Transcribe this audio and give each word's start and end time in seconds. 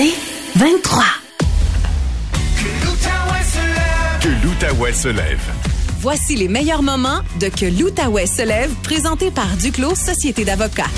C'est 0.00 0.14
23. 0.56 1.02
Que 4.22 4.46
l'Outaouais 4.46 4.92
se 4.92 5.08
lève. 5.08 5.42
Voici 5.98 6.36
les 6.36 6.46
meilleurs 6.46 6.84
moments 6.84 7.18
de 7.40 7.48
Que 7.48 7.66
l'Outaouais 7.66 8.26
se 8.26 8.46
lève, 8.46 8.72
présenté 8.84 9.32
par 9.32 9.56
Duclos 9.56 9.96
Société 9.96 10.44
d'avocats. 10.44 10.92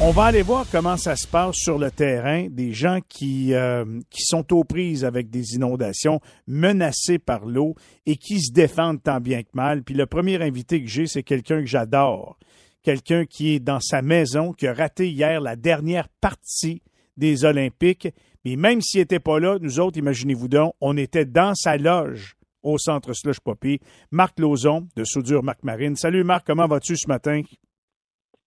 On 0.00 0.12
va 0.12 0.26
aller 0.26 0.42
voir 0.42 0.66
comment 0.70 0.96
ça 0.96 1.16
se 1.16 1.26
passe 1.26 1.56
sur 1.56 1.76
le 1.76 1.90
terrain, 1.90 2.46
des 2.48 2.72
gens 2.72 3.00
qui, 3.08 3.52
euh, 3.52 3.84
qui 4.10 4.22
sont 4.22 4.52
aux 4.52 4.62
prises 4.62 5.04
avec 5.04 5.28
des 5.28 5.56
inondations, 5.56 6.20
menacés 6.46 7.18
par 7.18 7.46
l'eau 7.46 7.74
et 8.06 8.14
qui 8.14 8.40
se 8.40 8.52
défendent 8.52 9.02
tant 9.02 9.18
bien 9.18 9.42
que 9.42 9.50
mal. 9.54 9.82
Puis 9.82 9.96
le 9.96 10.06
premier 10.06 10.40
invité 10.40 10.80
que 10.80 10.88
j'ai, 10.88 11.08
c'est 11.08 11.24
quelqu'un 11.24 11.58
que 11.62 11.66
j'adore, 11.66 12.38
quelqu'un 12.84 13.24
qui 13.26 13.56
est 13.56 13.60
dans 13.60 13.80
sa 13.80 14.02
maison, 14.02 14.52
qui 14.52 14.68
a 14.68 14.72
raté 14.72 15.10
hier 15.10 15.40
la 15.40 15.56
dernière 15.56 16.08
partie 16.20 16.80
des 17.18 17.44
Olympiques. 17.44 18.08
Mais 18.44 18.56
même 18.56 18.80
s'il 18.80 19.00
n'était 19.00 19.20
pas 19.20 19.38
là, 19.38 19.58
nous 19.60 19.80
autres, 19.80 19.98
imaginez-vous 19.98 20.48
donc, 20.48 20.72
on 20.80 20.96
était 20.96 21.26
dans 21.26 21.54
sa 21.54 21.76
loge 21.76 22.36
au 22.62 22.78
centre 22.78 23.12
Slush 23.12 23.40
Poppy. 23.40 23.80
Marc 24.10 24.38
Lauzon 24.38 24.88
de 24.96 25.04
Soudure 25.04 25.42
Marc 25.42 25.62
Marine. 25.64 25.96
Salut 25.96 26.24
Marc, 26.24 26.46
comment 26.46 26.66
vas-tu 26.66 26.96
ce 26.96 27.08
matin? 27.08 27.42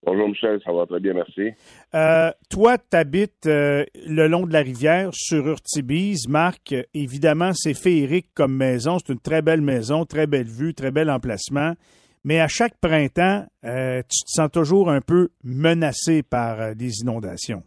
Bonjour 0.03 0.29
Michel, 0.29 0.59
ça 0.65 0.71
va 0.71 0.87
très 0.87 0.99
bien, 0.99 1.13
merci. 1.13 1.51
Euh, 1.93 2.31
toi, 2.49 2.79
tu 2.79 2.97
habites 2.97 3.45
euh, 3.45 3.85
le 4.07 4.27
long 4.27 4.47
de 4.47 4.53
la 4.53 4.61
rivière 4.61 5.11
sur 5.13 5.45
Urtibise. 5.45 6.27
Marc, 6.27 6.73
euh, 6.73 6.81
évidemment, 6.95 7.51
c'est 7.53 7.75
féerique 7.75 8.29
comme 8.33 8.55
maison. 8.55 8.97
C'est 8.97 9.13
une 9.13 9.19
très 9.19 9.43
belle 9.43 9.61
maison, 9.61 10.05
très 10.05 10.25
belle 10.25 10.47
vue, 10.47 10.73
très 10.73 10.89
bel 10.89 11.11
emplacement. 11.11 11.73
Mais 12.23 12.39
à 12.39 12.47
chaque 12.47 12.79
printemps, 12.79 13.45
tu 13.63 13.69
te 14.25 14.31
sens 14.31 14.51
toujours 14.51 14.91
un 14.91 15.01
peu 15.01 15.29
menacé 15.43 16.21
par 16.21 16.75
des 16.75 17.01
inondations. 17.01 17.63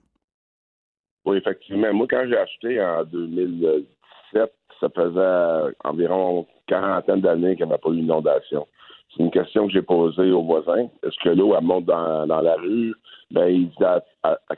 Oui, 1.25 1.39
effectivement. 1.39 1.93
Moi, 1.93 2.07
quand 2.09 2.25
j'ai 2.29 2.37
acheté 2.37 2.83
en 2.83 3.05
2017, 3.05 4.53
ça 4.81 4.89
faisait 4.91 5.75
environ 5.85 6.47
quarantaine 6.67 7.21
d'années 7.21 7.57
qu'il 7.57 7.67
n'y 7.67 7.73
avait 7.73 7.81
pas 7.81 7.91
eu 7.91 8.01
d'inondation. 8.01 8.67
C'est 9.11 9.23
une 9.23 9.31
question 9.31 9.67
que 9.67 9.73
j'ai 9.73 9.83
posée 9.83 10.33
aux 10.33 10.43
voisins. 10.43 10.89
Est-ce 11.03 11.17
que 11.23 11.31
l'eau, 11.31 11.55
elle 11.57 11.65
monte 11.65 11.85
dans, 11.85 12.27
la 12.27 12.55
rue? 12.57 12.95
Ben, 13.31 13.47
il 13.47 13.69
dit 13.69 13.85
à, 13.85 14.03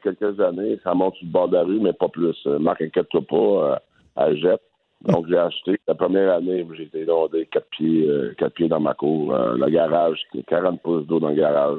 quelques 0.02 0.40
années, 0.40 0.78
ça 0.82 0.94
monte 0.94 1.14
sur 1.16 1.26
le 1.26 1.32
bord 1.32 1.48
de 1.48 1.56
la 1.56 1.62
rue, 1.62 1.80
mais 1.80 1.92
pas 1.92 2.08
plus. 2.08 2.36
Marc, 2.46 2.82
inquiète-toi 2.82 3.20
pas, 3.28 3.36
euh, 3.36 3.76
elle 4.16 4.38
jette. 4.38 4.62
Donc, 5.02 5.26
j'ai 5.28 5.36
acheté. 5.36 5.78
La 5.86 5.94
première 5.94 6.32
année, 6.32 6.66
j'ai 6.74 6.84
été 6.84 7.02
inondé 7.02 7.46
quatre 7.46 7.68
pieds, 7.68 8.08
euh, 8.08 8.34
quatre 8.38 8.54
pieds 8.54 8.68
dans 8.68 8.80
ma 8.80 8.94
cour. 8.94 9.34
Euh, 9.34 9.56
le 9.56 9.68
garage, 9.68 10.18
40 10.46 10.80
pouces 10.80 11.06
d'eau 11.06 11.20
dans 11.20 11.28
le 11.28 11.34
garage. 11.34 11.78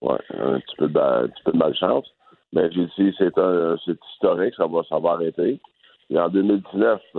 Ouais, 0.00 0.18
un 0.38 0.58
petit 0.60 0.76
peu 0.76 0.88
de, 0.88 0.98
un 0.98 1.28
petit 1.28 1.42
peu 1.44 1.52
de 1.52 1.58
malchance. 1.58 2.06
Mais 2.52 2.70
j'ai 2.72 2.86
dit, 2.86 3.14
c'est 3.18 3.98
historique, 4.14 4.54
ça 4.56 4.66
va, 4.66 4.82
ça 4.88 4.98
va 4.98 5.12
arrêter. 5.12 5.60
Et 6.10 6.18
en 6.18 6.28
2019, 6.28 7.00
on 7.14 7.18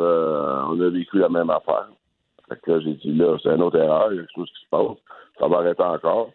a 0.82 0.90
vécu 0.90 1.18
la 1.18 1.30
même 1.30 1.50
affaire. 1.50 1.88
Fait 2.50 2.60
que 2.62 2.72
là, 2.72 2.80
j'ai 2.82 2.94
dit, 2.94 3.14
là, 3.14 3.38
c'est 3.42 3.50
une 3.50 3.64
autre 3.64 3.78
erreur, 3.78 4.12
il 4.12 4.18
y 4.18 4.20
a 4.20 4.22
quelque 4.24 4.36
chose 4.36 4.52
qui 4.52 4.66
se 4.66 4.70
passe, 4.70 4.98
ça 5.40 5.48
va 5.48 5.58
arrêter 5.58 5.84
encore. 5.84 6.30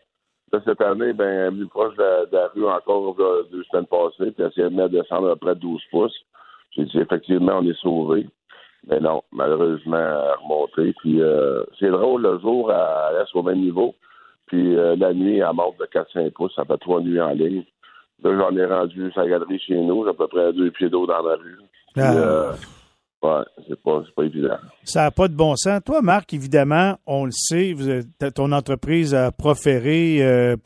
Là, 0.52 0.60
cette 0.64 0.80
année, 0.80 1.12
ben, 1.12 1.54
plus 1.54 1.68
proche 1.68 1.94
de 1.96 2.28
la, 2.32 2.48
rue 2.48 2.66
encore 2.66 3.14
deux 3.50 3.62
semaines 3.64 3.86
passées, 3.86 4.32
puis 4.32 4.44
essayé 4.44 4.68
de 4.68 4.74
mettre 4.74 4.88
descendre 4.88 5.30
à 5.30 5.36
près 5.36 5.54
de 5.54 5.60
12 5.60 5.80
pouces. 5.90 6.18
J'ai 6.70 6.84
dit, 6.84 6.98
effectivement, 6.98 7.58
on 7.58 7.66
est 7.66 7.78
sauvé. 7.80 8.26
Mais 8.86 9.00
non, 9.00 9.22
malheureusement, 9.32 9.96
elle 9.96 10.36
remonté. 10.42 10.94
Puis 11.00 11.20
euh, 11.20 11.64
c'est 11.78 11.90
drôle, 11.90 12.22
le 12.22 12.38
jour, 12.38 12.72
elle 12.72 13.16
reste 13.16 13.34
au 13.34 13.42
même 13.42 13.60
niveau. 13.60 13.94
Puis 14.46 14.76
euh, 14.76 14.96
la 14.96 15.12
nuit, 15.12 15.38
elle 15.38 15.52
monte 15.52 15.78
de 15.78 15.84
4-5 15.84 16.30
pouces. 16.30 16.54
Ça 16.54 16.64
fait 16.64 16.78
trois 16.78 17.00
nuits 17.00 17.20
en 17.20 17.30
ligne. 17.30 17.64
Là, 18.22 18.36
j'en 18.36 18.56
ai 18.56 18.64
rendu 18.64 19.12
sa 19.14 19.26
galerie 19.26 19.60
chez 19.60 19.76
nous. 19.76 20.04
J'ai 20.04 20.10
à 20.10 20.14
peu 20.14 20.26
près 20.26 20.52
deux 20.52 20.70
pieds 20.70 20.90
d'eau 20.90 21.06
dans 21.06 21.22
la 21.22 21.36
rue. 21.36 21.58
Puis, 21.94 22.02
ah. 22.02 22.16
euh, 22.16 22.52
Ouais, 23.20 23.42
c'est 23.68 23.82
pas, 23.82 24.04
pas 24.14 24.22
évident. 24.22 24.58
Ça 24.84 25.02
n'a 25.02 25.10
pas 25.10 25.26
de 25.26 25.34
bon 25.34 25.56
sens. 25.56 25.80
Toi, 25.84 26.02
Marc, 26.02 26.32
évidemment, 26.34 26.98
on 27.04 27.24
le 27.24 27.32
sait, 27.32 27.74
ton 28.32 28.52
entreprise 28.52 29.12
a 29.12 29.32
proféré, 29.32 30.18
euh, 30.22 30.56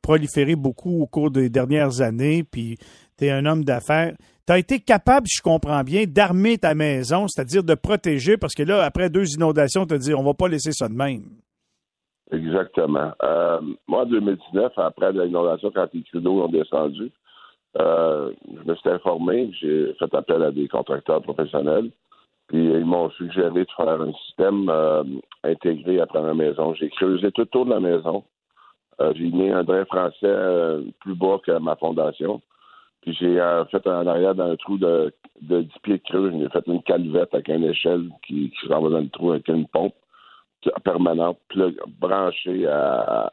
proliféré 0.00 0.56
beaucoup 0.56 1.02
au 1.02 1.06
cours 1.06 1.30
des 1.30 1.50
dernières 1.50 2.00
années, 2.00 2.44
puis 2.44 2.78
tu 3.18 3.26
es 3.26 3.30
un 3.30 3.44
homme 3.44 3.62
d'affaires. 3.62 4.14
Tu 4.46 4.52
as 4.54 4.58
été 4.58 4.80
capable, 4.80 5.26
si 5.26 5.36
je 5.36 5.42
comprends 5.42 5.84
bien, 5.84 6.04
d'armer 6.06 6.56
ta 6.56 6.74
maison, 6.74 7.28
c'est-à-dire 7.28 7.62
de 7.62 7.74
protéger, 7.74 8.38
parce 8.38 8.54
que 8.54 8.62
là, 8.62 8.84
après 8.84 9.10
deux 9.10 9.34
inondations, 9.34 9.84
tu 9.84 9.94
as 9.94 9.98
dit, 9.98 10.14
on 10.14 10.22
va 10.22 10.32
pas 10.32 10.48
laisser 10.48 10.72
ça 10.72 10.88
de 10.88 10.94
même. 10.94 11.24
Exactement. 12.30 13.12
Euh, 13.22 13.60
moi, 13.86 14.02
en 14.02 14.06
2019, 14.06 14.72
après 14.76 15.12
l'inondation, 15.12 15.70
quand 15.74 15.88
les 15.94 16.20
d'eau 16.20 16.42
ont 16.42 16.48
descendu, 16.48 17.10
euh, 17.78 18.32
je 18.46 18.70
me 18.70 18.74
suis 18.74 18.90
informé, 18.90 19.50
j'ai 19.60 19.94
fait 19.94 20.14
appel 20.14 20.42
à 20.42 20.50
des 20.50 20.68
contracteurs 20.68 21.22
professionnels, 21.22 21.90
puis 22.48 22.64
ils 22.64 22.84
m'ont 22.84 23.10
suggéré 23.10 23.64
de 23.64 23.70
faire 23.76 23.88
un 23.88 24.12
système 24.12 24.68
euh, 24.68 25.04
intégré 25.44 26.00
après 26.00 26.20
ma 26.22 26.34
maison. 26.34 26.74
J'ai 26.74 26.90
creusé 26.90 27.30
tout 27.32 27.42
autour 27.42 27.66
de 27.66 27.70
la 27.70 27.80
maison. 27.80 28.24
Euh, 29.00 29.12
j'ai 29.16 29.30
mis 29.30 29.50
un 29.50 29.64
drain 29.64 29.84
français 29.84 30.34
plus 31.00 31.14
bas 31.14 31.38
que 31.44 31.58
ma 31.58 31.76
fondation. 31.76 32.42
Puis 33.02 33.14
j'ai 33.14 33.40
fait 33.70 33.86
en 33.86 34.06
arrière 34.06 34.34
dans 34.34 34.50
un 34.50 34.56
trou 34.56 34.76
de, 34.76 35.14
de 35.40 35.62
10 35.62 35.70
pieds 35.82 35.98
de 35.98 36.02
creux. 36.02 36.32
J'ai 36.32 36.48
fait 36.48 36.66
une 36.66 36.82
calvette 36.82 37.32
avec 37.32 37.48
une 37.48 37.64
échelle 37.64 38.08
qui, 38.26 38.50
qui 38.50 38.68
dans 38.68 38.80
le 38.80 39.08
trou 39.08 39.32
avec 39.32 39.48
une 39.48 39.68
pompe 39.68 39.94
permanente, 40.84 41.38
branchée 42.00 42.66
à, 42.66 43.30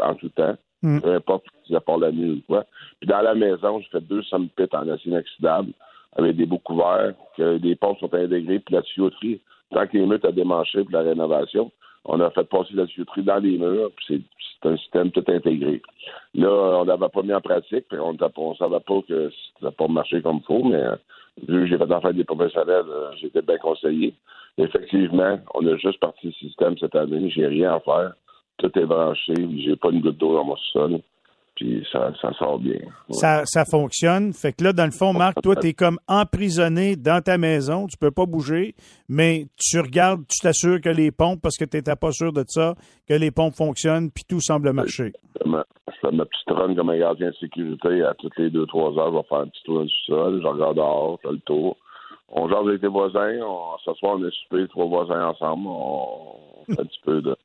en 0.00 0.14
tout 0.14 0.28
temps. 0.30 0.56
Mm. 0.82 1.00
Peu 1.00 1.14
importe 1.14 1.44
si 1.64 1.72
ça 1.72 1.80
la 2.00 2.10
nuit 2.10 2.30
ou 2.30 2.42
quoi. 2.46 2.64
Puis 3.00 3.08
dans 3.08 3.20
la 3.20 3.34
maison, 3.34 3.80
j'ai 3.80 3.88
fait 3.88 4.00
deux 4.00 4.22
pits 4.56 4.68
en 4.72 4.88
acier 4.88 5.12
inoxydable 5.12 5.72
avec 6.16 6.36
des 6.36 6.46
bouts 6.46 6.58
couverts, 6.58 7.14
que 7.36 7.58
les 7.62 7.74
pompes 7.74 7.98
sont 7.98 8.12
intégrées, 8.12 8.58
puis 8.58 8.74
la 8.74 8.82
tuyauterie, 8.82 9.40
tant 9.72 9.86
que 9.86 9.96
les 9.96 10.04
murs 10.04 10.16
étaient 10.16 10.32
démanchés 10.32 10.82
pour 10.82 10.92
la 10.92 11.02
rénovation, 11.02 11.70
on 12.04 12.20
a 12.20 12.30
fait 12.30 12.44
passer 12.44 12.74
la 12.74 12.86
tuyauterie 12.86 13.22
dans 13.22 13.38
les 13.38 13.56
murs, 13.58 13.90
puis 13.96 14.24
c'est 14.60 14.68
un 14.68 14.76
système 14.76 15.10
tout 15.10 15.24
intégré. 15.28 15.80
Là, 16.34 16.50
on 16.50 16.84
l'avait 16.84 17.08
pas 17.08 17.22
mis 17.22 17.32
en 17.32 17.40
pratique, 17.40 17.86
puis 17.88 17.98
on 17.98 18.12
ne 18.12 18.54
savait 18.58 18.80
pas 18.80 19.00
que 19.08 19.30
ça 19.30 19.66
n'a 19.66 19.70
pas 19.70 19.88
marché 19.88 20.20
comme 20.20 20.38
il 20.38 20.44
faut, 20.44 20.64
mais 20.64 20.82
vu 21.48 21.60
que 21.60 21.66
j'ai 21.66 21.78
fait 21.78 21.90
affaire 21.90 22.12
des 22.12 22.24
professionnels, 22.24 22.84
euh, 22.88 23.12
j'étais 23.20 23.42
bien 23.42 23.58
conseillé. 23.58 24.14
Effectivement, 24.58 25.38
on 25.54 25.66
a 25.66 25.76
juste 25.76 25.98
parti 26.00 26.26
le 26.26 26.32
système 26.32 26.76
cette 26.78 26.94
année, 26.94 27.30
j'ai 27.30 27.46
rien 27.46 27.74
à 27.74 27.80
faire 27.80 28.12
tout 28.62 28.78
est 28.78 28.86
branché, 28.86 29.34
j'ai 29.64 29.76
pas 29.76 29.90
une 29.90 30.00
goutte 30.00 30.18
d'eau 30.18 30.34
dans 30.34 30.44
mon 30.44 30.56
sol. 30.72 31.00
Puis 31.54 31.86
ça, 31.92 32.10
ça 32.20 32.32
sort 32.32 32.58
bien. 32.58 32.78
Ça, 33.10 33.42
ça 33.44 33.66
fonctionne. 33.66 34.32
Fait 34.32 34.54
que 34.54 34.64
là, 34.64 34.72
dans 34.72 34.86
le 34.86 34.90
fond, 34.90 35.12
Marc, 35.12 35.42
toi, 35.42 35.54
tu 35.54 35.68
es 35.68 35.72
comme 35.74 35.98
emprisonné 36.08 36.96
dans 36.96 37.20
ta 37.22 37.36
maison. 37.36 37.86
Tu 37.88 37.98
peux 37.98 38.10
pas 38.10 38.24
bouger, 38.24 38.74
mais 39.06 39.44
tu 39.58 39.78
regardes, 39.78 40.22
tu 40.28 40.38
t'assures 40.40 40.80
que 40.80 40.88
les 40.88 41.10
pompes, 41.10 41.40
parce 41.42 41.58
que 41.58 41.66
tu 41.66 41.76
n'étais 41.76 41.94
pas 41.94 42.10
sûr 42.10 42.32
de 42.32 42.42
ça, 42.46 42.74
que 43.06 43.12
les 43.12 43.30
pompes 43.30 43.54
fonctionnent, 43.54 44.10
puis 44.10 44.24
tout 44.26 44.40
semble 44.40 44.72
marcher. 44.72 45.12
Je 45.44 45.50
fais 46.00 46.10
ma 46.10 46.24
petite 46.24 46.50
run 46.50 46.74
comme 46.74 46.88
un 46.88 46.98
gardien 46.98 47.28
de 47.28 47.34
sécurité. 47.34 48.02
À 48.02 48.14
toutes 48.14 48.36
les 48.38 48.48
deux, 48.48 48.64
trois 48.66 48.90
heures, 48.98 49.12
je 49.12 49.18
vais 49.18 49.28
faire 49.28 49.38
un 49.38 49.48
petit 49.48 49.62
tour 49.64 49.74
dans 49.74 49.82
le 49.82 49.88
sol. 50.06 50.40
Je 50.42 50.46
regarde 50.46 50.76
dehors, 50.76 51.18
je 51.22 51.28
fais 51.28 51.34
le 51.34 51.40
tour. 51.40 51.76
On 52.32 52.48
jase 52.48 52.66
avec 52.66 52.82
les 52.82 52.88
voisins. 52.88 53.38
On, 53.42 53.76
ce 53.84 53.92
soir, 53.94 54.16
on 54.18 54.26
est 54.26 54.34
super, 54.34 54.66
trois 54.68 54.86
voisins 54.86 55.28
ensemble. 55.28 55.66
On 55.66 56.64
fait 56.66 56.80
un 56.80 56.84
petit 56.84 57.00
peu 57.04 57.20
de 57.20 57.36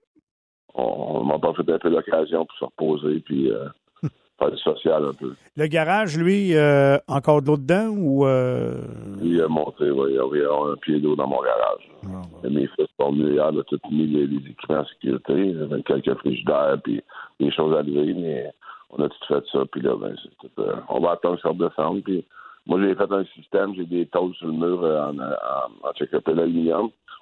on 0.78 1.24
m'a 1.24 1.40
pas 1.40 1.54
fait 1.54 1.70
un 1.72 1.80
peu 1.80 1.90
l'occasion 1.90 2.46
pour 2.46 2.58
se 2.58 2.66
reposer 2.66 3.20
puis 3.22 3.52
euh, 3.52 3.66
faire 4.40 4.52
du 4.52 4.58
social 4.58 5.06
un 5.06 5.14
peu. 5.14 5.34
Le 5.56 5.68
garage, 5.68 6.18
lui, 6.18 6.56
euh, 6.56 6.98
encore 7.08 7.42
de 7.42 7.48
l'eau 7.48 7.58
dedans 7.58 7.88
ou 7.90 8.26
euh... 8.26 8.82
Il 9.22 9.42
a 9.42 9.48
monté, 9.48 9.90
oui, 9.90 10.12
il 10.12 10.16
y 10.16 10.20
avait 10.20 10.46
un 10.46 10.76
pied 10.76 11.00
d'eau 11.00 11.16
dans 11.16 11.28
mon 11.28 11.42
garage. 11.42 11.90
Ah, 12.06 12.50
mes 12.50 12.68
fils 12.68 12.88
sont 13.00 13.12
venus 13.12 13.34
hier, 13.34 13.48
a 13.48 13.64
tout 13.64 13.80
mis 13.92 14.06
les, 14.06 14.24
équipements 14.24 14.80
en 14.80 14.86
sécurité, 14.86 15.34
il 15.34 15.58
y 15.58 15.62
avait 15.62 15.82
quelques 15.82 16.14
frigidaires 16.20 16.78
puis 16.84 17.02
des 17.40 17.52
choses 17.52 17.76
à 17.76 17.82
lever, 17.82 18.14
mais 18.14 18.52
on 18.92 19.04
a 19.04 19.10
tout 19.10 19.26
fait 19.28 19.44
ça, 19.52 19.66
puis 19.72 19.82
là, 19.82 19.96
ben, 20.00 20.16
tout, 20.40 20.62
euh, 20.62 20.76
on 20.90 21.00
va 21.00 21.12
attendre 21.12 21.36
que 21.38 21.42
ça 21.42 21.50
redescende, 21.50 22.04
puis 22.04 22.24
moi, 22.68 22.80
j'ai 22.82 22.96
fait 22.96 23.12
un 23.12 23.26
système, 23.36 23.74
j'ai 23.76 23.86
des 23.86 24.06
tôles 24.08 24.34
sur 24.36 24.48
le 24.48 24.54
mur 24.54 24.80
en, 24.84 25.18
en, 25.18 25.90
en 25.90 25.94
check-up. 25.94 26.28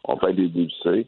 On 0.08 0.18
fait 0.18 0.34
des 0.34 0.50
dévissés 0.50 1.08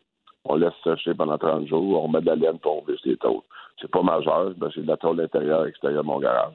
on 0.50 0.56
laisse 0.56 0.74
sécher 0.84 1.14
pendant 1.14 1.38
30 1.38 1.68
jours, 1.68 2.04
on 2.04 2.08
met 2.08 2.22
de 2.22 2.28
la 2.28 2.36
laine 2.36 2.60
pour 2.60 2.78
on 2.78 2.84
les 3.06 3.18
tôles. 3.18 3.42
C'est 3.82 3.92
pas 3.92 4.02
majeur, 4.02 4.54
ben 4.58 4.70
c'est 4.74 4.82
de 4.82 4.88
la 4.88 4.98
tôle 4.98 5.22
intérieure 5.22 5.66
et 5.66 5.70
extérieure 5.70 6.04
de 6.04 6.08
mon 6.08 6.20
garage. 6.20 6.54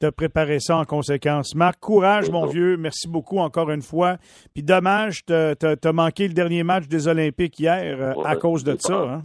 Tu 0.00 0.06
as 0.06 0.12
préparé 0.12 0.60
ça 0.60 0.76
en 0.76 0.84
conséquence. 0.84 1.56
Marc, 1.56 1.80
courage, 1.80 2.30
mon 2.30 2.46
vieux. 2.46 2.76
Merci 2.76 3.08
beaucoup 3.08 3.38
encore 3.38 3.70
une 3.70 3.82
fois. 3.82 4.18
Puis 4.54 4.62
dommage, 4.62 5.24
tu 5.26 5.32
as, 5.32 5.92
manqué 5.92 6.28
le 6.28 6.34
dernier 6.34 6.62
match 6.62 6.86
des 6.86 7.08
Olympiques 7.08 7.58
hier 7.58 7.96
euh, 8.00 8.22
à 8.24 8.36
cause 8.36 8.62
de 8.62 8.76
ça. 8.78 8.94
Hein? 8.94 9.22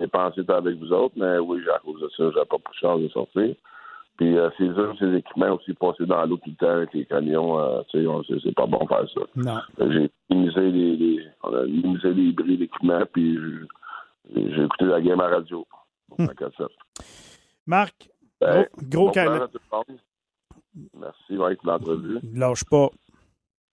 J'ai 0.00 0.08
pensé 0.08 0.40
avec 0.48 0.76
vous 0.76 0.92
autres, 0.92 1.14
mais 1.16 1.38
oui, 1.38 1.60
à 1.72 1.78
cause 1.78 2.00
de 2.00 2.08
ça, 2.16 2.24
j'ai 2.34 2.44
pas 2.46 2.56
de 2.56 2.78
chance 2.80 3.00
de 3.00 3.08
sortir. 3.08 3.54
Puis 4.18 4.36
euh, 4.36 4.50
ces 4.58 4.68
œuvres, 4.70 4.96
ces 4.98 5.14
équipements 5.14 5.54
aussi 5.54 5.72
passés 5.74 6.04
dans 6.04 6.24
l'eau 6.26 6.38
tout 6.38 6.50
le 6.50 6.56
temps 6.56 6.70
avec 6.70 6.92
les 6.92 7.06
camions, 7.06 7.60
euh, 7.60 7.82
tu 7.88 8.04
sais, 8.04 8.34
c'est 8.42 8.54
pas 8.54 8.66
bon 8.66 8.84
faire 8.88 9.08
ça. 9.14 9.20
Non. 9.36 9.60
Euh, 9.78 9.92
j'ai 9.92 10.10
minimisé 10.28 10.70
les, 10.72 10.96
les, 10.96 11.26
on 11.44 11.54
a 11.54 11.64
minimisé 11.64 12.12
les 12.12 12.32
bris 12.32 12.58
d'équipement, 12.58 13.00
puis 13.12 13.38
j'ai 14.34 14.64
écouté 14.64 14.86
la 14.86 15.00
game 15.00 15.20
à 15.20 15.28
radio. 15.28 15.64
Hum. 16.18 16.28
Marc, 17.66 18.10
ben, 18.40 18.66
gros, 18.82 19.12
gros 19.12 19.84
Merci, 20.94 21.32
Mike, 21.36 21.60
pour 21.60 21.70
l'entrevue. 21.70 22.18
Lâche 22.34 22.64
pas. 22.64 22.88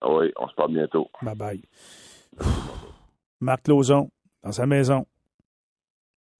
Ah 0.01 0.11
oui, 0.11 0.31
on 0.37 0.47
se 0.49 0.55
parle 0.55 0.73
bientôt. 0.73 1.09
Bye 1.21 1.35
bye. 1.35 1.61
Marc 3.39 3.69
Lauzon, 3.69 4.09
dans 4.43 4.51
sa 4.51 4.65
maison, 4.65 5.05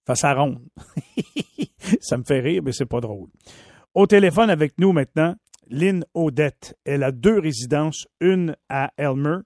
face 0.06 0.24
à 0.24 0.34
ronde. 0.34 0.58
Ça 2.00 2.18
me 2.18 2.24
fait 2.24 2.40
rire, 2.40 2.62
mais 2.62 2.72
c'est 2.72 2.86
pas 2.86 3.00
drôle. 3.00 3.28
Au 3.94 4.08
téléphone 4.08 4.50
avec 4.50 4.76
nous 4.80 4.90
maintenant, 4.90 5.36
Lynn 5.70 6.04
Odette. 6.14 6.76
Elle 6.84 7.04
a 7.04 7.12
deux 7.12 7.38
résidences, 7.38 8.08
une 8.20 8.56
à 8.68 8.90
Elmer 8.96 9.36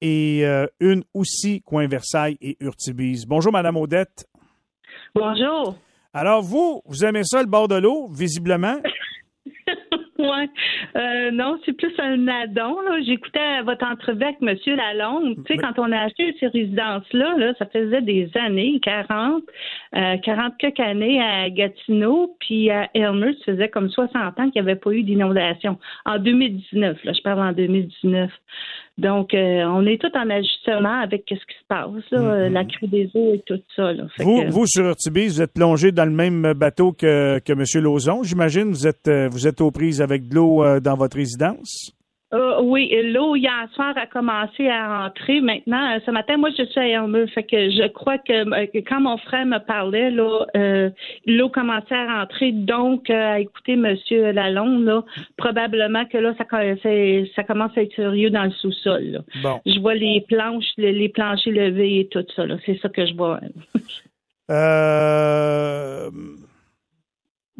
et 0.00 0.40
euh, 0.46 0.66
une 0.80 1.04
aussi 1.12 1.60
coin 1.60 1.86
Versailles 1.86 2.38
et 2.40 2.56
Urtibise. 2.60 3.26
Bonjour, 3.26 3.52
Madame 3.52 3.76
Odette. 3.76 4.26
Bonjour. 5.14 5.76
Alors, 6.14 6.40
vous, 6.40 6.80
vous 6.86 7.04
aimez 7.04 7.24
ça, 7.24 7.42
le 7.42 7.48
bord 7.48 7.68
de 7.68 7.74
l'eau, 7.74 8.08
visiblement? 8.10 8.78
Ouais. 10.20 10.50
Euh, 10.96 11.30
non, 11.30 11.58
c'est 11.64 11.72
plus 11.72 11.92
un 11.98 12.28
addon. 12.28 12.76
J'écoutais 13.06 13.62
votre 13.64 13.86
entrevue 13.86 14.22
avec 14.22 14.36
M. 14.42 14.76
Lalonde. 14.76 15.36
Tu 15.46 15.54
sais, 15.54 15.58
quand 15.58 15.78
on 15.78 15.90
a 15.92 15.98
acheté 16.02 16.36
ces 16.38 16.48
résidences-là, 16.48 17.36
là, 17.38 17.54
ça 17.58 17.66
faisait 17.66 18.02
des 18.02 18.30
années, 18.34 18.78
40, 18.82 19.42
euh, 19.96 20.16
40 20.18 20.58
quelques 20.58 20.80
années 20.80 21.22
à 21.22 21.48
Gatineau, 21.48 22.36
puis 22.40 22.70
à 22.70 22.90
Elmer, 22.92 23.32
ça 23.38 23.52
faisait 23.52 23.68
comme 23.68 23.88
60 23.88 24.38
ans 24.38 24.50
qu'il 24.50 24.62
n'y 24.62 24.68
avait 24.68 24.78
pas 24.78 24.90
eu 24.92 25.02
d'inondation. 25.02 25.78
En 26.04 26.18
2019, 26.18 27.02
là, 27.04 27.12
je 27.12 27.22
parle 27.22 27.40
en 27.40 27.52
2019. 27.52 28.30
Donc, 29.00 29.32
euh, 29.34 29.62
on 29.64 29.86
est 29.86 30.00
tout 30.00 30.14
en 30.14 30.28
ajustement 30.28 31.00
avec 31.00 31.24
ce 31.28 31.34
qui 31.34 31.58
se 31.58 31.66
passe, 31.68 31.88
là, 32.10 32.18
euh, 32.20 32.48
la 32.50 32.64
crue 32.64 32.86
des 32.86 33.10
eaux 33.14 33.32
et 33.34 33.42
tout 33.46 33.58
ça. 33.74 33.92
Là. 33.92 34.04
Vous, 34.18 34.42
que- 34.42 34.50
vous, 34.50 34.66
sur 34.66 34.84
Urtibise, 34.84 35.36
vous 35.36 35.42
êtes 35.42 35.54
plongé 35.54 35.90
dans 35.90 36.04
le 36.04 36.10
même 36.10 36.52
bateau 36.54 36.92
que, 36.92 37.38
que 37.38 37.52
M. 37.52 37.64
Lauzon, 37.82 38.22
j'imagine. 38.22 38.70
Vous 38.70 38.86
êtes, 38.86 39.08
euh, 39.08 39.28
vous 39.30 39.46
êtes 39.46 39.60
aux 39.60 39.70
prises 39.70 40.02
avec 40.02 40.28
de 40.28 40.34
l'eau 40.34 40.62
euh, 40.62 40.80
dans 40.80 40.96
votre 40.96 41.16
résidence? 41.16 41.92
Euh, 42.32 42.60
oui, 42.62 42.92
l'eau 43.12 43.34
hier 43.34 43.68
soir 43.74 43.92
a 43.96 44.06
commencé 44.06 44.68
à 44.68 45.02
rentrer. 45.02 45.40
Maintenant, 45.40 45.94
euh, 45.94 45.98
ce 46.06 46.12
matin, 46.12 46.36
moi, 46.36 46.50
je 46.56 46.64
suis 46.64 46.78
à 46.78 46.86
Elmeux. 46.86 47.26
Fait 47.26 47.42
que 47.42 47.70
je 47.70 47.88
crois 47.88 48.18
que, 48.18 48.32
euh, 48.32 48.66
que 48.66 48.78
quand 48.78 49.00
mon 49.00 49.16
frère 49.16 49.46
me 49.46 49.58
parlait, 49.58 50.10
là, 50.12 50.46
euh, 50.56 50.90
l'eau 51.26 51.48
commençait 51.48 51.94
à 51.94 52.20
rentrer. 52.20 52.52
Donc, 52.52 53.10
euh, 53.10 53.32
à 53.32 53.40
écouter 53.40 53.74
Monsieur 53.74 54.30
Lalonde, 54.30 54.84
là, 54.84 55.04
probablement 55.36 56.04
que 56.04 56.18
là, 56.18 56.32
ça, 56.38 56.44
commence 56.44 57.76
à 57.76 57.82
être 57.82 57.96
sérieux 57.96 58.30
dans 58.30 58.44
le 58.44 58.52
sous-sol. 58.52 59.24
Bon. 59.42 59.60
Je 59.66 59.80
vois 59.80 59.94
les 59.94 60.20
planches, 60.28 60.70
les, 60.76 60.92
les 60.92 61.08
planchers 61.08 61.52
levés 61.52 62.00
et 62.00 62.08
tout 62.08 62.24
ça. 62.36 62.44
C'est 62.64 62.78
ça 62.80 62.88
que 62.88 63.06
je 63.06 63.14
vois. 63.14 63.40
Euh, 64.50 66.10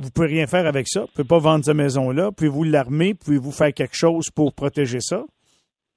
vous 0.00 0.10
pouvez 0.10 0.28
rien 0.28 0.46
faire 0.46 0.66
avec 0.66 0.88
ça. 0.88 1.00
Vous 1.02 1.06
pouvez 1.14 1.28
pas 1.28 1.38
vendre 1.38 1.64
cette 1.64 1.76
maison-là. 1.76 2.30
Pouvez-vous 2.36 2.64
l'armer? 2.64 3.14
Pouvez-vous 3.14 3.52
faire 3.52 3.72
quelque 3.72 3.96
chose 3.96 4.30
pour 4.30 4.52
protéger 4.54 5.00
ça? 5.00 5.22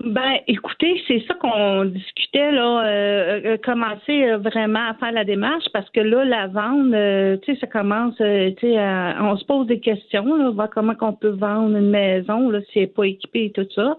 Ben, 0.03 0.39
écoutez, 0.47 0.99
c'est 1.07 1.23
ça 1.27 1.35
qu'on 1.35 1.85
discutait 1.85 2.51
là, 2.51 2.83
euh, 2.85 3.41
euh, 3.45 3.57
commencer 3.63 4.23
euh, 4.23 4.37
vraiment 4.37 4.89
à 4.89 4.95
faire 4.95 5.11
la 5.13 5.23
démarche 5.23 5.63
parce 5.71 5.89
que 5.91 6.01
là, 6.01 6.25
la 6.25 6.47
vente, 6.47 6.91
euh, 6.93 7.37
tu 7.37 7.53
sais, 7.53 7.59
ça 7.61 7.67
commence, 7.67 8.15
euh, 8.19 8.49
tu 8.57 8.67
sais, 8.67 8.77
à- 8.77 9.19
on 9.21 9.37
se 9.37 9.45
pose 9.45 9.67
des 9.67 9.79
questions, 9.79 10.35
là, 10.35 10.49
voir 10.49 10.69
comment 10.71 10.95
qu'on 10.95 11.13
peut 11.13 11.29
vendre 11.29 11.77
une 11.77 11.91
maison 11.91 12.49
là, 12.49 12.59
si 12.71 12.79
elle 12.79 12.85
n'est 12.85 12.87
pas 12.87 13.03
équipée 13.07 13.45
et 13.45 13.51
tout 13.51 13.67
ça. 13.73 13.95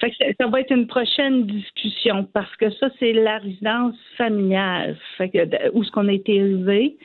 Fait 0.00 0.10
que 0.10 0.16
ça, 0.16 0.24
ça 0.38 0.46
va 0.48 0.60
être 0.60 0.72
une 0.72 0.88
prochaine 0.88 1.46
discussion 1.46 2.26
parce 2.34 2.54
que 2.56 2.68
ça, 2.72 2.88
c'est 2.98 3.12
la 3.12 3.38
résidence 3.38 3.94
familiale, 4.18 4.96
fait 5.16 5.30
que 5.30 5.38
où 5.72 5.82
est-ce 5.82 5.90
qu'on 5.92 6.08
a 6.08 6.12
été 6.12 6.34
élevé. 6.34 6.96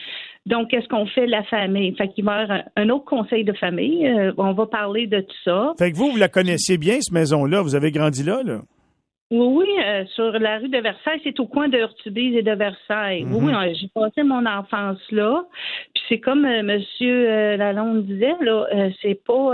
Donc, 0.46 0.70
qu'est-ce 0.70 0.88
qu'on 0.90 1.06
fait 1.06 1.26
la 1.26 1.44
famille? 1.44 1.96
Fait 1.96 2.10
qu'il 2.10 2.26
va 2.26 2.40
y 2.40 2.44
avoir 2.44 2.64
un, 2.76 2.90
autre 2.90 3.06
conseil 3.06 3.46
de 3.46 3.54
famille. 3.54 4.06
euh, 4.08 4.34
on 4.38 4.54
va 4.54 4.66
parler 4.66 5.08
de 5.08 5.22
tout 5.22 5.36
ça. 5.46 5.74
Fait 5.80 5.92
que 5.92 5.98
vous, 5.98 6.12
vous 6.12 6.18
la 6.18 6.28
connaissiez 6.28 6.78
bien, 6.78 7.00
cette 7.00 7.14
maison-là. 7.14 7.62
Vous 7.62 7.76
avez 7.76 7.92
grandi 7.92 8.24
là, 8.24 8.42
là. 8.44 8.62
Oui, 9.36 9.48
oui, 9.66 9.84
euh, 9.84 10.06
sur 10.14 10.32
la 10.38 10.60
rue 10.60 10.70
de 10.70 10.78
Versailles, 10.78 11.20
c'est 11.24 11.40
au 11.40 11.48
coin 11.48 11.68
de 11.68 11.80
Urtubise 11.80 12.36
et 12.36 12.44
de 12.44 12.52
Versailles. 12.52 13.26
Oui, 13.28 13.46
oui, 13.46 13.54
euh, 13.54 13.74
j'ai 13.74 13.88
passé 13.88 14.22
mon 14.22 14.46
enfance 14.46 15.00
là. 15.12 15.44
Puis 15.96 16.04
c'est 16.08 16.20
comme 16.20 16.46
euh, 16.46 16.62
Monsieur 16.62 17.30
euh, 17.30 17.58
Lalonde 17.58 18.06
disait 18.06 18.36
là, 18.42 18.68
c'est 19.02 19.20
pas, 19.26 19.54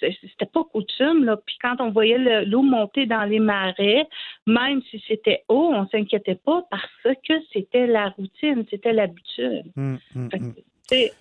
c'était 0.00 0.50
pas 0.52 0.64
coutume 0.64 1.24
là. 1.24 1.36
Puis 1.36 1.56
quand 1.62 1.76
on 1.78 1.90
voyait 1.90 2.18
le- 2.18 2.44
l'eau 2.50 2.62
monter 2.62 3.06
dans 3.06 3.22
les 3.22 3.38
marais, 3.38 4.08
même 4.48 4.82
si 4.90 5.00
c'était 5.06 5.44
haut, 5.48 5.70
on 5.72 5.86
s'inquiétait 5.86 6.34
pas 6.44 6.64
parce 6.68 7.16
que 7.28 7.34
c'était 7.52 7.86
la 7.86 8.08
routine, 8.08 8.64
c'était 8.70 8.92
l'habitude. 8.92 9.62
Hum, 9.76 9.98
hum, 10.16 10.28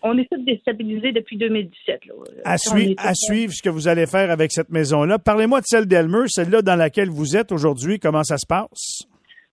On 0.04 0.18
est 0.18 0.28
tous 0.30 0.44
déstabilisés 0.44 1.12
depuis 1.14 1.38
2017 1.38 2.06
là. 2.06 2.14
À, 2.44 2.54
On 2.56 2.58
sui- 2.58 2.92
est 2.92 2.96
tous- 2.96 3.08
à 3.08 3.14
suivre 3.14 3.54
ce 3.54 3.62
que 3.62 3.70
vous 3.70 3.88
allez 3.88 4.06
faire 4.06 4.30
avec 4.30 4.52
cette 4.52 4.70
maison-là. 4.70 5.18
Parlez-moi 5.20 5.62
de 5.62 5.66
celle 5.66 5.86
d'Elmer, 5.86 6.28
celle-là 6.28 6.62
dans 6.62 6.76
laquelle 6.76 7.10
vous 7.10 7.38
êtes 7.38 7.52
aujourd'hui. 7.52 7.98
Comment 8.00 8.24
ça 8.24 8.38
se 8.38 8.46
passe? 8.46 9.04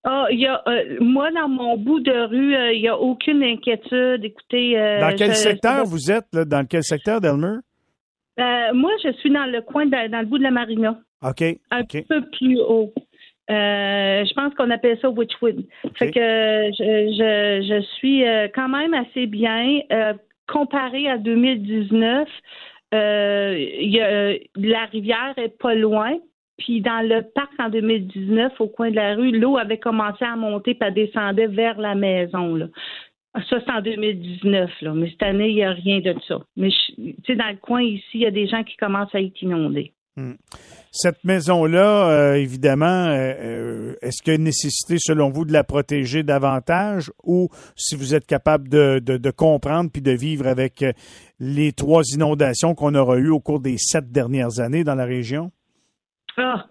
Ah, 0.05 0.27
il 0.31 0.41
y 0.41 0.47
a, 0.47 0.63
euh, 0.67 0.97
moi, 1.01 1.31
dans 1.33 1.49
mon 1.49 1.77
bout 1.77 2.01
de 2.01 2.13
rue, 2.29 2.57
euh, 2.57 2.73
il 2.73 2.81
n'y 2.83 2.89
a 2.89 2.97
aucune 2.99 3.43
inquiétude. 3.43 4.25
Écoutez. 4.25 4.79
euh, 4.79 5.01
Dans 5.01 5.15
quel 5.17 5.31
je- 5.31 5.37
secteur 5.37 5.85
je- 5.85 5.91
vous 5.91 6.11
êtes? 6.11 6.27
là? 6.33 6.45
Dans 6.45 6.65
quel 6.67 6.83
secteur 6.83 7.21
d'Elmer? 7.21 7.59
Moi, 8.39 8.93
je 9.05 9.13
suis 9.21 9.31
dans 9.31 9.47
le 9.47 9.61
coin, 9.63 9.87
de- 9.87 10.11
dans 10.11 10.21
le 10.21 10.27
bout 10.27 10.39
de 10.39 10.45
la 10.45 10.51
marina, 10.53 10.99
OK. 11.23 11.43
un 11.71 11.83
peu 12.09 12.23
plus 12.39 12.59
haut. 12.61 12.93
Euh, 13.51 14.25
je 14.25 14.35
pense 14.35 14.55
qu'on 14.55 14.71
appelle 14.71 14.99
ça 15.01 15.09
Witchwood. 15.09 15.65
Fait 15.95 16.11
que 16.11 16.21
euh, 16.21 16.71
je, 16.79 17.13
je, 17.13 17.75
je 17.75 17.81
suis 17.97 18.27
euh, 18.27 18.49
quand 18.55 18.69
même 18.69 18.95
assez 18.95 19.27
bien. 19.27 19.81
Euh, 19.91 20.13
comparé 20.49 21.09
à 21.09 21.19
2019, 21.19 22.29
euh, 22.95 23.55
il 23.81 23.91
y 23.91 24.01
a, 24.01 24.07
euh, 24.07 24.39
la 24.57 24.87
rivière 24.87 25.35
est 25.37 25.57
pas 25.59 25.75
loin. 25.75 26.19
Puis 26.59 26.81
dans 26.81 27.07
le 27.07 27.23
parc 27.23 27.53
en 27.61 27.69
2019, 27.69 28.61
au 28.61 28.67
coin 28.67 28.91
de 28.91 28.97
la 28.97 29.15
rue, 29.15 29.31
l'eau 29.31 29.59
avait 29.59 29.79
commencé 29.79 30.25
à 30.25 30.35
monter 30.35 30.75
puis 30.75 30.89
elle 30.89 30.95
descendait 30.95 31.47
vers 31.47 31.79
la 31.79 31.95
maison. 31.95 32.57
Là. 32.57 32.67
Ça, 33.49 33.61
c'est 33.65 33.71
en 33.71 33.81
2019, 33.81 34.71
là. 34.83 34.93
mais 34.95 35.11
cette 35.11 35.23
année, 35.23 35.51
il 35.51 35.55
n'y 35.55 35.63
a 35.63 35.71
rien 35.71 36.01
de 36.01 36.17
ça. 36.27 36.41
Mais 36.57 36.71
tu 36.71 37.15
sais, 37.25 37.37
dans 37.37 37.49
le 37.49 37.59
coin 37.59 37.83
ici, 37.83 38.05
il 38.15 38.21
y 38.23 38.27
a 38.27 38.33
des 38.33 38.49
gens 38.49 38.65
qui 38.65 38.77
commencent 38.77 39.15
à 39.15 39.21
être 39.21 39.41
inondés. 39.41 39.93
Cette 40.91 41.23
maison-là, 41.25 42.09
euh, 42.09 42.35
évidemment, 42.35 42.87
euh, 42.87 43.35
euh, 43.39 43.95
est-ce 44.01 44.23
qu'il 44.23 44.33
y 44.33 44.37
a 44.37 44.39
une 44.39 44.45
nécessité, 44.45 44.97
selon 44.99 45.29
vous, 45.29 45.45
de 45.45 45.53
la 45.53 45.63
protéger 45.63 46.23
davantage 46.23 47.13
ou 47.23 47.51
si 47.77 47.95
vous 47.95 48.15
êtes 48.15 48.27
capable 48.27 48.69
de, 48.69 49.31
comprendre 49.31 49.91
puis 49.93 50.03
de 50.03 50.13
vivre 50.13 50.47
avec 50.47 50.85
les 51.39 51.73
trois 51.73 52.03
inondations 52.13 52.75
qu'on 52.75 52.95
aura 52.95 53.19
eues 53.19 53.29
au 53.29 53.41
cours 53.41 53.61
des 53.61 53.77
sept 53.77 54.11
dernières 54.11 54.61
années 54.61 54.83
dans 54.83 54.95
la 54.95 55.05
région? 55.05 55.53
Ah, 56.37 56.67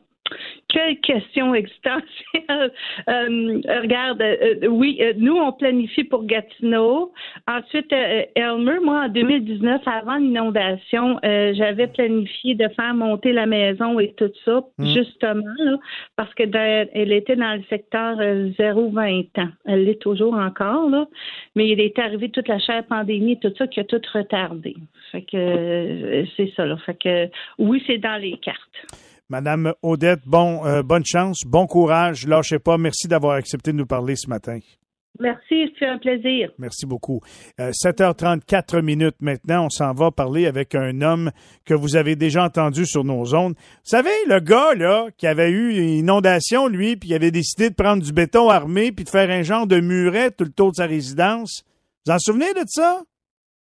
quelle 0.69 1.00
question 1.00 1.54
existentielle. 1.54 2.14
Euh, 3.09 3.62
regarde, 3.81 4.21
euh, 4.21 4.68
oui, 4.68 4.97
euh, 5.02 5.14
nous, 5.18 5.36
on 5.36 5.52
planifie 5.54 6.04
pour 6.04 6.26
Gatineau. 6.26 7.14
Ensuite, 7.47 7.92
euh, 7.94 8.24
Elmer, 8.36 8.80
moi, 8.83 9.06
en 9.06 9.09
2019, 9.09 9.81
avant 9.86 10.18
l'inondation, 10.18 11.19
euh, 11.24 11.54
j'avais 11.56 11.88
planifié 11.88 12.56
de 12.56 12.68
faire 12.69 12.94
monter 12.94 13.31
la 13.33 13.45
maison 13.45 14.00
et 14.00 14.14
tout 14.18 14.31
ça, 14.44 14.62
justement, 14.80 15.54
là, 15.59 15.78
parce 16.16 16.33
que 16.33 16.44
elle 16.44 17.12
était 17.12 17.36
dans 17.36 17.56
le 17.56 17.64
secteur 17.69 18.18
euh, 18.19 18.50
0-20 18.59 19.28
ans. 19.40 19.50
Elle 19.66 19.86
l'est 19.86 20.02
toujours 20.02 20.33
encore, 20.33 20.90
là, 20.90 21.07
mais 21.56 21.69
il 21.69 21.80
est 21.80 21.97
arrivé 22.00 22.30
toute 22.30 22.47
la 22.47 22.59
chère 22.59 22.83
pandémie 22.86 23.33
et 23.33 23.40
tout 23.40 23.54
ça 23.57 23.68
qui 23.68 23.80
a 23.80 23.83
tout 23.83 24.02
retardé. 24.14 24.76
Fait 25.12 25.21
que 25.21 25.38
euh, 25.38 26.26
c'est 26.36 26.52
ça, 26.56 26.66
là. 26.66 26.78
Fait 26.86 26.97
que 26.97 27.30
oui, 27.57 27.83
c'est 27.88 28.00
dans 28.00 28.19
les 28.21 28.38
cartes. 28.38 28.88
Madame 29.30 29.74
Odette, 29.81 30.22
bon, 30.26 30.66
euh, 30.66 30.84
bonne 30.84 31.06
chance, 31.06 31.42
bon 31.46 31.68
courage, 31.68 32.26
lâchez 32.26 32.60
pas. 32.60 32.78
Merci 32.78 33.07
d'avoir 33.07 33.34
accepté 33.34 33.72
de 33.72 33.78
nous 33.78 33.86
parler 33.86 34.16
ce 34.16 34.30
matin. 34.30 34.60
Merci, 35.19 35.74
c'est 35.80 35.88
un 35.88 35.98
plaisir. 35.98 36.52
Merci 36.60 36.86
beaucoup. 36.86 37.22
Euh, 37.60 37.72
7h34 37.72 38.81
minutes 38.81 39.16
maintenant, 39.19 39.66
on 39.66 39.69
s'en 39.69 39.94
va 39.94 40.12
parler 40.12 40.46
avec 40.46 40.76
un 40.76 41.02
homme 41.02 41.31
que 41.66 41.74
vous 41.74 41.96
avez 41.96 42.16
déjà 42.16 42.44
entendu 42.44 42.86
sur 42.86 43.04
nos 43.04 43.34
ondes. 43.34 43.56
Vous 43.56 43.90
savez, 43.90 44.12
le 44.28 44.40
gars 44.40 44.76
là 44.76 45.07
qui 45.18 45.26
avait 45.26 45.50
eu 45.50 45.76
une 45.76 45.90
inondation, 45.90 46.68
lui, 46.68 46.98
puis 46.98 47.10
il 47.10 47.16
avait 47.16 47.31
décidé 47.31 47.69
de 47.69 47.76
prendre 47.76 48.04
du 48.04 48.14
béton 48.14 48.50
armé 48.50 48.92
puis 48.92 49.06
de 49.06 49.10
faire 49.10 49.30
un 49.30 49.42
genre 49.42 49.66
de 49.66 49.80
muret 49.80 50.31
tout 50.31 50.44
le 50.44 50.52
tour 50.52 50.72
de 50.72 50.76
sa 50.76 50.86
résidence. 50.86 51.64
Vous 52.06 52.14
en 52.14 52.19
souvenez 52.19 52.54
de 52.54 52.64
ça? 52.68 53.02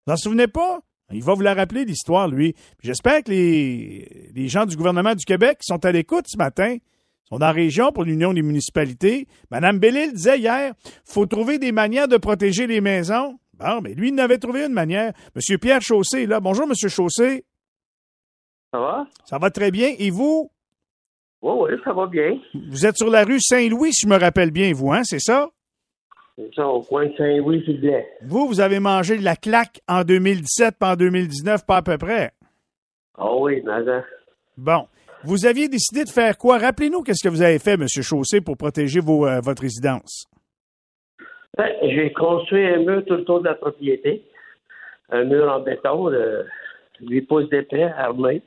Vous 0.07 0.13
en 0.13 0.17
souvenez 0.17 0.47
pas? 0.47 0.79
Il 1.13 1.23
va 1.23 1.33
vous 1.33 1.41
la 1.41 1.53
rappeler, 1.53 1.85
l'histoire, 1.85 2.27
lui. 2.27 2.55
J'espère 2.81 3.23
que 3.23 3.31
les, 3.31 4.29
les 4.33 4.47
gens 4.47 4.65
du 4.65 4.75
gouvernement 4.75 5.15
du 5.15 5.25
Québec 5.25 5.59
qui 5.59 5.65
sont 5.65 5.83
à 5.85 5.91
l'écoute 5.91 6.25
ce 6.27 6.37
matin 6.37 6.77
sont 7.23 7.37
dans 7.37 7.47
la 7.47 7.51
région 7.51 7.91
pour 7.91 8.03
l'Union 8.03 8.33
des 8.33 8.41
municipalités. 8.41 9.27
Madame 9.49 9.79
Bellil 9.79 10.13
disait 10.13 10.39
hier, 10.39 10.73
faut 11.05 11.25
trouver 11.25 11.59
des 11.59 11.71
manières 11.71 12.07
de 12.07 12.17
protéger 12.17 12.67
les 12.67 12.81
maisons. 12.81 13.37
Bon, 13.53 13.79
mais 13.81 13.93
lui, 13.93 14.09
il 14.09 14.15
en 14.15 14.23
avait 14.23 14.37
trouvé 14.37 14.65
une 14.65 14.73
manière. 14.73 15.13
Monsieur 15.35 15.57
Pierre 15.57 15.81
Chaussé, 15.81 16.23
est 16.23 16.25
là. 16.25 16.39
Bonjour, 16.39 16.67
Monsieur 16.67 16.89
Chaussé. 16.89 17.45
Ça 18.73 18.79
va? 18.79 19.07
Ça 19.25 19.37
va 19.37 19.51
très 19.51 19.69
bien. 19.69 19.93
Et 19.99 20.09
vous? 20.09 20.51
Oui, 21.41 21.53
oui, 21.57 21.79
ça 21.83 21.93
va 21.93 22.07
bien. 22.07 22.39
Vous 22.69 22.85
êtes 22.85 22.97
sur 22.97 23.09
la 23.09 23.23
rue 23.23 23.39
Saint-Louis, 23.39 23.93
si 23.93 24.07
je 24.07 24.07
me 24.07 24.17
rappelle 24.17 24.51
bien, 24.51 24.73
vous, 24.73 24.91
hein, 24.91 25.03
c'est 25.03 25.19
ça? 25.19 25.49
C'est 26.37 26.53
ça, 26.55 26.67
au 26.67 26.81
coin 26.81 27.07
de 27.07 27.13
Saint-Louis, 27.17 27.63
c'est 27.65 27.73
bien. 27.73 28.01
Vous, 28.23 28.47
vous 28.47 28.61
avez 28.61 28.79
mangé 28.79 29.17
la 29.17 29.35
claque 29.35 29.81
en 29.87 30.03
2017 30.03 30.77
pas 30.79 30.93
en 30.93 30.95
2019, 30.95 31.65
pas 31.65 31.77
à 31.77 31.81
peu 31.81 31.97
près. 31.97 32.31
Ah 33.17 33.35
oui, 33.35 33.61
mais 33.65 33.71
hein. 33.71 34.03
Bon. 34.57 34.87
Vous 35.23 35.45
aviez 35.45 35.67
décidé 35.67 36.03
de 36.03 36.09
faire 36.09 36.37
quoi? 36.37 36.57
Rappelez-nous 36.57 37.03
qu'est-ce 37.03 37.23
que 37.23 37.29
vous 37.29 37.43
avez 37.43 37.59
fait, 37.59 37.73
M. 37.73 37.85
Chaussé, 37.87 38.41
pour 38.41 38.57
protéger 38.57 39.01
vos, 39.01 39.27
euh, 39.27 39.39
votre 39.39 39.61
résidence. 39.61 40.25
Ben, 41.57 41.69
j'ai 41.83 42.11
construit 42.13 42.65
un 42.65 42.79
mur 42.79 43.03
tout 43.05 43.15
le 43.15 43.25
tour 43.25 43.41
de 43.41 43.45
la 43.45 43.53
propriété. 43.53 44.23
Un 45.09 45.25
mur 45.25 45.51
en 45.51 45.59
béton 45.59 46.09
de 46.09 46.45
8 47.01 47.21
pouces 47.21 47.49
d'épais, 47.49 47.83
armé, 47.83 48.41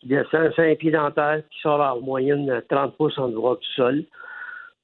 qui 0.00 0.06
descend 0.06 0.46
à 0.46 0.52
5 0.52 0.78
pieds 0.78 0.92
dans 0.92 1.10
terre, 1.10 1.42
qui 1.50 1.60
sort 1.60 1.80
en 1.80 2.00
moyenne 2.00 2.62
30 2.70 2.96
pouces 2.96 3.18
en 3.18 3.28
droit 3.28 3.56
du 3.56 3.66
sol 3.74 4.04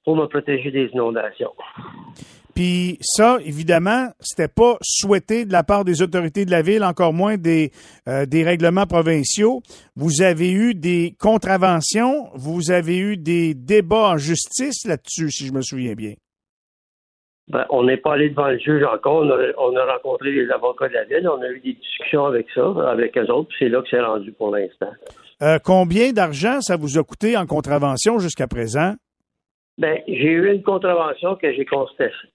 pour 0.05 0.17
me 0.17 0.27
protéger 0.27 0.71
des 0.71 0.87
inondations. 0.93 1.53
Puis 2.55 2.99
ça, 3.01 3.39
évidemment, 3.45 4.11
c'était 4.21 4.49
pas 4.49 4.77
souhaité 4.81 5.45
de 5.45 5.53
la 5.53 5.65
part 5.65 5.85
des 5.85 6.03
autorités 6.03 6.45
de 6.45 6.53
la 6.53 6.63
ville, 6.63 6.85
encore 6.85 7.13
moins 7.13 7.37
des, 7.37 7.73
euh, 8.09 8.27
des 8.27 8.45
règlements 8.45 8.87
provinciaux. 8.87 9.61
Vous 9.97 10.23
avez 10.23 10.53
eu 10.53 10.75
des 10.75 11.15
contraventions, 11.19 12.29
vous 12.35 12.71
avez 12.71 12.99
eu 12.99 13.17
des 13.17 13.55
débats 13.55 14.11
en 14.11 14.19
justice 14.19 14.87
là-dessus, 14.87 15.31
si 15.31 15.47
je 15.47 15.53
me 15.53 15.63
souviens 15.63 15.95
bien. 15.95 16.13
Ben, 17.49 17.67
on 17.71 17.83
n'est 17.83 17.99
pas 17.99 18.15
allé 18.15 18.31
devant 18.31 18.49
le 18.49 18.59
juge 18.59 18.85
encore. 18.85 19.23
On 19.23 19.31
a, 19.31 19.37
on 19.59 19.77
a 19.77 19.93
rencontré 19.93 20.31
les 20.31 20.49
avocats 20.51 20.89
de 20.89 20.95
la 20.95 21.05
ville. 21.05 21.29
On 21.29 21.43
a 21.43 21.49
eu 21.49 21.61
des 21.61 21.75
discussions 21.75 22.25
avec 22.25 22.47
ça, 22.55 22.73
avec 22.89 23.19
eux 23.19 23.31
autres. 23.31 23.49
puis 23.49 23.57
C'est 23.59 23.69
là 23.69 23.83
que 23.83 23.89
c'est 23.91 24.01
rendu 24.01 24.33
pour 24.33 24.55
l'instant. 24.55 24.91
Euh, 25.43 25.59
combien 25.63 26.13
d'argent 26.13 26.61
ça 26.63 26.77
vous 26.77 26.99
a 26.99 27.05
coûté 27.05 27.37
en 27.37 27.45
contravention 27.45 28.19
jusqu'à 28.19 28.47
présent? 28.47 28.95
Ben, 29.77 29.99
j'ai 30.07 30.31
eu 30.31 30.53
une 30.53 30.63
contravention 30.63 31.35
que 31.35 31.53
j'ai 31.53 31.67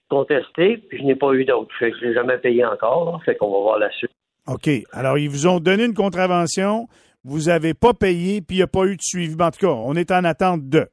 contestée, 0.10 0.78
puis 0.78 0.98
je 1.00 1.04
n'ai 1.04 1.16
pas 1.16 1.32
eu 1.34 1.46
d'autre. 1.46 1.72
Je 1.80 1.86
l'ai 2.06 2.14
jamais 2.14 2.38
payé 2.38 2.66
encore. 2.66 3.14
là. 3.14 3.20
Fait 3.24 3.36
qu'on 3.36 3.52
va 3.52 3.60
voir 3.60 3.80
la 3.80 3.90
suite. 3.92 4.12
OK. 4.48 4.70
Alors, 4.92 5.18
ils 5.18 5.30
vous 5.30 5.48
ont 5.48 5.60
donné 5.60 5.86
une 5.86 5.94
contravention, 5.94 6.88
vous 7.24 7.44
n'avez 7.44 7.74
pas 7.74 7.94
payé, 7.94 8.42
puis 8.42 8.58
il 8.58 8.60
n'y 8.60 8.64
a 8.64 8.68
pas 8.68 8.86
eu 8.86 8.98
de 8.98 9.02
suivi. 9.02 9.36
Ben, 9.36 9.48
En 9.48 9.52
tout 9.52 9.66
cas, 9.66 9.74
on 9.74 9.96
est 9.96 10.12
en 10.12 10.24
attente 10.26 10.68
de. 10.68 10.88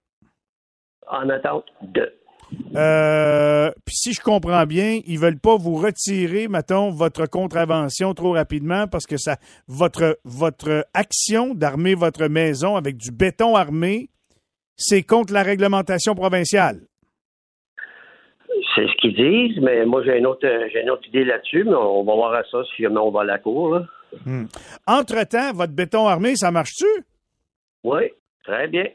En 1.09 1.29
attente 1.31 1.65
de. 1.83 2.13
Euh, 2.77 3.71
puis 3.85 3.97
si 3.97 4.13
je 4.13 4.21
comprends 4.21 4.67
bien, 4.67 5.01
ils 5.07 5.19
veulent 5.19 5.39
pas 5.39 5.57
vous 5.57 5.75
retirer, 5.75 6.47
mettons, 6.47 6.91
votre 6.91 7.27
contravention 7.27 8.15
trop 8.15 8.33
rapidement 8.33 8.87
parce 8.87 9.07
que 9.07 9.17
ça, 9.17 9.37
votre, 9.67 10.19
votre 10.25 10.87
action 10.95 11.55
d'armer 11.55 11.95
votre 11.95 12.27
maison 12.29 12.77
avec 12.77 12.97
du 12.97 13.11
béton 13.11 13.57
armé, 13.57 14.11
c'est 14.77 15.03
contre 15.03 15.33
la 15.33 15.43
réglementation 15.43 16.15
provinciale. 16.15 16.81
C'est 18.75 18.87
ce 18.87 18.97
qu'ils 19.01 19.15
disent, 19.15 19.63
mais 19.63 19.85
moi 19.87 20.03
j'ai 20.05 20.19
une 20.19 20.27
autre 20.27 20.47
j'ai 20.73 20.83
une 20.83 20.91
autre 20.91 21.07
idée 21.09 21.25
là-dessus, 21.25 21.65
mais 21.65 21.75
on 21.75 22.05
va 22.05 22.15
voir 22.15 22.35
à 22.35 22.43
ça 22.45 22.63
si 22.65 22.83
jamais 22.83 22.99
on 22.99 23.11
va 23.11 23.23
à 23.23 23.25
la 23.25 23.39
cour. 23.39 23.75
Là. 23.75 23.87
Entre-temps, 24.87 25.53
votre 25.55 25.73
béton 25.73 26.07
armé, 26.07 26.37
ça 26.37 26.51
marche-tu? 26.51 26.87
Oui, 27.85 28.03
très 28.45 28.69
bien. 28.69 28.87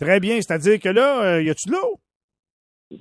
Très 0.00 0.20
bien. 0.20 0.40
C'est-à-dire 0.40 0.80
que 0.80 0.88
là, 0.88 1.22
euh, 1.22 1.42
y 1.42 1.50
a-tu 1.50 1.68
de 1.68 1.74
l'eau? 1.74 1.98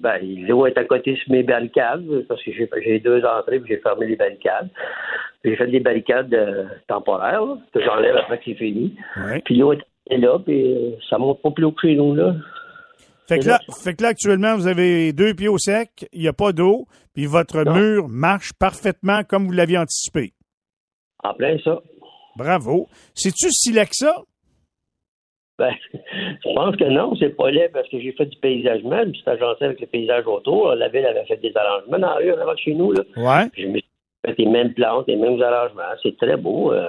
Ben, 0.02 0.20
l'eau 0.22 0.66
est 0.66 0.78
à 0.78 0.84
côté 0.84 1.16
sur 1.16 1.32
mes 1.32 1.44
barricades, 1.44 2.06
parce 2.28 2.44
que 2.44 2.52
j'ai 2.52 2.70
j'ai 2.84 3.00
deux 3.00 3.24
entrées, 3.24 3.60
puis 3.60 3.74
j'ai 3.74 3.82
fermé 3.82 4.08
les 4.08 4.16
barricades. 4.18 4.70
Puis 5.42 5.52
J'ai 5.52 5.58
fait 5.58 5.68
des 5.68 5.80
barricades 5.80 6.34
euh, 6.34 6.66
temporaires, 6.88 7.46
là, 7.46 7.58
que 7.74 7.82
j'enlève 7.82 8.18
après 8.18 8.40
que 8.40 8.46
c'est 8.46 8.56
fini. 8.56 8.96
Puis 9.46 9.56
l'eau 9.56 9.74
est 9.74 9.82
là, 10.16 10.40
puis 10.40 10.74
euh, 10.74 10.92
ça 11.10 11.18
monte 11.18 11.42
pas 11.42 11.52
plus 11.52 11.66
haut 11.66 11.74
que 11.74 11.82
chez 11.82 11.96
nous, 11.96 12.16
là. 12.16 12.34
Fait 13.28 13.40
que, 13.40 13.44
C'est 13.44 13.50
là, 13.50 13.60
fait 13.84 13.94
que 13.94 14.04
là, 14.04 14.10
actuellement, 14.10 14.56
vous 14.56 14.68
avez 14.68 15.12
deux 15.12 15.34
pieds 15.34 15.50
au 15.50 15.58
sec, 15.58 16.08
il 16.14 16.22
n'y 16.22 16.30
a 16.30 16.34
pas 16.34 16.54
d'eau, 16.54 16.88
puis 17.14 17.26
votre 17.26 17.64
Non. 17.64 17.74
mur 17.76 18.08
marche 18.08 18.54
parfaitement 18.54 19.24
comme 19.26 19.46
vous 19.48 19.52
l'aviez 19.52 19.78
anticipé. 19.78 20.32
En 21.24 21.34
plein 21.34 21.58
ça. 21.62 21.82
Bravo. 22.38 22.88
C'est-tu 23.14 23.50
si 23.52 23.74
laid 23.74 23.88
que 23.88 23.96
ça? 23.96 24.16
Ben, 25.60 25.74
je 25.94 26.54
pense 26.54 26.76
que 26.78 26.86
non, 26.86 27.16
c'est 27.20 27.36
pas 27.36 27.50
laid 27.52 27.70
parce 27.74 27.90
que 27.90 28.00
j'ai 28.00 28.14
fait 28.14 28.28
du 28.28 28.38
paysagement, 28.38 29.02
je 29.04 29.08
me 29.10 29.14
suis 29.14 29.24
agencé 29.30 29.66
avec 29.66 29.82
le 29.82 29.88
paysage 29.88 30.26
autour. 30.28 30.76
La 30.76 30.88
ville 30.88 31.06
avait 31.06 31.26
fait 31.26 31.38
des 31.38 31.52
arrangements 31.58 32.00
dans 32.00 32.08
la 32.10 32.16
rue 32.16 32.32
avant 32.32 32.56
chez 32.56 32.76
nous, 32.76 32.94
là. 32.94 33.02
Ouais. 33.18 33.50
Puis 33.50 33.64
Je 33.64 33.68
me 33.68 33.74
suis 33.80 33.90
fait 34.26 34.36
les 34.38 34.46
mêmes 34.46 34.74
plantes, 34.74 35.08
les 35.08 35.16
mêmes 35.16 35.42
arrangements. 35.42 35.82
C'est 36.04 36.16
très 36.16 36.38
beau. 36.38 36.72
euh, 36.72 36.88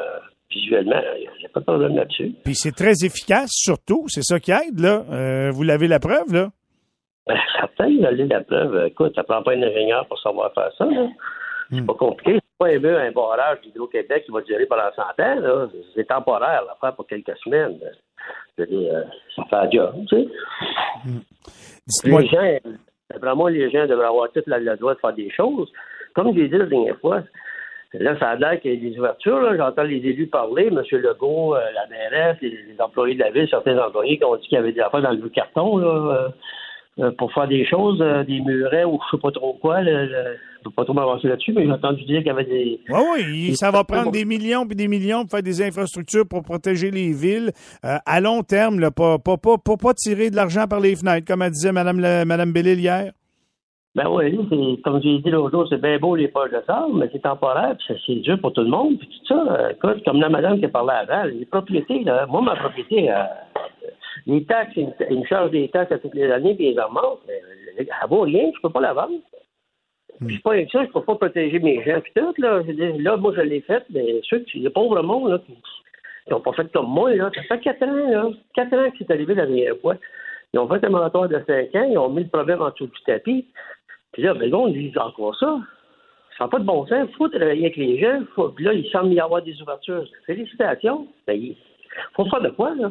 visuellement, 0.51 1.01
il 1.17 1.29
n'y 1.41 1.47
a 1.47 1.49
pas 1.49 1.61
de 1.61 1.65
problème 1.65 1.97
là-dessus. 1.97 2.35
Puis 2.45 2.55
c'est 2.55 2.75
très 2.75 3.05
efficace, 3.05 3.51
surtout. 3.53 4.05
C'est 4.09 4.23
ça 4.23 4.41
qui 4.41 4.51
aide, 4.51 4.79
là. 4.79 5.05
Euh, 5.11 5.51
vous 5.51 5.63
l'avez 5.63 5.89
la 5.89 5.99
preuve, 5.99 6.33
là? 6.33 6.49
Ben, 7.27 7.37
certain, 7.59 7.95
vous 7.97 8.05
avez 8.05 8.27
la 8.27 8.41
preuve. 8.41 8.87
Écoute, 8.87 9.15
ça 9.15 9.23
prend 9.23 9.43
pas 9.43 9.53
un 9.53 9.63
ingénieur 9.63 10.07
pour 10.07 10.19
savoir 10.21 10.53
faire 10.55 10.73
ça. 10.77 10.87
là. 10.87 11.09
C'est 11.71 11.85
pas 11.85 11.95
compliqué. 11.95 12.41
C'est 12.41 12.59
pas 12.59 12.89
un 12.89 13.13
barrage 13.13 13.61
d'Hydro-Québec 13.63 14.25
qui 14.25 14.33
va 14.33 14.41
durer 14.41 14.65
pendant 14.65 14.91
100 14.97 15.03
ans. 15.03 15.41
Là. 15.41 15.69
C'est 15.95 16.07
temporaire, 16.07 16.65
l'affaire 16.67 16.97
pour 16.97 17.07
quelques 17.07 17.37
semaines. 17.45 17.79
Je 18.57 18.63
veux 18.63 18.69
dire, 18.69 18.95
euh, 18.95 19.03
ça 19.37 19.45
fait 19.45 19.57
un 19.57 19.71
job, 19.71 19.95
tu 20.09 20.17
sais. 20.17 20.29
Dites-moi. 21.87 22.23
Les 22.23 22.29
gens, 22.29 23.37
moi, 23.37 23.51
les 23.51 23.71
gens 23.71 23.87
devraient 23.87 24.07
avoir 24.07 24.33
tout 24.33 24.43
le, 24.47 24.77
droit 24.77 24.95
de 24.95 25.01
faire 25.01 25.13
des 25.13 25.31
choses. 25.31 25.71
Comme 26.15 26.35
j'ai 26.35 26.49
dit 26.49 26.57
la 26.57 26.67
dernière 26.67 26.99
fois, 27.01 27.23
là, 27.95 28.19
ça 28.19 28.29
a 28.31 28.37
l'air 28.37 28.61
qu'il 28.61 28.75
y 28.75 28.87
a 28.87 28.91
des 28.91 28.99
ouvertures. 28.99 29.41
là. 29.41 29.57
J'entends 29.57 29.83
les 29.85 29.97
élus 29.97 30.27
parler, 30.27 30.67
M. 30.67 30.83
Legault, 30.93 31.55
euh, 31.55 31.61
la 31.75 31.87
mairesse, 31.89 32.37
les, 32.43 32.51
les 32.51 32.81
employés 32.81 33.15
de 33.15 33.21
la 33.21 33.31
ville, 33.31 33.47
certains 33.49 33.79
employés 33.79 34.19
qui 34.19 34.25
ont 34.25 34.37
dit 34.37 34.47
qu'il 34.49 34.57
y 34.57 34.59
avait 34.59 34.73
des 34.73 34.81
affaires 34.81 35.03
dans 35.03 35.13
le 35.13 35.29
carton 35.31 35.79
là, 35.79 35.87
euh, 35.87 36.29
euh, 37.05 37.11
pour 37.17 37.33
faire 37.33 37.49
des 37.49 37.65
choses, 37.67 37.99
euh, 38.03 38.25
des 38.25 38.41
murets 38.41 38.85
ou 38.85 38.99
je 39.11 39.17
sais 39.17 39.21
pas 39.23 39.31
trop 39.31 39.55
quoi. 39.55 39.83
Je 39.85 40.65
peux 40.65 40.71
pas 40.71 40.85
trop 40.85 40.93
m'avancer 40.93 41.29
là-dessus, 41.29 41.53
mais 41.53 41.65
j'ai 41.65 41.71
entendu 41.71 42.05
dire 42.05 42.19
qu'il 42.19 42.27
y 42.27 42.31
avait 42.31 42.45
des... 42.45 42.81
Oui, 42.91 42.99
oui, 43.25 43.55
ça 43.57 43.71
va 43.71 43.85
prendre 43.85 44.11
des 44.11 44.25
millions 44.25 44.67
puis 44.67 44.75
des 44.75 44.89
millions 44.89 45.23
pour 45.23 45.31
faire 45.31 45.43
des 45.43 45.63
infrastructures 45.63 46.27
pour 46.29 46.43
protéger 46.43 46.91
les 46.91 47.13
villes 47.13 47.53
à 47.85 48.21
long 48.21 48.43
terme, 48.43 48.81
là, 48.81 48.91
pas, 48.91 49.19
pas, 49.19 49.37
pas, 49.37 49.57
pas, 49.57 49.77
pas 49.77 49.95
tirer 49.95 50.31
de 50.31 50.37
l'argent 50.37 50.67
par 50.67 50.81
les 50.81 50.97
fenêtres, 50.97 51.25
comme 51.29 51.43
elle 51.43 51.53
disait 51.53 51.71
Mme, 51.71 52.01
le- 52.01 52.25
Madame 52.25 52.53
Bellil 52.53 52.81
hier. 52.81 53.13
Ben 53.95 54.09
oui, 54.09 54.39
c'est, 54.51 54.83
comme 54.83 55.03
j'ai 55.03 55.19
dit 55.19 55.31
l'autre 55.31 55.51
jour, 55.51 55.67
c'est 55.69 55.81
bien 55.81 55.99
beau 55.99 56.15
les 56.15 56.29
poches 56.29 56.51
de 56.51 56.63
sable, 56.67 56.93
mais 56.95 57.09
c'est 57.11 57.23
temporaire, 57.23 57.75
puis 57.77 57.87
c'est, 57.89 57.97
c'est 58.07 58.21
dur 58.21 58.39
pour 58.41 58.53
tout 58.53 58.61
le 58.61 58.69
monde, 58.69 58.99
puis 58.99 59.09
tout 59.09 59.35
ça. 59.35 59.71
écoute, 59.71 60.05
comme 60.05 60.21
la 60.21 60.29
madame 60.29 60.59
qui 60.59 60.67
a 60.67 60.69
parlé 60.69 60.93
avant, 60.93 61.25
les 61.25 61.47
propriétés, 61.47 62.05
là, 62.05 62.27
moi, 62.27 62.43
ma 62.43 62.55
propriété, 62.55 63.11
euh, 63.11 63.25
les 64.27 64.45
taxes, 64.45 64.75
ils 64.77 64.87
me, 64.87 64.93
ils 65.11 65.21
me 65.21 65.25
chargent 65.25 65.51
des 65.51 65.69
taxes 65.69 65.93
à 65.93 65.99
toutes 65.99 66.15
les 66.15 66.31
années, 66.31 66.55
puis 66.55 66.71
ils 66.71 66.81
en 66.81 66.89
remontent. 66.89 67.21
mais, 67.27 67.35
euh, 67.35 67.85
Elle 68.03 68.09
vaut 68.09 68.21
rien, 68.21 68.51
je 68.55 68.61
peux 68.61 68.71
pas 68.71 68.81
la 68.81 68.93
vendre. 68.93 69.19
Puis 70.27 70.37
c'est 70.37 70.43
pas 70.43 70.53
avec 70.53 70.71
ça, 70.71 70.85
je 70.85 70.91
peux 70.91 71.03
pas 71.03 71.15
protéger 71.15 71.59
mes 71.61 71.83
gens, 71.85 72.01
puis 72.01 72.13
tout, 72.15 72.35
là. 72.39 72.61
Là, 72.67 73.17
moi, 73.17 73.33
je 73.37 73.41
l'ai 73.41 73.61
fait, 73.63 73.85
mais 73.91 74.21
ceux 74.29 74.41
qui, 74.41 74.59
les 74.59 74.71
pauvres 74.71 75.01
monde, 75.03 75.31
là, 75.31 75.39
qui 75.39 75.55
n'ont 76.31 76.41
pas 76.41 76.53
fait 76.53 76.71
comme 76.73 76.89
moi, 76.89 77.15
là, 77.15 77.31
ça 77.35 77.43
fait 77.43 77.61
quatre 77.61 77.83
ans, 77.85 78.11
là, 78.11 78.31
quatre 78.55 78.75
ans 78.75 78.91
que 78.91 78.97
c'est 78.99 79.11
arrivé 79.11 79.35
la 79.35 79.47
dernière 79.47 79.77
fois. 79.81 79.95
Ils 80.53 80.59
ont 80.59 80.69
fait 80.69 80.85
un 80.85 80.89
moratoire 80.89 81.29
de 81.29 81.43
cinq 81.47 81.75
ans, 81.75 81.87
ils 81.89 81.99
ont 81.99 82.09
mis 82.09 82.25
le 82.25 82.29
problème 82.29 82.63
en 82.63 82.71
dessous 82.71 82.87
du 82.87 83.01
tapis. 83.07 83.47
Puis 84.19 84.27
là, 84.27 84.35
ben 84.35 84.53
on 84.53 84.67
dit 84.67 84.93
encore 84.97 85.39
ça. 85.39 85.61
Ça 86.37 86.45
n'a 86.45 86.49
pas 86.49 86.59
de 86.59 86.65
bon 86.65 86.85
sens. 86.89 87.09
Il 87.09 87.17
faut 87.17 87.29
travailler 87.29 87.67
avec 87.67 87.77
les 87.77 88.01
gens. 88.01 88.21
Faut... 88.35 88.49
Puis 88.49 88.65
là, 88.65 88.73
il 88.73 88.85
semble 88.91 89.13
y 89.13 89.21
avoir 89.21 89.43
des 89.43 89.55
ouvertures. 89.63 90.05
Félicitations. 90.27 91.07
Ben, 91.25 91.41
il 91.41 91.57
faut 92.17 92.29
faire 92.29 92.41
de 92.41 92.49
quoi, 92.49 92.75
là? 92.75 92.91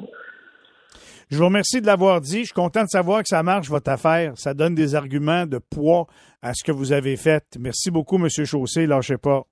Je 1.30 1.38
vous 1.38 1.44
remercie 1.44 1.82
de 1.82 1.86
l'avoir 1.86 2.22
dit. 2.22 2.40
Je 2.40 2.46
suis 2.46 2.54
content 2.54 2.84
de 2.84 2.88
savoir 2.88 3.24
que 3.24 3.28
ça 3.28 3.44
marche, 3.44 3.68
votre 3.68 3.92
affaire. 3.92 4.38
Ça 4.38 4.54
donne 4.54 4.74
des 4.74 4.96
arguments 4.96 5.46
de 5.46 5.60
poids 5.60 6.08
à 6.42 6.54
ce 6.54 6.64
que 6.64 6.72
vous 6.72 6.94
avez 6.94 7.18
fait. 7.18 7.44
Merci 7.60 7.92
beaucoup, 7.92 8.16
M. 8.16 8.30
Chaussé. 8.30 8.88
Lâchez 8.88 9.18
pas. 9.18 9.44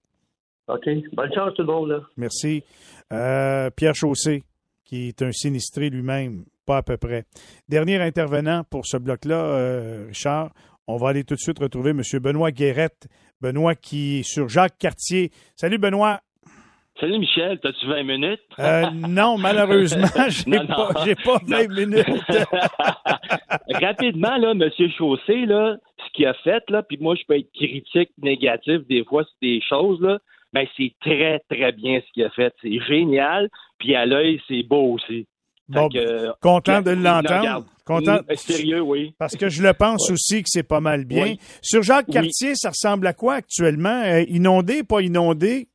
OK. 0.69 0.89
Bonne 1.11 1.33
chance, 1.33 1.55
tout 1.55 1.63
le 1.63 1.67
monde, 1.67 1.89
là. 1.89 1.99
Merci. 2.15 2.63
Euh, 3.11 3.69
Pierre 3.75 3.95
Chaussé, 3.95 4.45
qui 4.85 5.09
est 5.09 5.21
un 5.21 5.33
sinistré 5.33 5.89
lui-même, 5.89 6.45
pas 6.65 6.77
à 6.77 6.83
peu 6.83 6.95
près. 6.95 7.25
Dernier 7.67 7.97
intervenant 7.97 8.63
pour 8.63 8.85
ce 8.85 8.95
bloc-là, 8.95 9.35
euh, 9.35 10.05
Richard. 10.07 10.51
On 10.87 10.97
va 10.97 11.09
aller 11.09 11.23
tout 11.23 11.33
de 11.35 11.39
suite 11.39 11.57
retrouver 11.59 11.91
M. 11.91 12.01
Benoît 12.21 12.51
Guérette. 12.51 13.07
Benoît 13.41 13.73
qui 13.75 14.19
est 14.19 14.23
sur 14.23 14.47
Jacques 14.47 14.77
Cartier. 14.77 15.31
Salut, 15.55 15.77
Benoît. 15.79 16.19
Salut 16.99 17.19
Michel, 17.19 17.59
t'as-tu 17.59 17.87
20 17.87 18.03
minutes? 18.03 18.39
Euh, 18.59 18.85
non, 18.91 19.37
malheureusement, 19.39 20.07
j'ai 20.29 20.57
pas, 20.59 20.93
pas 20.93 21.39
20 21.45 21.67
Non. 21.67 21.75
minutes. 21.75 22.07
Rapidement, 23.81 24.37
là, 24.37 24.51
M. 24.51 24.69
Chaussé, 24.97 25.45
là, 25.45 25.75
ce 25.97 26.13
qu'il 26.13 26.25
a 26.25 26.33
fait, 26.35 26.63
là, 26.69 26.83
puis 26.83 26.97
moi, 27.01 27.15
je 27.15 27.23
peux 27.27 27.37
être 27.37 27.51
critique, 27.53 28.11
négatif 28.21 28.85
des 28.87 29.03
fois 29.03 29.23
sur 29.25 29.35
des 29.41 29.59
choses, 29.67 29.99
là, 30.01 30.19
mais 30.53 30.69
c'est 30.77 30.93
très, 31.01 31.39
très 31.49 31.73
bien 31.73 31.99
ce 31.99 32.11
qu'il 32.13 32.23
a 32.23 32.29
fait. 32.29 32.53
C'est 32.61 32.79
génial, 32.87 33.49
puis 33.77 33.93
à 33.95 34.05
l'œil, 34.05 34.39
c'est 34.47 34.63
beau 34.63 34.93
aussi. 34.93 35.27
Bon, 35.67 35.89
que, 35.89 35.97
euh, 35.97 36.31
content 36.41 36.81
de 36.81 36.91
l'entendre. 36.91 37.65
Content. 37.85 38.19
Mm, 38.29 38.35
Sérieux, 38.35 38.81
oui. 38.81 39.13
Parce 39.17 39.35
que 39.35 39.49
je 39.49 39.61
le 39.63 39.73
pense 39.73 40.09
aussi 40.11 40.41
que 40.43 40.49
c'est 40.49 40.67
pas 40.67 40.79
mal 40.79 41.05
bien. 41.05 41.23
Oui. 41.23 41.39
Sur 41.61 41.83
Jacques 41.83 42.07
Oui. 42.07 42.13
Cartier, 42.13 42.55
ça 42.55 42.69
ressemble 42.69 43.07
à 43.07 43.13
quoi 43.13 43.35
actuellement? 43.35 44.03
Euh, 44.05 44.23
inondé, 44.27 44.83
pas 44.83 45.01
inondé? 45.01 45.67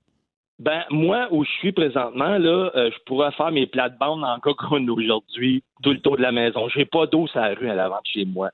Ben, 0.59 0.85
moi, 0.91 1.29
où 1.31 1.45
je 1.45 1.51
suis 1.53 1.73
présentement, 1.73 2.37
là, 2.37 2.71
euh, 2.75 2.91
je 2.93 2.99
pourrais 3.07 3.33
faire 3.33 3.51
mes 3.51 3.67
plates-bandes 3.67 4.25
en 4.25 4.39
cocoon 4.41 4.87
aujourd'hui, 4.89 5.63
tout 5.83 5.91
le 5.91 6.01
tour 6.01 6.17
de 6.17 6.23
la 6.23 6.33
maison. 6.33 6.69
J'ai 6.69 6.85
pas 6.85 7.07
d'eau 7.07 7.27
sur 7.29 7.41
la 7.41 7.55
rue 7.55 7.71
à 7.71 7.75
l'avant 7.75 7.97
de 8.05 8.11
chez 8.13 8.25
moi. 8.27 8.51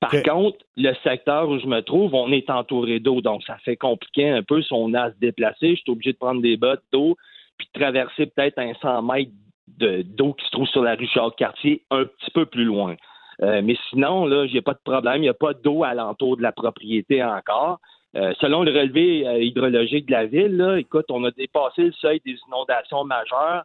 Par 0.00 0.10
contre, 0.22 0.58
le 0.76 0.92
secteur 1.04 1.48
où 1.48 1.58
je 1.60 1.66
me 1.66 1.82
trouve, 1.82 2.14
on 2.14 2.32
est 2.32 2.48
entouré 2.48 3.00
d'eau, 3.00 3.20
donc 3.20 3.42
ça 3.44 3.58
fait 3.64 3.76
compliqué 3.76 4.28
un 4.28 4.42
peu 4.42 4.62
si 4.62 4.72
on 4.72 4.94
a 4.94 5.02
à 5.02 5.10
se 5.10 5.18
déplacer. 5.20 5.76
Je 5.76 5.82
suis 5.82 5.90
obligé 5.90 6.12
de 6.12 6.18
prendre 6.18 6.40
des 6.40 6.56
bottes 6.56 6.82
d'eau 6.90 7.16
puis 7.58 7.68
de 7.74 7.78
traverser 7.80 8.26
peut-être 8.26 8.58
un 8.58 8.72
100 8.80 9.02
mètres 9.02 9.30
d'eau 9.78 10.34
qui 10.34 10.46
se 10.46 10.50
trouve 10.50 10.68
sur 10.68 10.82
la 10.82 10.94
rue 10.94 11.06
Charles-Cartier 11.06 11.82
un 11.90 12.04
petit 12.04 12.30
peu 12.32 12.46
plus 12.46 12.64
loin. 12.64 12.96
Euh, 13.42 13.62
mais 13.64 13.76
sinon, 13.88 14.26
là, 14.26 14.46
j'ai 14.46 14.60
pas 14.60 14.74
de 14.74 14.80
problème. 14.84 15.18
Il 15.18 15.22
n'y 15.22 15.28
a 15.28 15.34
pas 15.34 15.54
d'eau 15.54 15.84
alentour 15.84 16.36
de 16.36 16.42
la 16.42 16.52
propriété 16.52 17.24
encore. 17.24 17.78
Euh, 18.16 18.32
selon 18.40 18.62
le 18.64 18.72
relevé 18.72 19.26
euh, 19.26 19.38
hydrologique 19.40 20.06
de 20.06 20.12
la 20.12 20.26
ville, 20.26 20.56
là, 20.56 20.78
écoute, 20.78 21.06
on 21.10 21.24
a 21.24 21.30
dépassé 21.30 21.84
le 21.84 21.92
seuil 21.92 22.20
des 22.24 22.36
inondations 22.48 23.04
majeures 23.04 23.64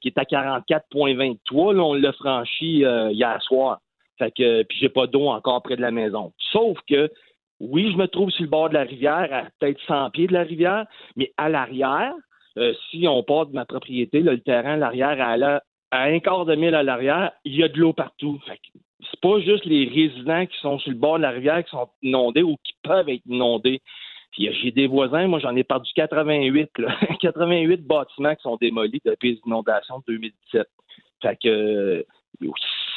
qui 0.00 0.08
est 0.08 0.16
à 0.16 0.22
44,23. 0.22 1.74
Là, 1.74 1.82
on 1.82 1.92
l'a 1.92 2.12
franchi 2.14 2.78
hier 2.78 3.42
soir. 3.42 3.80
Fait 4.18 4.30
que 4.30 4.62
puis 4.62 4.78
j'ai 4.80 4.88
pas 4.88 5.06
d'eau 5.06 5.28
encore 5.28 5.62
près 5.62 5.76
de 5.76 5.82
la 5.82 5.90
maison. 5.90 6.32
Sauf 6.50 6.78
que 6.88 7.10
oui, 7.60 7.92
je 7.92 7.98
me 7.98 8.06
trouve 8.06 8.30
sur 8.30 8.44
le 8.44 8.48
bord 8.48 8.70
de 8.70 8.74
la 8.74 8.84
rivière, 8.84 9.28
à 9.30 9.42
peut-être 9.58 9.78
100 9.86 10.10
pieds 10.10 10.28
de 10.28 10.32
la 10.32 10.44
rivière, 10.44 10.86
mais 11.14 11.30
à 11.36 11.50
l'arrière, 11.50 12.14
si 12.90 13.06
on 13.06 13.22
part 13.22 13.46
de 13.46 13.52
ma 13.52 13.64
propriété, 13.64 14.20
le 14.20 14.40
terrain 14.40 14.76
l'arrière, 14.76 15.20
à, 15.20 15.60
un 15.92 16.18
quart 16.20 16.44
de 16.46 16.54
mille 16.54 16.74
à 16.74 16.82
l'arrière, 16.82 17.32
il 17.44 17.56
y 17.56 17.62
a 17.62 17.68
de 17.68 17.78
l'eau 17.78 17.92
partout. 17.92 18.38
Fait 18.46 18.56
que 18.56 18.78
c'est 19.10 19.20
pas 19.20 19.40
juste 19.40 19.64
les 19.64 19.86
résidents 19.86 20.46
qui 20.46 20.58
sont 20.60 20.78
sur 20.78 20.90
le 20.90 20.96
bord 20.96 21.18
de 21.18 21.22
la 21.22 21.30
rivière 21.30 21.62
qui 21.64 21.70
sont 21.70 21.88
inondés 22.02 22.42
ou 22.42 22.56
qui 22.64 22.74
peuvent 22.82 23.08
être 23.08 23.22
inondés. 23.26 23.80
Puis 24.32 24.48
j'ai 24.62 24.70
des 24.70 24.86
voisins, 24.86 25.26
moi 25.28 25.38
j'en 25.38 25.54
ai 25.56 25.64
perdu 25.64 25.90
88, 25.94 26.70
là. 26.78 26.96
88 27.20 27.86
bâtiments 27.86 28.34
qui 28.34 28.42
sont 28.42 28.56
démolis 28.56 29.00
depuis 29.04 29.32
les 29.32 29.40
inondations 29.46 29.98
de 29.98 30.14
2017. 30.14 30.66
Fait 31.22 31.38
que 31.42 32.04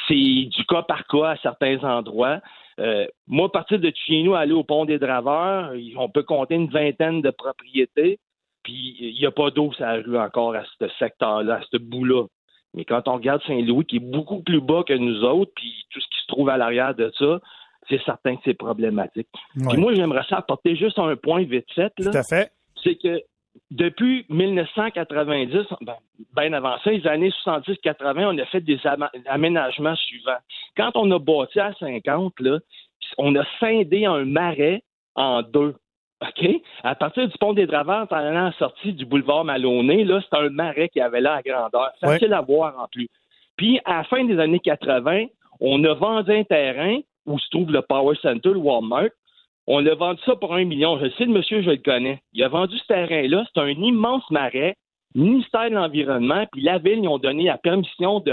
c'est 0.08 0.14
du 0.14 0.64
cas 0.68 0.82
par 0.82 1.06
cas 1.06 1.30
à 1.30 1.36
certains 1.36 1.82
endroits. 1.84 2.40
Euh, 2.78 3.06
moi, 3.26 3.46
à 3.46 3.50
partir 3.50 3.78
de 3.78 3.92
chez 4.06 4.22
nous, 4.22 4.34
aller 4.34 4.52
au 4.52 4.64
pont 4.64 4.84
des 4.84 4.98
Draveurs, 4.98 5.72
on 5.96 6.08
peut 6.08 6.22
compter 6.22 6.54
une 6.54 6.68
vingtaine 6.68 7.20
de 7.20 7.30
propriétés, 7.30 8.18
puis 8.70 8.96
il 9.00 9.18
n'y 9.18 9.26
a 9.26 9.32
pas 9.32 9.50
d'eau 9.50 9.72
sur 9.72 9.84
la 9.84 9.94
rue 9.94 10.16
encore 10.16 10.54
à 10.54 10.62
ce 10.78 10.88
secteur-là, 10.98 11.56
à 11.56 11.60
ce 11.70 11.76
bout-là. 11.76 12.26
Mais 12.74 12.84
quand 12.84 13.08
on 13.08 13.14
regarde 13.14 13.42
Saint-Louis, 13.46 13.84
qui 13.84 13.96
est 13.96 13.98
beaucoup 13.98 14.42
plus 14.42 14.60
bas 14.60 14.84
que 14.86 14.92
nous 14.92 15.24
autres, 15.24 15.50
puis 15.56 15.84
tout 15.90 16.00
ce 16.00 16.06
qui 16.06 16.22
se 16.22 16.26
trouve 16.28 16.48
à 16.48 16.56
l'arrière 16.56 16.94
de 16.94 17.12
ça, 17.18 17.40
c'est 17.88 18.00
certain 18.04 18.36
que 18.36 18.42
c'est 18.44 18.54
problématique. 18.54 19.26
Puis 19.54 19.76
moi, 19.76 19.92
j'aimerais 19.94 20.24
ça 20.28 20.36
apporter 20.36 20.76
juste 20.76 21.00
un 21.00 21.16
point 21.16 21.42
vite 21.42 21.70
fait. 21.74 21.92
Là, 21.98 22.12
tout 22.12 22.16
à 22.16 22.22
fait. 22.22 22.52
C'est 22.84 22.94
que 22.94 23.20
depuis 23.72 24.24
1990, 24.28 25.66
ben, 25.80 25.94
ben 26.32 26.54
avant 26.54 26.78
ça, 26.84 26.92
les 26.92 27.04
années 27.08 27.32
70-80, 27.44 28.26
on 28.26 28.38
a 28.38 28.46
fait 28.46 28.60
des 28.60 28.78
aménagements 29.26 29.96
suivants. 29.96 30.38
Quand 30.76 30.92
on 30.94 31.10
a 31.10 31.18
bâti 31.18 31.58
à 31.58 31.74
50, 31.80 32.38
là, 32.38 32.60
on 33.18 33.34
a 33.34 33.44
scindé 33.58 34.04
un 34.04 34.24
marais 34.24 34.84
en 35.16 35.42
deux. 35.42 35.74
OK? 36.20 36.62
À 36.82 36.94
partir 36.94 37.26
du 37.26 37.38
pont 37.38 37.52
des 37.52 37.66
Draveurs, 37.66 38.06
en 38.10 38.16
allant 38.16 38.46
à 38.46 38.52
sortie 38.52 38.92
du 38.92 39.06
boulevard 39.06 39.44
Maloney, 39.44 40.04
là, 40.04 40.20
c'est 40.20 40.36
un 40.36 40.50
marais 40.50 40.88
qui 40.88 41.00
avait 41.00 41.20
là 41.20 41.34
à 41.34 41.42
grandeur. 41.42 41.92
Facile 42.00 42.34
à 42.34 42.42
voir 42.42 42.78
en 42.78 42.88
plus. 42.88 43.08
Puis, 43.56 43.80
à 43.84 43.98
la 43.98 44.04
fin 44.04 44.24
des 44.24 44.38
années 44.38 44.60
80, 44.60 45.26
on 45.60 45.82
a 45.84 45.94
vendu 45.94 46.32
un 46.32 46.44
terrain 46.44 46.98
où 47.26 47.38
se 47.38 47.48
trouve 47.50 47.70
le 47.70 47.82
Power 47.82 48.16
Center, 48.20 48.50
le 48.50 48.58
Walmart. 48.58 49.10
On 49.66 49.84
a 49.86 49.94
vendu 49.94 50.20
ça 50.24 50.36
pour 50.36 50.54
un 50.54 50.64
million. 50.64 50.98
Je 50.98 51.10
sais, 51.10 51.24
le 51.24 51.32
monsieur, 51.32 51.62
je 51.62 51.70
le 51.70 51.76
connais. 51.76 52.20
Il 52.32 52.42
a 52.42 52.48
vendu 52.48 52.76
ce 52.78 52.86
terrain-là. 52.86 53.44
C'est 53.52 53.60
un 53.60 53.68
immense 53.68 54.28
marais. 54.30 54.76
ministère 55.14 55.70
de 55.70 55.74
l'Environnement, 55.74 56.46
puis 56.52 56.62
la 56.62 56.78
ville, 56.78 57.00
ils 57.02 57.08
ont 57.08 57.18
donné 57.18 57.44
la 57.44 57.58
permission 57.58 58.20
de, 58.20 58.32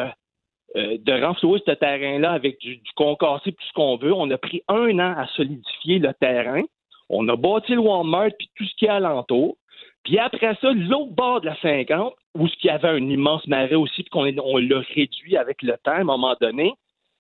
euh, 0.76 0.98
de 1.00 1.24
renflouer 1.26 1.62
ce 1.66 1.72
terrain-là 1.72 2.32
avec 2.32 2.60
du, 2.60 2.78
du 2.78 2.92
concassé, 2.96 3.52
tout 3.52 3.66
ce 3.68 3.74
qu'on 3.74 3.98
veut. 3.98 4.14
On 4.14 4.30
a 4.32 4.38
pris 4.38 4.62
un 4.68 5.00
an 5.00 5.16
à 5.18 5.28
solidifier 5.36 6.00
le 6.00 6.14
terrain. 6.14 6.64
On 7.10 7.28
a 7.30 7.36
bâti 7.36 7.74
le 7.74 7.80
Walmart 7.80 8.32
puis 8.38 8.50
tout 8.56 8.66
ce 8.66 8.76
qui 8.76 8.86
est 8.86 8.90
alentour. 8.90 9.58
Puis 10.04 10.20
après 10.20 10.56
ça, 10.62 10.72
l'autre 10.72 11.12
bord 11.12 11.42
de 11.42 11.48
la 11.48 11.56
50, 11.62 12.14
où 12.36 12.48
ce 12.48 12.56
qui 12.58 12.70
avait 12.70 12.88
un 12.88 13.10
immense 13.10 13.46
marais 13.48 13.76
aussi, 13.76 14.04
puis 14.04 14.10
qu'on 14.10 14.26
on 14.44 14.58
l'a 14.58 14.80
réduit 14.96 15.38
avec 15.38 15.62
le 15.62 15.74
temps 15.84 15.92
à 15.92 16.00
un 16.00 16.04
moment 16.04 16.36
donné, 16.40 16.74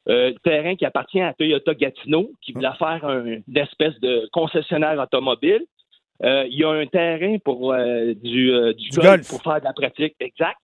euh, 0.09 0.31
terrain 0.43 0.75
qui 0.75 0.85
appartient 0.85 1.19
à 1.19 1.33
Toyota 1.33 1.73
Gatineau, 1.73 2.31
qui 2.41 2.53
voulait 2.53 2.73
faire 2.79 3.03
un, 3.03 3.25
une 3.25 3.57
espèce 3.57 3.99
de 3.99 4.29
concessionnaire 4.31 4.97
automobile. 4.99 5.65
Euh, 6.23 6.45
il 6.49 6.57
y 6.57 6.63
a 6.63 6.69
un 6.69 6.85
terrain 6.85 7.37
pour 7.43 7.73
euh, 7.73 8.13
du, 8.13 8.51
golf, 8.95 9.27
pour 9.27 9.41
faire 9.41 9.59
de 9.59 9.65
la 9.65 9.73
pratique. 9.73 10.15
Exact. 10.19 10.55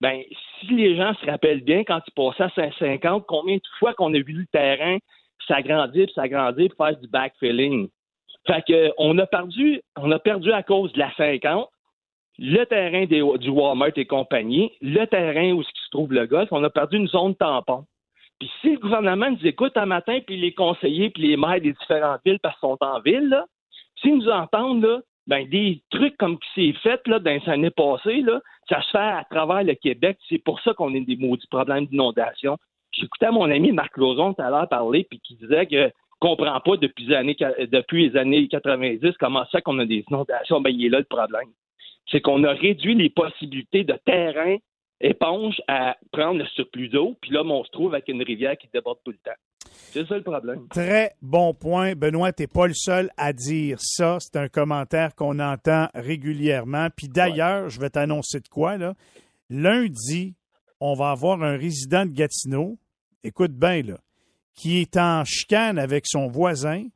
Ben, 0.00 0.22
si 0.60 0.74
les 0.74 0.96
gens 0.96 1.12
se 1.14 1.26
rappellent 1.26 1.64
bien, 1.64 1.82
quand 1.82 2.00
ils 2.06 2.12
passaient 2.12 2.44
à 2.44 2.50
550, 2.50 3.24
combien 3.26 3.56
de 3.56 3.62
fois 3.78 3.94
qu'on 3.94 4.14
a 4.14 4.18
vu 4.18 4.32
le 4.32 4.46
terrain 4.46 4.98
s'agrandir, 5.48 6.08
s'agrandir 6.14 6.70
pour 6.76 6.86
faire 6.86 6.96
du 6.96 7.08
backfilling? 7.08 7.88
Fait 8.46 8.62
que, 8.66 8.92
on 8.98 9.18
a 9.18 9.26
perdu, 9.26 9.80
on 9.96 10.10
a 10.10 10.18
perdu 10.18 10.52
à 10.52 10.62
cause 10.62 10.92
de 10.92 10.98
la 10.98 11.12
50, 11.16 11.68
le 12.38 12.64
terrain 12.64 13.06
du 13.06 13.48
Walmart 13.50 13.92
et 13.96 14.06
compagnie, 14.06 14.72
le 14.80 15.04
terrain 15.06 15.52
où 15.52 15.62
se 15.62 15.70
trouve 15.90 16.12
le 16.12 16.26
golf, 16.26 16.48
on 16.50 16.64
a 16.64 16.70
perdu 16.70 16.96
une 16.96 17.08
zone 17.08 17.34
tampon. 17.36 17.84
Puis 18.40 18.50
si 18.60 18.72
le 18.72 18.78
gouvernement 18.78 19.30
nous 19.30 19.46
écoute 19.46 19.76
un 19.76 19.86
matin, 19.86 20.18
puis 20.26 20.36
les 20.36 20.52
conseillers, 20.52 21.10
puis 21.10 21.28
les 21.28 21.36
maires 21.36 21.60
des 21.60 21.72
différentes 21.72 22.20
villes, 22.24 22.40
parce 22.42 22.58
qu'ils 22.58 22.68
sont 22.68 22.78
en 22.80 23.00
ville, 23.00 23.42
s'ils 24.00 24.16
nous 24.16 24.28
entendent, 24.28 24.84
là, 24.84 25.00
ben, 25.26 25.48
des 25.48 25.82
trucs 25.90 26.16
comme 26.18 26.38
qui 26.38 26.48
s'est 26.54 26.78
fait 26.80 27.00
là, 27.06 27.18
dans 27.18 27.30
les 27.30 27.48
années 27.48 27.70
passées, 27.70 28.20
là, 28.20 28.40
ça 28.68 28.82
se 28.82 28.90
fait 28.90 28.98
à 28.98 29.24
travers 29.30 29.62
le 29.62 29.74
Québec. 29.74 30.18
C'est 30.28 30.38
pour 30.38 30.60
ça 30.60 30.74
qu'on 30.74 30.94
a 30.94 31.00
des 31.00 31.16
maudits 31.16 31.46
problèmes 31.46 31.86
d'inondation. 31.86 32.58
J'écoutais 32.92 33.30
mon 33.30 33.50
ami 33.50 33.72
Marc 33.72 33.96
Lozon 33.96 34.34
tout 34.34 34.42
à 34.42 34.50
l'heure 34.50 34.68
parler, 34.68 35.06
puis 35.08 35.20
qui 35.20 35.36
disait 35.36 35.66
que 35.66 35.90
comprend 36.24 36.58
pas 36.60 36.76
depuis 36.78 37.06
les 37.06 37.14
années, 37.14 37.36
depuis 37.70 38.08
les 38.08 38.16
années 38.18 38.48
90 38.48 39.12
comment 39.20 39.44
ça 39.52 39.60
qu'on 39.60 39.78
a 39.78 39.84
des 39.84 40.04
inondations. 40.08 40.60
Ben, 40.62 40.70
il 40.70 40.86
est 40.86 40.88
là 40.88 40.98
le 40.98 41.04
problème. 41.04 41.48
C'est 42.10 42.22
qu'on 42.22 42.42
a 42.44 42.52
réduit 42.52 42.94
les 42.94 43.10
possibilités 43.10 43.84
de 43.84 43.98
terrain 44.06 44.56
éponge 45.00 45.60
à 45.68 45.96
prendre 46.12 46.38
le 46.38 46.46
surplus 46.46 46.88
d'eau, 46.88 47.16
puis 47.20 47.30
là, 47.30 47.42
on 47.44 47.62
se 47.64 47.70
trouve 47.70 47.92
avec 47.92 48.08
une 48.08 48.22
rivière 48.22 48.56
qui 48.56 48.68
déborde 48.72 48.98
tout 49.04 49.10
le 49.10 49.18
temps. 49.18 49.36
C'est 49.66 50.06
ça 50.06 50.16
le 50.16 50.22
problème. 50.22 50.66
Très 50.68 51.12
bon 51.20 51.52
point. 51.52 51.94
Benoît, 51.94 52.32
tu 52.32 52.42
n'es 52.42 52.46
pas 52.46 52.66
le 52.66 52.74
seul 52.74 53.10
à 53.16 53.32
dire 53.32 53.76
ça. 53.80 54.18
C'est 54.20 54.36
un 54.36 54.48
commentaire 54.48 55.14
qu'on 55.14 55.38
entend 55.40 55.88
régulièrement. 55.94 56.88
Puis 56.96 57.08
d'ailleurs, 57.08 57.68
je 57.68 57.80
vais 57.80 57.90
t'annoncer 57.90 58.40
de 58.40 58.48
quoi, 58.48 58.78
là. 58.78 58.94
Lundi, 59.50 60.34
on 60.80 60.94
va 60.94 61.10
avoir 61.10 61.42
un 61.42 61.56
résident 61.56 62.06
de 62.06 62.12
Gatineau. 62.12 62.78
Écoute 63.22 63.52
bien, 63.52 63.82
là 63.82 63.98
qui 64.54 64.80
est 64.80 64.96
en 64.96 65.24
chicane 65.24 65.78
avec 65.78 66.06
son 66.06 66.28
voisin 66.28 66.86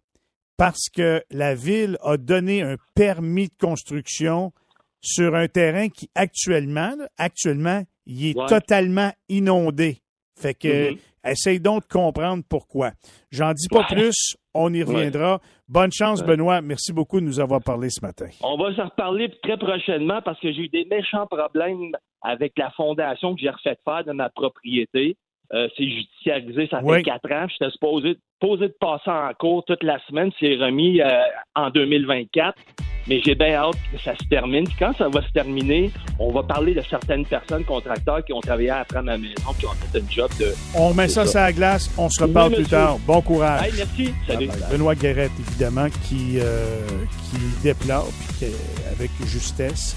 parce 0.57 0.89
que 0.93 1.23
la 1.31 1.55
ville 1.55 1.97
a 2.03 2.17
donné 2.17 2.63
un 2.63 2.77
permis 2.95 3.49
de 3.49 3.55
construction 3.59 4.53
sur 5.01 5.35
un 5.35 5.47
terrain 5.47 5.89
qui 5.89 6.11
actuellement, 6.15 6.95
actuellement, 7.17 7.83
il 8.07 8.31
est 8.31 8.49
totalement 8.49 9.13
inondé. 9.29 9.99
Fait 10.37 10.55
que 10.55 10.93
mm-hmm. 10.93 10.99
essaye 11.25 11.61
donc 11.61 11.83
de 11.83 11.89
comprendre 11.89 12.43
pourquoi. 12.49 12.91
J'en 13.31 13.53
dis 13.53 13.69
pas 13.69 13.85
plus, 13.85 14.37
on 14.55 14.73
y 14.73 14.83
reviendra. 14.83 15.41
Bonne 15.69 15.93
chance, 15.93 16.25
Benoît. 16.25 16.61
Merci 16.61 16.93
beaucoup 16.93 17.21
de 17.21 17.27
nous 17.27 17.41
avoir 17.41 17.63
parlé 17.63 17.91
ce 17.91 18.01
matin. 18.05 18.29
On 18.43 18.57
va 18.57 18.75
s'en 18.75 18.87
reparler 18.87 19.31
très 19.43 19.57
prochainement 19.57 20.21
parce 20.25 20.41
que 20.41 20.53
j'ai 20.53 20.63
eu 20.63 20.69
des 20.69 20.87
méchants 20.87 21.27
problèmes 21.27 21.93
avec 22.23 22.53
la 22.57 22.71
fondation 22.73 23.35
que 23.35 23.41
j'ai 23.41 23.51
refait 23.51 23.79
faire 23.85 24.05
de 24.05 24.13
ma 24.13 24.29
propriété. 24.31 25.17
Euh, 25.55 25.67
c'est 25.77 25.85
judiciarisé, 25.85 26.69
ça 26.71 26.81
fait 26.83 27.03
quatre 27.03 27.33
ans. 27.33 27.47
J'étais 27.49 27.71
supposé, 27.71 28.17
de 28.43 28.75
passer 28.79 29.11
en 29.11 29.33
cours 29.39 29.65
toute 29.65 29.83
la 29.83 29.99
semaine. 30.07 30.31
C'est 30.39 30.57
remis 30.57 31.01
euh, 31.01 31.23
en 31.55 31.71
2024. 31.71 32.55
Mais 33.07 33.23
j'ai 33.25 33.35
bien 33.35 33.55
hâte 33.55 33.77
que 33.91 33.99
ça 33.99 34.15
se 34.15 34.29
termine. 34.29 34.67
quand 34.79 34.93
ça 34.99 35.09
va 35.09 35.23
se 35.23 35.33
terminer, 35.33 35.91
on 36.19 36.31
va 36.31 36.43
parler 36.43 36.75
de 36.75 36.83
certaines 36.83 37.25
personnes 37.25 37.65
contracteurs 37.65 38.23
qui 38.23 38.35
ont 38.35 38.41
travaillé 38.41 38.69
après 38.69 39.01
ma 39.01 39.17
maison, 39.17 39.55
qui 39.59 39.65
ont 39.65 39.71
fait 39.71 39.99
un 39.99 40.11
job 40.11 40.31
de. 40.39 40.53
On 40.77 40.93
met 40.93 41.09
ça 41.09 41.25
sur 41.25 41.41
la 41.41 41.51
glace. 41.51 41.91
On 41.97 42.11
se 42.11 42.23
reparle 42.23 42.53
plus 42.53 42.67
tard. 42.67 42.99
Bon 43.07 43.23
courage. 43.23 43.71
merci. 43.79 44.13
Salut. 44.27 44.49
Benoît 44.71 44.95
Guérette, 44.95 45.33
évidemment, 45.41 45.87
qui, 46.07 46.39
euh, 46.39 46.87
qui 47.31 47.63
déplore 47.63 48.09
avec 48.93 49.11
justesse 49.25 49.97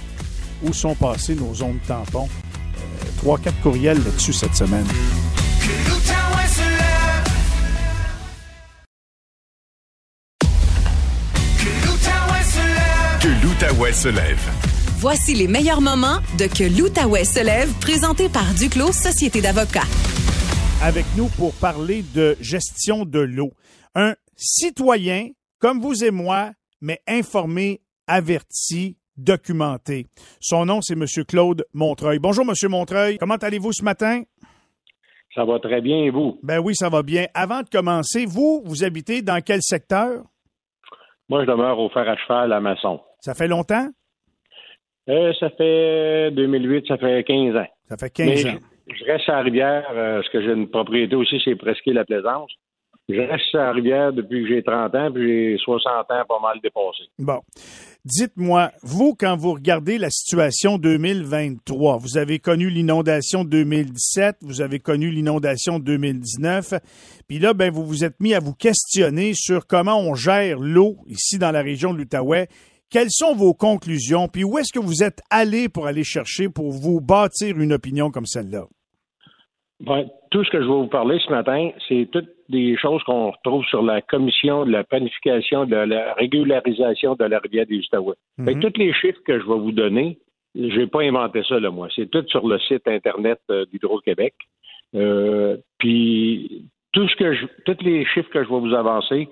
où 0.64 0.72
sont 0.72 0.96
passées 0.96 1.36
nos 1.36 1.54
zones 1.54 1.80
tampons. 1.86 2.30
Trois, 3.18 3.38
quatre 3.38 3.60
courriels 3.62 3.98
là-dessus 3.98 4.34
cette 4.34 4.56
semaine. 4.56 4.86
Que 13.22 13.28
l'Outaouais 13.44 13.94
se 13.94 14.08
lève. 14.10 14.40
Voici 14.98 15.36
les 15.36 15.48
meilleurs 15.48 15.82
moments 15.82 16.20
de 16.40 16.48
Que 16.48 16.64
l'Outaouais 16.64 17.24
se 17.24 17.44
lève, 17.44 17.72
présenté 17.80 18.30
par 18.30 18.52
Duclos 18.56 18.94
Société 18.94 19.42
d'avocats. 19.42 19.88
Avec 20.82 21.06
nous 21.16 21.28
pour 21.28 21.54
parler 21.54 22.04
de 22.16 22.36
gestion 22.42 23.06
de 23.06 23.20
l'eau. 23.20 23.52
Un 23.94 24.16
citoyen 24.36 25.30
comme 25.60 25.80
vous 25.80 26.04
et 26.04 26.10
moi, 26.10 26.52
mais 26.82 27.00
informé, 27.08 27.82
averti, 28.08 28.98
documenté. 29.18 30.08
Son 30.40 30.66
nom, 30.66 30.82
c'est 30.82 30.94
M. 30.94 31.06
Claude 31.28 31.64
Montreuil. 31.74 32.18
Bonjour, 32.18 32.44
M. 32.44 32.56
Montreuil. 32.70 33.20
Comment 33.20 33.36
allez-vous 33.36 33.72
ce 33.72 33.84
matin? 33.84 34.24
Ça 35.34 35.46
va 35.46 35.60
très 35.60 35.82
bien, 35.82 35.98
et 36.04 36.10
vous? 36.10 36.39
Ben 36.44 36.60
oui, 36.60 36.76
ça 36.76 36.89
va 36.89 37.04
bien. 37.04 37.26
Avant 37.34 37.62
de 37.62 37.70
commencer, 37.70 38.26
vous, 38.26 38.62
vous 38.65 38.84
habitez 38.84 39.22
dans 39.22 39.41
quel 39.41 39.62
secteur? 39.62 40.24
Moi, 41.30 41.46
je 41.46 41.50
demeure 41.52 41.80
au 41.80 41.89
fer 41.89 42.08
à 42.08 42.17
cheval 42.17 42.52
à 42.52 42.60
Masson. 42.60 43.00
Ça 43.22 43.34
fait 43.34 43.48
longtemps? 43.48 43.88
Euh, 45.10 45.34
ça 45.39 45.50
fait 45.52 46.32
2008, 46.32 46.88
ça 46.88 46.98
fait 46.98 47.24
15 47.24 47.56
ans. 47.56 47.67
Ça 47.88 47.98
fait 47.98 48.10
15 48.10 48.28
Mais 48.28 48.50
ans. 48.52 48.58
Je, 48.88 48.96
je 48.96 49.06
reste 49.06 49.30
à 49.30 49.34
la 49.38 49.41
rivière, 49.41 49.88
euh, 49.91 50.15
parce 50.17 50.30
que 50.30 50.41
j'ai 50.41 50.52
une 50.52 50.70
propriété 50.70 51.15
aussi, 51.15 51.41
c'est 51.44 51.56
presque 51.56 51.86
la 51.86 52.04
Plaisance. 52.04 52.52
Je 53.10 53.20
reste 53.20 53.56
à 53.56 53.65
la 53.65 53.72
rivière 53.72 54.13
depuis 54.13 54.44
que 54.44 54.50
j'ai 54.50 54.63
30 54.63 54.94
ans, 54.96 55.12
puis 55.12 55.52
j'ai 55.52 55.58
60 55.58 56.12
ans 56.12 56.24
pas 56.28 56.39
mal 56.39 56.60
dépassé. 56.62 57.04
Bon. 57.17 57.39
Dites-moi, 58.04 58.72
vous, 58.82 59.14
quand 59.14 59.38
vous 59.38 59.54
regardez 59.54 60.00
la 60.00 60.10
situation 60.10 60.80
2023, 60.80 61.98
vous 61.98 62.18
avez 62.18 62.40
connu 62.40 62.72
l'inondation 62.72 63.44
2017, 63.44 64.38
vous 64.42 64.62
avez 64.62 64.80
connu 64.80 65.12
l'inondation 65.12 65.78
2019, 65.78 66.74
puis 67.28 67.38
là, 67.38 67.54
ben, 67.54 67.72
vous 67.72 67.86
vous 67.86 68.04
êtes 68.04 68.20
mis 68.20 68.34
à 68.34 68.40
vous 68.40 68.56
questionner 68.56 69.34
sur 69.36 69.68
comment 69.68 70.00
on 70.00 70.16
gère 70.16 70.58
l'eau 70.58 70.98
ici 71.06 71.38
dans 71.38 71.52
la 71.52 71.62
région 71.62 71.94
de 71.94 72.00
l'Outaouais. 72.00 72.48
Quelles 72.90 73.12
sont 73.12 73.36
vos 73.36 73.54
conclusions, 73.54 74.28
puis 74.28 74.44
où 74.44 74.58
est-ce 74.58 74.74
que 74.74 74.84
vous 74.84 75.04
êtes 75.04 75.22
allé 75.30 75.70
pour 75.70 75.86
aller 75.86 76.04
chercher 76.04 76.50
pour 76.50 76.72
vous 76.72 77.02
bâtir 77.02 77.60
une 77.60 77.72
opinion 77.72 78.10
comme 78.10 78.26
celle-là? 78.26 78.66
Ben, 79.80 80.06
tout 80.32 80.44
ce 80.44 80.50
que 80.50 80.60
je 80.60 80.68
vais 80.68 80.74
vous 80.74 80.88
parler 80.88 81.20
ce 81.24 81.30
matin, 81.30 81.70
c'est 81.88 82.10
toutes 82.12 82.30
des 82.52 82.78
choses 82.78 83.02
qu'on 83.04 83.32
retrouve 83.32 83.66
sur 83.66 83.82
la 83.82 84.02
commission 84.02 84.66
de 84.66 84.72
la 84.72 84.84
planification 84.84 85.66
de 85.66 85.76
la 85.76 86.14
régularisation 86.14 87.16
de 87.16 87.26
la 87.26 87.40
rivière 87.40 87.66
des 87.66 87.80
Outaouais. 87.80 88.16
Que 88.38 88.68
tous 88.68 88.78
les 88.78 88.94
chiffres 88.94 89.22
que 89.26 89.40
je 89.40 89.46
vais 89.46 89.60
vous 89.60 89.72
donner, 89.72 90.20
j'ai 90.54 90.88
pas 90.88 91.02
inventé 91.02 91.42
ça, 91.48 91.60
là, 91.60 91.72
moi. 91.72 91.88
C'est 91.96 92.10
tout 92.12 92.24
sur 92.28 92.48
le 92.48 92.60
site 92.60 92.88
Internet 92.88 93.40
euh, 93.50 93.66
d'Hydro-Québec. 93.72 94.34
Euh, 94.96 95.58
puis, 95.78 96.66
tout 96.92 97.08
ce 97.08 97.16
que 97.16 97.34
je, 97.34 97.46
tous 97.66 97.82
les 97.84 98.06
chiffres 98.06 98.30
que 98.30 98.44
je 98.44 98.50
vais 98.50 98.60
vous 98.60 98.74
avancer, 98.74 99.30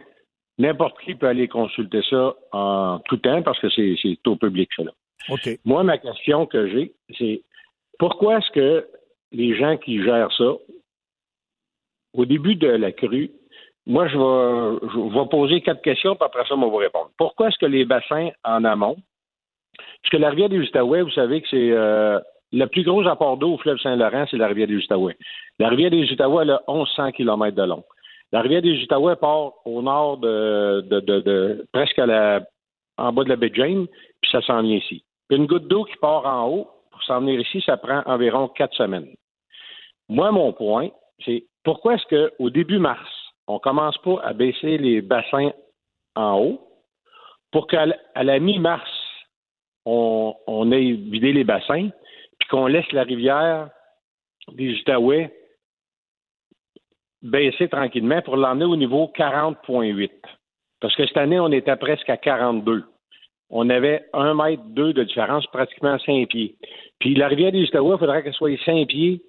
n'importe 0.57 0.97
qui 1.01 1.15
peut 1.15 1.27
aller 1.27 1.47
consulter 1.47 2.01
ça 2.09 2.35
en 2.51 2.99
tout 3.05 3.17
temps 3.17 3.41
parce 3.41 3.59
que 3.59 3.69
c'est 3.69 4.27
au 4.27 4.35
public. 4.37 4.69
OK. 5.29 5.49
Moi, 5.65 5.83
ma 5.83 5.97
question 5.97 6.45
que 6.45 6.67
j'ai, 6.69 6.93
c'est 7.17 7.41
pourquoi 7.97 8.37
est-ce 8.37 8.51
que 8.51 8.87
les 9.31 9.57
gens 9.57 9.77
qui 9.77 10.01
gèrent 10.01 10.31
ça, 10.37 10.53
au 12.13 12.25
début 12.25 12.55
de 12.55 12.67
la 12.67 12.91
crue, 12.91 13.31
moi, 13.85 14.07
je 14.07 14.17
vais, 14.17 14.87
je 14.93 15.19
vais 15.19 15.25
poser 15.29 15.61
quatre 15.61 15.81
questions, 15.81 16.15
puis 16.15 16.25
après 16.25 16.45
ça, 16.47 16.55
on 16.55 16.59
va 16.61 16.67
vous 16.67 16.75
répondre. 16.75 17.09
Pourquoi 17.17 17.47
est-ce 17.47 17.57
que 17.57 17.65
les 17.65 17.85
bassins 17.85 18.29
en 18.43 18.63
amont, 18.63 18.97
parce 20.01 20.11
que 20.11 20.17
la 20.17 20.29
rivière 20.29 20.49
des 20.49 20.59
Outaouais, 20.59 21.01
vous 21.01 21.11
savez 21.11 21.41
que 21.41 21.47
c'est 21.49 21.71
euh, 21.71 22.19
le 22.51 22.65
plus 22.65 22.83
gros 22.83 23.05
apport 23.07 23.37
d'eau 23.37 23.53
au 23.53 23.57
fleuve 23.57 23.79
Saint-Laurent, 23.79 24.25
c'est 24.29 24.37
la 24.37 24.47
rivière 24.47 24.67
des 24.67 24.75
Outaouais. 24.77 25.17
La 25.59 25.69
rivière 25.69 25.91
des 25.91 26.11
Outaouais, 26.11 26.43
elle 26.43 26.51
a 26.51 26.61
1100 26.67 27.11
km 27.13 27.55
de 27.55 27.63
long. 27.63 27.83
La 28.31 28.41
rivière 28.41 28.61
des 28.61 28.81
Outaouais 28.83 29.15
part 29.15 29.53
au 29.65 29.81
nord 29.81 30.17
de, 30.17 30.81
de, 30.81 30.99
de, 30.99 31.19
de- 31.21 31.65
presque 31.71 31.97
à 31.99 32.05
la, 32.05 32.41
en 32.97 33.11
bas 33.11 33.23
de 33.23 33.29
la 33.29 33.35
baie 33.37 33.51
James, 33.53 33.87
puis 34.21 34.31
ça 34.31 34.41
s'en 34.41 34.61
vient 34.61 34.77
ici. 34.77 35.03
Une 35.31 35.45
goutte 35.47 35.67
d'eau 35.67 35.85
qui 35.85 35.95
part 35.97 36.25
en 36.25 36.47
haut, 36.47 36.67
pour 36.91 37.01
s'en 37.03 37.21
venir 37.21 37.39
ici, 37.39 37.61
ça 37.65 37.77
prend 37.77 38.01
environ 38.05 38.47
quatre 38.49 38.75
semaines. 38.75 39.07
Moi, 40.09 40.31
mon 40.31 40.53
point, 40.53 40.89
c'est 41.25 41.45
pourquoi 41.63 41.95
est-ce 41.95 42.29
qu'au 42.37 42.49
début 42.49 42.79
mars, 42.79 43.09
on 43.47 43.59
commence 43.59 43.97
pas 43.99 44.21
à 44.23 44.33
baisser 44.33 44.77
les 44.77 45.01
bassins 45.01 45.51
en 46.15 46.39
haut 46.39 46.61
pour 47.51 47.67
qu'à 47.67 47.85
la- 47.85 48.39
mi-mars, 48.39 48.89
on, 49.85 50.71
ait 50.71 50.91
vidé 50.91 51.33
les 51.33 51.43
bassins, 51.43 51.89
puis 52.37 52.49
qu'on 52.49 52.67
laisse 52.67 52.91
la 52.91 53.03
rivière 53.03 53.69
des 54.51 54.73
Outaouais 54.79 55.33
baisser 57.21 57.67
tranquillement 57.67 58.21
pour 58.21 58.37
l'emmener 58.37 58.65
au 58.65 58.75
niveau 58.75 59.11
40.8. 59.15 60.11
Parce 60.79 60.95
que 60.95 61.05
cette 61.07 61.17
année, 61.17 61.39
on 61.39 61.51
était 61.51 61.75
presque 61.75 62.09
à 62.09 62.17
42. 62.17 62.85
On 63.49 63.69
avait 63.69 64.05
un 64.13 64.35
mètre 64.35 64.63
deux 64.67 64.93
de 64.93 65.03
différence, 65.03 65.45
pratiquement 65.47 65.97
5 65.97 66.27
pieds. 66.29 66.55
Puis 66.99 67.15
la 67.15 67.27
rivière 67.27 67.51
des 67.51 67.63
Outaouais, 67.63 67.95
il 67.95 67.99
faudrait 67.99 68.23
qu'elle 68.23 68.33
soit 68.33 68.63
5 68.63 68.87
pieds 68.87 69.21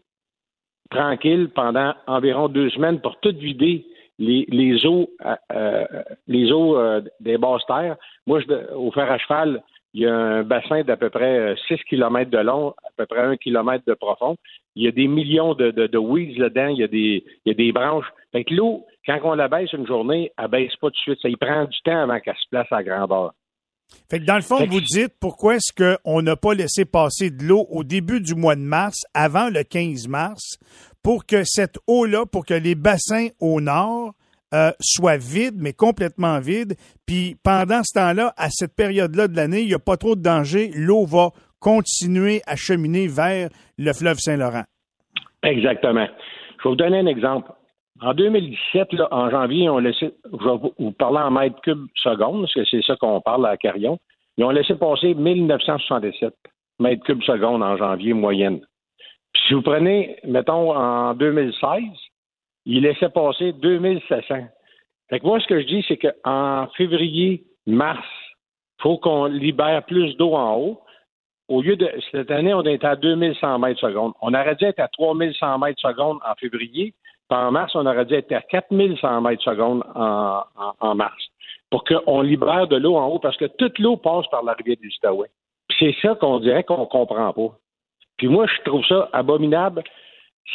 tranquille 0.90 1.48
pendant 1.55 1.94
environ 2.07 2.48
deux 2.48 2.70
semaines 2.70 3.00
pour 3.00 3.18
tout 3.20 3.35
vider 3.37 3.87
les, 4.18 4.87
eaux 4.87 5.09
euh, 5.24 5.35
euh, 5.53 5.85
les 6.29 6.53
eaux 6.53 6.76
euh, 6.76 7.00
des 7.20 7.38
basses 7.38 7.64
terres. 7.66 7.96
Moi, 8.26 8.40
je, 8.40 8.74
au 8.74 8.90
fer 8.90 9.11
à 9.11 9.18
cheval, 9.18 9.62
il 9.94 10.03
y 10.03 10.07
a 10.07 10.14
un 10.14 10.42
bassin 10.42 10.83
d'à 10.83 10.96
peu 10.96 11.11
près 11.11 11.38
euh, 11.38 11.57
6 11.68 11.79
km 11.88 12.31
de 12.31 12.38
long, 12.38 12.74
à 12.85 12.90
peu 12.96 13.07
près 13.07 13.20
1 13.20 13.37
km 13.37 13.85
de 13.87 13.94
profond. 13.94 14.37
Il 14.76 14.85
y 14.85 14.88
a 14.88 14.92
des 14.92 15.09
millions 15.09 15.55
de, 15.55 15.70
de, 15.70 15.87
de 15.87 15.98
weeds 15.98 16.38
là-dedans, 16.38 16.68
il 16.68 16.79
y 16.79 16.85
a 16.85 16.88
des, 16.88 17.24
il 17.44 17.48
y 17.48 17.50
a 17.50 17.55
des 17.55 17.72
branches. 17.72 18.07
Fait 18.33 18.44
que 18.44 18.55
l'eau, 18.55 18.85
quand 19.07 19.18
on 19.24 19.35
la 19.35 19.48
baisse 19.48 19.72
une 19.72 19.87
journée, 19.87 20.31
elle 20.38 20.48
baisse 20.48 20.76
pas 20.76 20.88
tout 20.88 20.92
de 20.92 20.96
suite. 20.96 21.20
Ça 21.22 21.29
y 21.29 21.37
prend 21.37 21.64
du 21.64 21.81
temps 21.83 22.03
avant 22.03 22.20
qu'elle 22.20 22.37
se 22.37 22.48
place 22.50 22.70
à 22.70 22.83
grandeur. 22.83 23.33
Fait 24.11 24.20
que 24.20 24.24
dans 24.24 24.37
le 24.37 24.42
fond, 24.42 24.59
que- 24.59 24.68
vous 24.70 24.81
dites 24.81 25.14
pourquoi 25.20 25.57
est-ce 25.57 25.72
qu'on 26.03 26.22
n'a 26.22 26.37
pas 26.37 26.55
laissé 26.55 26.85
passer 26.85 27.31
de 27.31 27.44
l'eau 27.44 27.66
au 27.70 27.85
début 27.85 28.20
du 28.20 28.35
mois 28.35 28.57
de 28.57 28.61
mars, 28.61 28.98
avant 29.14 29.48
le 29.48 29.62
15 29.62 30.09
mars, 30.09 30.59
pour 31.03 31.26
que 31.26 31.42
cette 31.44 31.79
eau-là, 31.87 32.26
pour 32.26 32.44
que 32.44 32.55
les 32.55 32.74
bassins 32.74 33.29
au 33.40 33.61
nord 33.61 34.12
euh, 34.53 34.72
soient 34.81 35.16
vides, 35.16 35.55
mais 35.59 35.72
complètement 35.72 36.40
vides? 36.40 36.74
Puis 37.07 37.37
pendant 37.42 37.83
ce 37.85 37.94
temps-là, 37.98 38.35
à 38.37 38.48
cette 38.50 38.74
période-là 38.74 39.29
de 39.29 39.37
l'année, 39.37 39.61
il 39.61 39.68
n'y 39.68 39.74
a 39.74 39.79
pas 39.79 39.96
trop 39.96 40.16
de 40.16 40.22
danger. 40.22 40.72
L'eau 40.74 41.07
va 41.07 41.31
continuer 41.61 42.42
à 42.46 42.57
cheminer 42.57 43.07
vers 43.07 43.48
le 43.79 43.92
fleuve 43.92 44.18
Saint-Laurent. 44.18 44.64
Exactement. 45.42 46.07
Je 46.59 46.64
vais 46.64 46.70
vous 46.70 46.76
donner 46.76 46.98
un 46.98 47.07
exemple. 47.07 47.50
En 48.02 48.14
2017, 48.14 48.94
là, 48.94 49.08
en 49.10 49.30
janvier, 49.30 49.68
on 49.68 49.78
laissé, 49.78 50.14
je 50.24 50.44
vais 50.44 50.56
vous- 50.56 50.72
vous 50.78 50.92
parler 50.92 51.18
en 51.18 51.30
mètres 51.30 51.60
cubes 51.60 51.86
secondes, 51.96 52.42
parce 52.42 52.54
que 52.54 52.64
c'est 52.64 52.82
ça 52.82 52.96
qu'on 52.96 53.20
parle 53.20 53.46
à 53.46 53.56
Carillon. 53.56 53.98
Ils 54.38 54.44
ont 54.44 54.50
laissé 54.50 54.74
passer 54.74 55.14
1967 55.14 56.34
mètres 56.78 57.04
cubes 57.04 57.22
secondes 57.22 57.62
en 57.62 57.76
janvier 57.76 58.14
moyenne. 58.14 58.60
Puis 59.32 59.42
si 59.46 59.54
vous 59.54 59.62
prenez, 59.62 60.16
mettons, 60.24 60.74
en 60.74 61.14
2016, 61.14 61.82
ils 62.64 62.82
laissaient 62.82 63.10
passer 63.10 63.52
2700. 63.52 64.46
Fait 65.10 65.20
que 65.20 65.26
moi, 65.26 65.40
ce 65.40 65.46
que 65.46 65.60
je 65.60 65.66
dis, 65.66 65.84
c'est 65.86 65.98
qu'en 65.98 66.68
février, 66.76 67.44
mars, 67.66 68.06
il 68.78 68.82
faut 68.82 68.96
qu'on 68.96 69.26
libère 69.26 69.84
plus 69.84 70.16
d'eau 70.16 70.34
en 70.34 70.56
haut. 70.56 70.80
Au 71.48 71.62
lieu 71.62 71.76
de 71.76 71.90
cette 72.12 72.30
année, 72.30 72.54
on 72.54 72.62
est 72.62 72.84
à 72.84 72.96
2100 72.96 73.58
mètres 73.58 73.80
secondes. 73.80 74.12
On 74.22 74.32
aurait 74.32 74.54
dû 74.54 74.64
être 74.64 74.78
à 74.78 74.88
3100 74.88 75.58
mètres 75.58 75.80
secondes 75.80 76.18
en 76.24 76.34
février. 76.36 76.94
En 77.31 77.53
mars, 77.53 77.75
on 77.75 77.87
aurait 77.87 78.05
dû 78.07 78.14
être 78.14 78.33
à 78.33 78.43
4100 78.43 79.21
mètres 79.21 79.43
secondes 79.43 79.85
en, 79.95 80.95
mars. 80.95 81.23
Pour 81.71 81.85
qu'on 81.85 82.21
libère 82.23 82.66
de 82.66 82.77
l'eau 82.77 82.97
en 82.97 83.07
haut, 83.07 83.19
parce 83.19 83.37
que 83.37 83.45
toute 83.45 83.79
l'eau 83.79 83.97
passe 83.97 84.27
par 84.31 84.43
la 84.43 84.55
rivière 84.55 84.77
du 84.81 84.88
Outaouais. 84.88 85.31
C'est 85.79 85.95
ça 86.03 86.14
qu'on 86.16 86.40
dirait 86.40 86.64
qu'on 86.64 86.87
comprend 86.87 87.33
pas. 87.33 87.57
Puis 88.16 88.29
moi, 88.29 88.47
je 88.47 88.62
trouve 88.69 88.85
ça 88.85 89.09
abominable. 89.12 89.83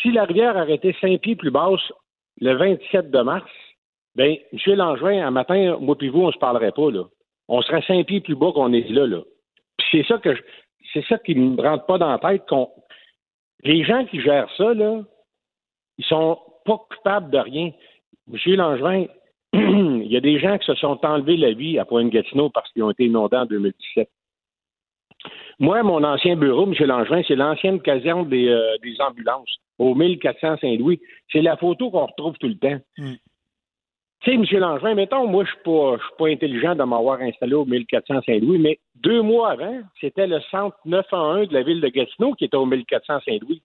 Si 0.01 0.11
la 0.11 0.25
rivière 0.25 0.55
aurait 0.55 0.75
été 0.75 0.95
5 0.99 1.21
pieds 1.21 1.35
plus 1.35 1.51
basse 1.51 1.81
le 2.41 2.53
27 2.53 3.11
de 3.11 3.21
mars, 3.21 3.49
ben, 4.15 4.35
M. 4.51 4.75
Langevin, 4.75 5.25
un 5.25 5.31
matin, 5.31 5.77
moi 5.79 5.97
puis 5.97 6.09
vous, 6.09 6.21
on 6.23 6.31
se 6.31 6.37
parlerait 6.37 6.71
pas, 6.73 6.91
là. 6.91 7.03
On 7.47 7.61
serait 7.61 7.81
5 7.81 8.05
pieds 8.05 8.21
plus 8.21 8.35
bas 8.35 8.51
qu'on 8.53 8.73
est 8.73 8.89
là, 8.89 9.07
là. 9.07 9.21
Puis 9.77 9.87
c'est 9.91 10.07
ça 10.07 10.17
que 10.17 10.35
je- 10.35 10.41
c'est 10.93 11.05
ça 11.05 11.17
qui 11.17 11.35
ne 11.35 11.55
me 11.55 11.61
rentre 11.61 11.85
pas 11.85 11.97
dans 11.97 12.09
la 12.11 12.19
tête 12.19 12.45
qu'on 12.47 12.69
les 13.63 13.83
gens 13.83 14.05
qui 14.05 14.21
gèrent 14.21 14.51
ça, 14.57 14.73
là, 14.73 15.01
ils 15.97 16.05
sont 16.05 16.39
pas 16.65 16.77
coupables 16.89 17.31
de 17.31 17.37
rien. 17.37 17.71
M. 18.31 18.55
Langevin, 18.55 19.05
il 19.53 20.11
y 20.11 20.17
a 20.17 20.21
des 20.21 20.39
gens 20.39 20.57
qui 20.57 20.65
se 20.65 20.75
sont 20.75 20.99
enlevés 21.05 21.37
la 21.37 21.53
vie 21.53 21.79
à 21.79 21.85
Pointe-Gatineau 21.85 22.49
parce 22.49 22.71
qu'ils 22.71 22.83
ont 22.83 22.91
été 22.91 23.05
inondés 23.05 23.37
en 23.37 23.45
2017. 23.45 24.09
Moi, 25.59 25.81
mon 25.83 26.03
ancien 26.03 26.35
bureau, 26.35 26.63
M. 26.63 26.73
Langevin, 26.85 27.21
c'est 27.27 27.35
l'ancienne 27.35 27.81
caserne 27.81 28.27
des, 28.27 28.49
euh, 28.49 28.77
des 28.83 28.99
ambulances 28.99 29.57
au 29.79 29.95
1400 29.95 30.57
Saint-Louis. 30.59 30.99
C'est 31.31 31.41
la 31.41 31.55
photo 31.55 31.89
qu'on 31.89 32.05
retrouve 32.05 32.37
tout 32.37 32.47
le 32.47 32.57
temps. 32.57 32.79
Mm. 32.97 33.13
Tu 34.21 34.31
sais, 34.31 34.35
M. 34.35 34.59
Langevin, 34.59 34.95
mettons, 34.95 35.27
moi, 35.27 35.45
je 35.45 35.51
suis 35.51 35.63
pas, 35.63 35.97
je 35.97 36.03
suis 36.03 36.15
pas 36.17 36.27
intelligent 36.27 36.75
de 36.75 36.83
m'avoir 36.83 37.21
installé 37.21 37.53
au 37.53 37.65
1400 37.65 38.21
Saint-Louis, 38.25 38.59
mais 38.59 38.79
deux 38.95 39.21
mois 39.21 39.51
avant, 39.51 39.81
c'était 40.01 40.27
le 40.27 40.41
centre 40.51 40.77
911 40.85 41.49
de 41.49 41.53
la 41.53 41.63
ville 41.63 41.79
de 41.79 41.87
Gatineau 41.87 42.33
qui 42.33 42.45
était 42.45 42.57
au 42.57 42.65
1400 42.65 43.19
Saint-Louis. 43.25 43.61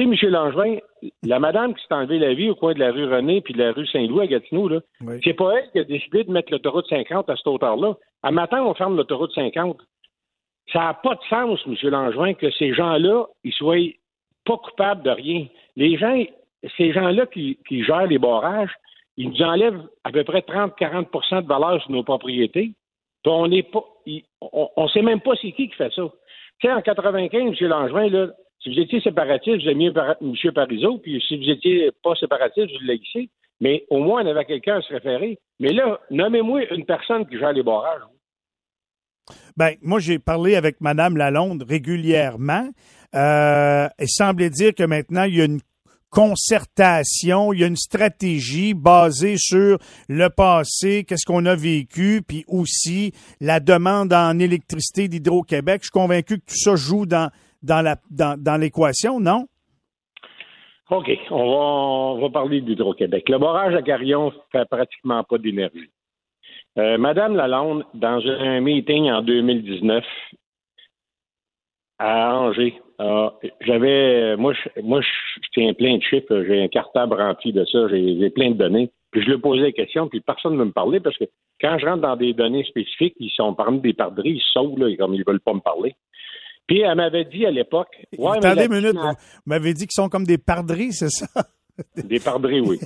Sais, 0.00 0.06
M. 0.06 0.32
Langevin, 0.32 0.78
la 1.22 1.38
madame 1.38 1.74
qui 1.74 1.82
s'est 1.82 1.92
enlevée 1.92 2.18
la 2.18 2.32
vie 2.32 2.48
au 2.48 2.54
coin 2.54 2.72
de 2.72 2.78
la 2.78 2.90
rue 2.90 3.04
René 3.04 3.42
puis 3.42 3.52
de 3.52 3.62
la 3.62 3.72
rue 3.72 3.86
Saint-Louis 3.86 4.22
à 4.22 4.26
Gatineau, 4.26 4.68
là, 4.68 4.80
Oui. 5.02 5.20
c'est 5.22 5.34
pas 5.34 5.58
elle 5.58 5.70
qui 5.72 5.78
a 5.78 5.84
décidé 5.84 6.24
de 6.24 6.32
mettre 6.32 6.50
l'autoroute 6.50 6.86
50 6.88 7.28
à 7.28 7.36
cette 7.36 7.46
hauteur-là. 7.46 7.94
À 8.22 8.30
matin, 8.30 8.62
on 8.64 8.72
ferme 8.72 8.96
l'autoroute 8.96 9.32
50. 9.34 9.76
Ça 10.72 10.78
n'a 10.80 10.94
pas 10.94 11.16
de 11.16 11.20
sens, 11.28 11.60
M. 11.66 11.74
Langevin, 11.90 12.32
que 12.34 12.50
ces 12.52 12.72
gens-là, 12.72 13.26
ils 13.44 13.52
soient 13.52 13.76
pas 14.46 14.56
coupables 14.56 15.02
de 15.02 15.10
rien. 15.10 15.46
Les 15.76 15.98
gens, 15.98 16.16
ces 16.78 16.92
gens-là 16.92 17.26
qui, 17.26 17.58
qui 17.68 17.84
gèrent 17.84 18.06
les 18.06 18.18
barrages, 18.18 18.72
ils 19.18 19.28
nous 19.28 19.42
enlèvent 19.42 19.82
à 20.04 20.12
peu 20.12 20.24
près 20.24 20.40
30-40% 20.40 21.42
de 21.42 21.46
valeur 21.46 21.82
sur 21.82 21.90
nos 21.90 22.04
propriétés. 22.04 22.72
Puis 23.22 23.32
on 23.32 23.48
n'est 23.48 23.64
pas. 23.64 23.84
on 24.40 24.84
ne 24.84 24.88
sait 24.88 25.02
même 25.02 25.20
pas 25.20 25.32
c'est 25.42 25.52
qui 25.52 25.68
qui 25.68 25.74
fait 25.74 25.92
ça. 25.92 26.04
Tu 26.58 26.68
sais, 26.68 26.72
en 26.72 26.80
95, 26.80 27.54
M. 27.60 27.68
Langevin, 27.68 28.08
là, 28.08 28.28
si 28.62 28.74
vous 28.74 28.80
étiez 28.80 29.00
séparatiste, 29.00 29.66
avez 29.66 29.74
mis 29.74 29.90
Par- 29.90 30.16
M. 30.20 30.34
Parizeau, 30.54 30.98
puis 30.98 31.22
si 31.26 31.36
vous 31.36 31.50
étiez 31.50 31.90
pas 32.02 32.14
séparatiste, 32.14 32.68
vous 32.70 32.86
l'avez 32.86 33.30
Mais 33.60 33.84
au 33.88 33.98
moins, 33.98 34.22
on 34.22 34.26
avait 34.26 34.44
quelqu'un 34.44 34.78
à 34.78 34.82
se 34.82 34.92
référer. 34.92 35.38
Mais 35.58 35.72
là, 35.72 35.98
nommez-moi 36.10 36.72
une 36.74 36.84
personne 36.84 37.26
qui 37.26 37.38
gère 37.38 37.52
les 37.52 37.62
barrages. 37.62 38.02
Ben, 39.56 39.74
moi, 39.82 40.00
j'ai 40.00 40.18
parlé 40.18 40.56
avec 40.56 40.80
Mme 40.80 41.16
Lalonde 41.16 41.64
régulièrement. 41.68 42.68
Euh, 43.14 43.88
elle 43.98 44.08
semblait 44.08 44.50
dire 44.50 44.74
que 44.74 44.84
maintenant, 44.84 45.24
il 45.24 45.36
y 45.36 45.40
a 45.40 45.44
une 45.44 45.60
concertation, 46.10 47.52
il 47.52 47.60
y 47.60 47.64
a 47.64 47.66
une 47.66 47.76
stratégie 47.76 48.74
basée 48.74 49.36
sur 49.38 49.78
le 50.08 50.28
passé, 50.28 51.04
qu'est-ce 51.04 51.24
qu'on 51.24 51.46
a 51.46 51.54
vécu, 51.54 52.22
puis 52.26 52.44
aussi 52.48 53.12
la 53.40 53.60
demande 53.60 54.12
en 54.12 54.38
électricité 54.38 55.08
d'Hydro-Québec. 55.08 55.82
Je 55.82 55.86
suis 55.86 55.90
convaincu 55.92 56.40
que 56.40 56.44
tout 56.46 56.56
ça 56.56 56.74
joue 56.74 57.06
dans, 57.06 57.30
dans, 57.62 57.82
la, 57.82 57.96
dans, 58.10 58.40
dans 58.40 58.56
l'équation, 58.56 59.20
non? 59.20 59.46
OK, 60.90 61.10
on 61.30 61.36
va, 61.36 61.56
on 61.56 62.20
va 62.20 62.30
parler 62.30 62.60
d'Hydro-Québec. 62.60 63.28
Le 63.28 63.38
barrage 63.38 63.74
à 63.74 63.82
Carillon 63.82 64.32
fait 64.50 64.68
pratiquement 64.68 65.22
pas 65.22 65.38
d'énergie. 65.38 65.90
Euh, 66.78 66.98
Madame 66.98 67.36
Lalonde, 67.36 67.84
dans 67.94 68.20
un 68.26 68.60
meeting 68.60 69.10
en 69.10 69.22
2019 69.22 70.04
à 71.98 72.36
Angers, 72.36 72.80
j'avais, 73.60 74.36
moi, 74.36 74.52
je, 74.52 74.80
moi, 74.82 75.00
tiens 75.52 75.72
plein 75.74 75.96
de 75.96 76.02
chiffres, 76.02 76.44
j'ai 76.46 76.62
un 76.62 76.68
cartable 76.68 77.14
rempli 77.14 77.52
de 77.52 77.64
ça, 77.64 77.88
j'ai 77.88 78.30
plein 78.30 78.50
de 78.50 78.56
données. 78.56 78.90
Puis 79.10 79.22
je 79.22 79.26
lui 79.26 79.34
ai 79.34 79.38
posé 79.38 79.62
des 79.62 79.72
questions, 79.72 80.08
puis 80.08 80.20
personne 80.20 80.54
ne 80.54 80.58
veut 80.58 80.66
me 80.66 80.72
parler 80.72 81.00
parce 81.00 81.16
que 81.16 81.24
quand 81.60 81.78
je 81.78 81.86
rentre 81.86 82.02
dans 82.02 82.16
des 82.16 82.32
données 82.32 82.64
spécifiques, 82.64 83.16
ils 83.18 83.30
sont 83.30 83.54
parmi 83.54 83.80
des 83.80 83.92
pardries, 83.92 84.34
ils 84.34 84.52
sautent, 84.52 84.78
là, 84.78 84.94
comme 84.96 85.14
ils 85.14 85.24
veulent 85.26 85.40
pas 85.40 85.54
me 85.54 85.60
parler. 85.60 85.94
Puis 86.70 86.82
elle 86.82 86.94
m'avait 86.94 87.24
dit 87.24 87.44
à 87.44 87.50
l'époque. 87.50 87.88
Ouais, 88.16 88.36
Attendez 88.36 88.66
une 88.66 88.74
minute, 88.74 88.94
vous 88.94 89.14
m'avez 89.44 89.74
dit 89.74 89.88
qu'ils 89.88 90.00
sont 90.00 90.08
comme 90.08 90.24
des 90.24 90.38
pardries, 90.38 90.92
c'est 90.92 91.10
ça? 91.10 91.26
Des 91.96 92.20
pardries, 92.20 92.60
oui. 92.60 92.78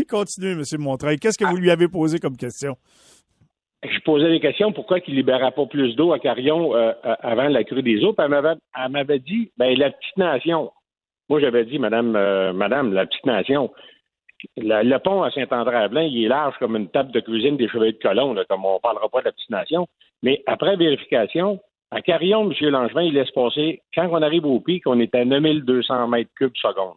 Continuez, 0.08 0.52
M. 0.52 0.62
Montreuil. 0.78 1.18
Qu'est-ce 1.18 1.38
que 1.38 1.44
vous 1.44 1.58
lui 1.58 1.70
avez 1.70 1.86
posé 1.88 2.18
comme 2.18 2.36
question? 2.36 2.74
Je 3.84 4.00
posais 4.00 4.30
des 4.30 4.40
questions 4.40 4.72
pourquoi 4.72 4.98
il 5.06 5.12
ne 5.12 5.18
libérait 5.18 5.52
pas 5.52 5.66
plus 5.66 5.94
d'eau 5.94 6.12
à 6.12 6.18
Carillon 6.18 6.74
euh, 6.74 6.92
euh, 7.04 7.14
avant 7.20 7.48
la 7.48 7.62
crue 7.64 7.82
des 7.82 8.02
eaux? 8.02 8.14
Puis 8.14 8.24
elle 8.26 8.90
m'avait 8.90 9.18
dit, 9.18 9.52
ben 9.58 9.78
la 9.78 9.90
petite 9.90 10.16
nation. 10.16 10.72
Moi, 11.28 11.38
j'avais 11.40 11.66
dit, 11.66 11.78
Madame, 11.78 12.16
euh, 12.16 12.52
Madame, 12.52 12.94
la 12.94 13.06
petite 13.06 13.26
nation. 13.26 13.70
Le 14.56 14.98
pont 14.98 15.22
à 15.22 15.30
Saint-André-Avelin, 15.30 16.02
il 16.02 16.24
est 16.24 16.28
large 16.28 16.54
comme 16.58 16.76
une 16.76 16.88
table 16.88 17.12
de 17.12 17.20
cuisine 17.20 17.56
des 17.56 17.68
chevaliers 17.68 17.92
de 17.92 17.98
colon, 17.98 18.34
comme 18.48 18.64
on 18.64 18.74
ne 18.74 18.80
parlera 18.80 19.08
pas 19.08 19.20
de 19.20 19.26
la 19.26 19.32
petite 19.32 19.50
nation. 19.50 19.88
Mais 20.22 20.42
après 20.46 20.76
vérification, 20.76 21.60
à 21.90 22.00
Carillon, 22.00 22.50
M. 22.50 22.70
Langevin, 22.70 23.02
il 23.02 23.14
laisse 23.14 23.30
passer, 23.32 23.82
quand 23.94 24.08
on 24.10 24.22
arrive 24.22 24.46
au 24.46 24.60
pic, 24.60 24.86
on 24.86 24.98
est 24.98 25.14
à 25.14 25.24
9200 25.24 26.08
mètres 26.08 26.30
cubes 26.36 26.56
seconde. 26.56 26.94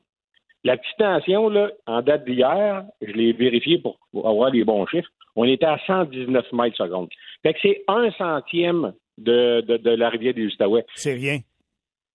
La 0.64 0.78
petite 0.78 0.98
tension, 0.98 1.50
là, 1.50 1.70
en 1.86 2.02
date 2.02 2.26
d'hier, 2.26 2.84
je 3.02 3.12
l'ai 3.12 3.34
vérifié 3.34 3.78
pour 3.78 4.00
avoir 4.26 4.50
les 4.52 4.64
bons 4.64 4.86
chiffres, 4.88 5.10
on 5.36 5.44
était 5.44 5.66
à 5.66 5.78
119 5.86 6.52
mètres 6.54 6.78
seconde. 6.78 7.10
Fait 7.44 7.54
que 7.54 7.60
c'est 7.62 7.84
un 7.88 8.10
centième 8.12 8.94
de, 9.18 9.62
de, 9.62 9.90
la 9.92 10.10
rivière 10.10 10.34
des 10.34 10.46
Outaouais. 10.46 10.86
C'est 10.96 11.14
rien. 11.14 11.40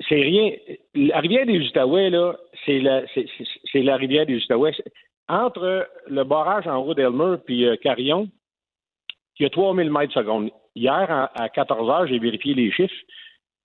C'est 0.08 0.20
rien. 0.22 0.50
La 0.94 1.20
rivière 1.20 1.46
des 1.46 1.60
Outaouais, 1.60 2.10
là, 2.10 2.36
c'est 2.64 2.78
la, 2.78 3.02
c'est, 3.72 3.82
la 3.82 3.96
rivière 3.96 4.26
des 4.26 4.36
Outaouais. 4.36 4.72
Entre 5.30 5.88
le 6.08 6.24
barrage 6.24 6.66
en 6.66 6.78
haut 6.78 6.92
d'Elmer 6.92 7.36
puis 7.44 7.64
euh, 7.64 7.76
Carillon, 7.76 8.28
il 9.38 9.44
y 9.44 9.46
a 9.46 9.50
3000 9.50 9.90
mètres 9.90 10.12
seconde. 10.12 10.50
Hier, 10.74 11.30
à 11.34 11.48
14 11.48 11.88
heures, 11.88 12.06
j'ai 12.08 12.18
vérifié 12.18 12.52
les 12.52 12.70
chiffres. 12.72 12.94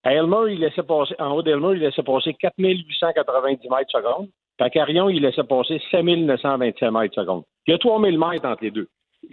À 0.04 0.14
Elmer, 0.14 0.54
il 0.54 0.60
laissait 0.60 0.84
passer, 0.84 1.16
en 1.18 1.32
haut 1.32 1.42
d'Elmer, 1.42 1.74
il 1.74 1.80
laissait 1.80 2.04
passer 2.04 2.36
4890 2.36 3.68
mètres 3.70 3.92
secondes. 3.92 4.30
à 4.60 4.70
Carillon, 4.70 5.10
il 5.10 5.22
laissait 5.22 5.44
passer 5.44 5.82
5927 5.90 6.92
mètres 6.92 7.16
secondes. 7.16 7.44
Il 7.66 7.72
y 7.72 7.74
a 7.74 7.80
3000 7.80 8.20
mètres 8.20 8.46
entre 8.48 8.64
les 8.64 8.72
deux. 8.72 8.88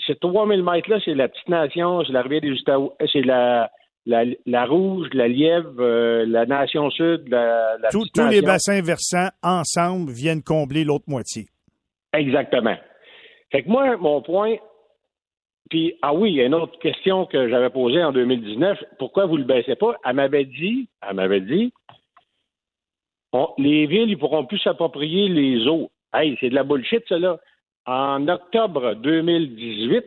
Ces 0.07 0.15
3000 0.17 0.63
mètres-là, 0.63 0.99
c'est 1.05 1.15
la 1.15 1.29
petite 1.29 1.49
nation, 1.51 2.03
c'est 2.05 2.13
la 2.13 2.23
rivière 2.23 2.41
des 2.41 2.57
c'est 3.13 3.21
la, 3.21 3.71
la, 4.07 4.25
la, 4.47 4.65
Rouge, 4.65 5.09
la 5.13 5.29
Lièvre, 5.29 5.75
euh, 5.81 6.25
la 6.27 6.47
Nation 6.47 6.91
Sud, 6.91 7.29
la, 7.29 7.77
la 7.79 7.91
Tous 7.91 8.09
les 8.31 8.41
bassins 8.41 8.81
versants 8.81 9.29
ensemble 9.43 10.11
viennent 10.11 10.43
combler 10.43 10.85
l'autre 10.85 11.05
moitié. 11.09 11.52
Exactement. 12.13 12.77
Fait 13.51 13.63
que 13.63 13.69
moi, 13.69 13.97
mon 13.97 14.23
point, 14.23 14.57
puis, 15.71 15.95
ah 16.03 16.13
oui, 16.13 16.33
il 16.33 16.37
y 16.37 16.41
a 16.43 16.47
une 16.47 16.55
autre 16.55 16.79
question 16.81 17.25
que 17.25 17.49
j'avais 17.49 17.71
posée 17.71 18.03
en 18.03 18.13
2019. 18.13 18.79
Pourquoi 18.99 19.27
vous 19.27 19.37
ne 19.37 19.41
le 19.41 19.47
baissez 19.47 19.75
pas? 19.75 19.97
Elle 20.05 20.17
m'avait 20.17 20.45
dit, 20.45 20.89
elle 21.01 21.17
m'avait 21.17 21.41
dit, 21.41 21.73
les 23.59 23.87
villes, 23.87 24.11
ils 24.11 24.19
pourront 24.19 24.45
plus 24.45 24.59
s'approprier 24.59 25.29
les 25.29 25.67
eaux. 25.67 25.91
Hey, 26.13 26.37
c'est 26.41 26.51
de 26.51 26.55
la 26.55 26.65
bullshit, 26.65 27.03
ça, 27.09 27.17
En 27.87 28.29
octobre 28.29 28.95
2018, 28.97 30.05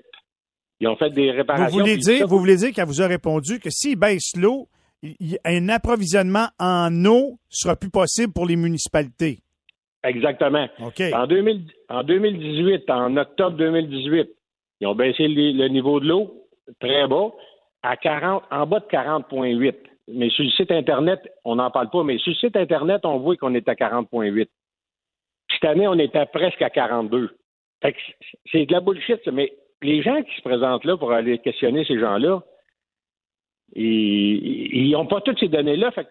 ils 0.81 0.87
ont 0.87 0.95
fait 0.97 1.09
des 1.09 1.31
réparations. 1.31 1.75
Vous 1.75 1.83
voulez 1.83 1.97
dire, 1.97 2.27
vous 2.27 2.37
voulez 2.37 2.57
dire 2.57 2.71
qu'elle 2.71 2.85
vous 2.85 3.01
a 3.01 3.07
répondu 3.07 3.59
que 3.59 3.69
s'ils 3.71 3.97
baissent 3.97 4.35
l'eau, 4.35 4.67
un 5.43 5.69
approvisionnement 5.69 6.47
en 6.59 7.05
eau 7.05 7.39
sera 7.49 7.75
plus 7.75 7.89
possible 7.89 8.33
pour 8.33 8.45
les 8.45 8.55
municipalités. 8.55 9.39
Exactement. 10.03 10.67
OK. 10.79 11.01
En, 11.11 11.25
2018, 11.89 12.89
en 12.89 13.17
octobre 13.17 13.58
2018, 13.58 14.30
ils 14.82 14.88
ont 14.88 14.95
baissé 14.95 15.28
le, 15.28 15.67
niveau 15.67 16.00
de 16.00 16.08
l'eau 16.08 16.48
très 16.80 17.08
bas, 17.08 17.32
à 17.84 17.95
40, 17.98 18.43
en 18.52 18.65
bas 18.65 18.80
de 18.80 18.86
40,8. 18.86 19.76
Mais 20.08 20.30
sur 20.30 20.43
le 20.43 20.52
site 20.52 20.71
Internet, 20.71 21.21
on 21.43 21.56
n'en 21.56 21.71
parle 21.71 21.89
pas, 21.89 22.04
mais 22.04 22.17
sur 22.17 22.32
le 22.32 22.36
site 22.36 22.56
Internet, 22.56 23.02
on 23.06 23.19
voit 23.19 23.36
qu'on 23.38 23.54
est 23.56 23.67
à 23.67 23.74
40,8. 23.74 24.48
Cette 25.52 25.65
année, 25.65 25.88
on 25.88 25.98
était 25.98 26.26
presque 26.28 26.62
à 26.62 26.69
42. 26.69 27.30
c'est 28.52 28.65
de 28.65 28.71
la 28.71 28.82
bullshit, 28.82 29.26
mais 29.28 29.54
les 29.82 30.02
gens 30.02 30.21
qui 30.24 30.36
se 30.36 30.41
présentent 30.41 30.86
là 30.86 30.98
pour 30.98 31.12
aller 31.12 31.38
questionner 31.39 31.86
ces 31.86 32.00
gens-là, 32.00 32.41
ils 33.74 34.91
n'ont 34.91 35.08
pas 35.08 35.21
toutes 35.21 35.39
ces 35.39 35.48
données-là. 35.48 35.91
Fait 35.91 36.08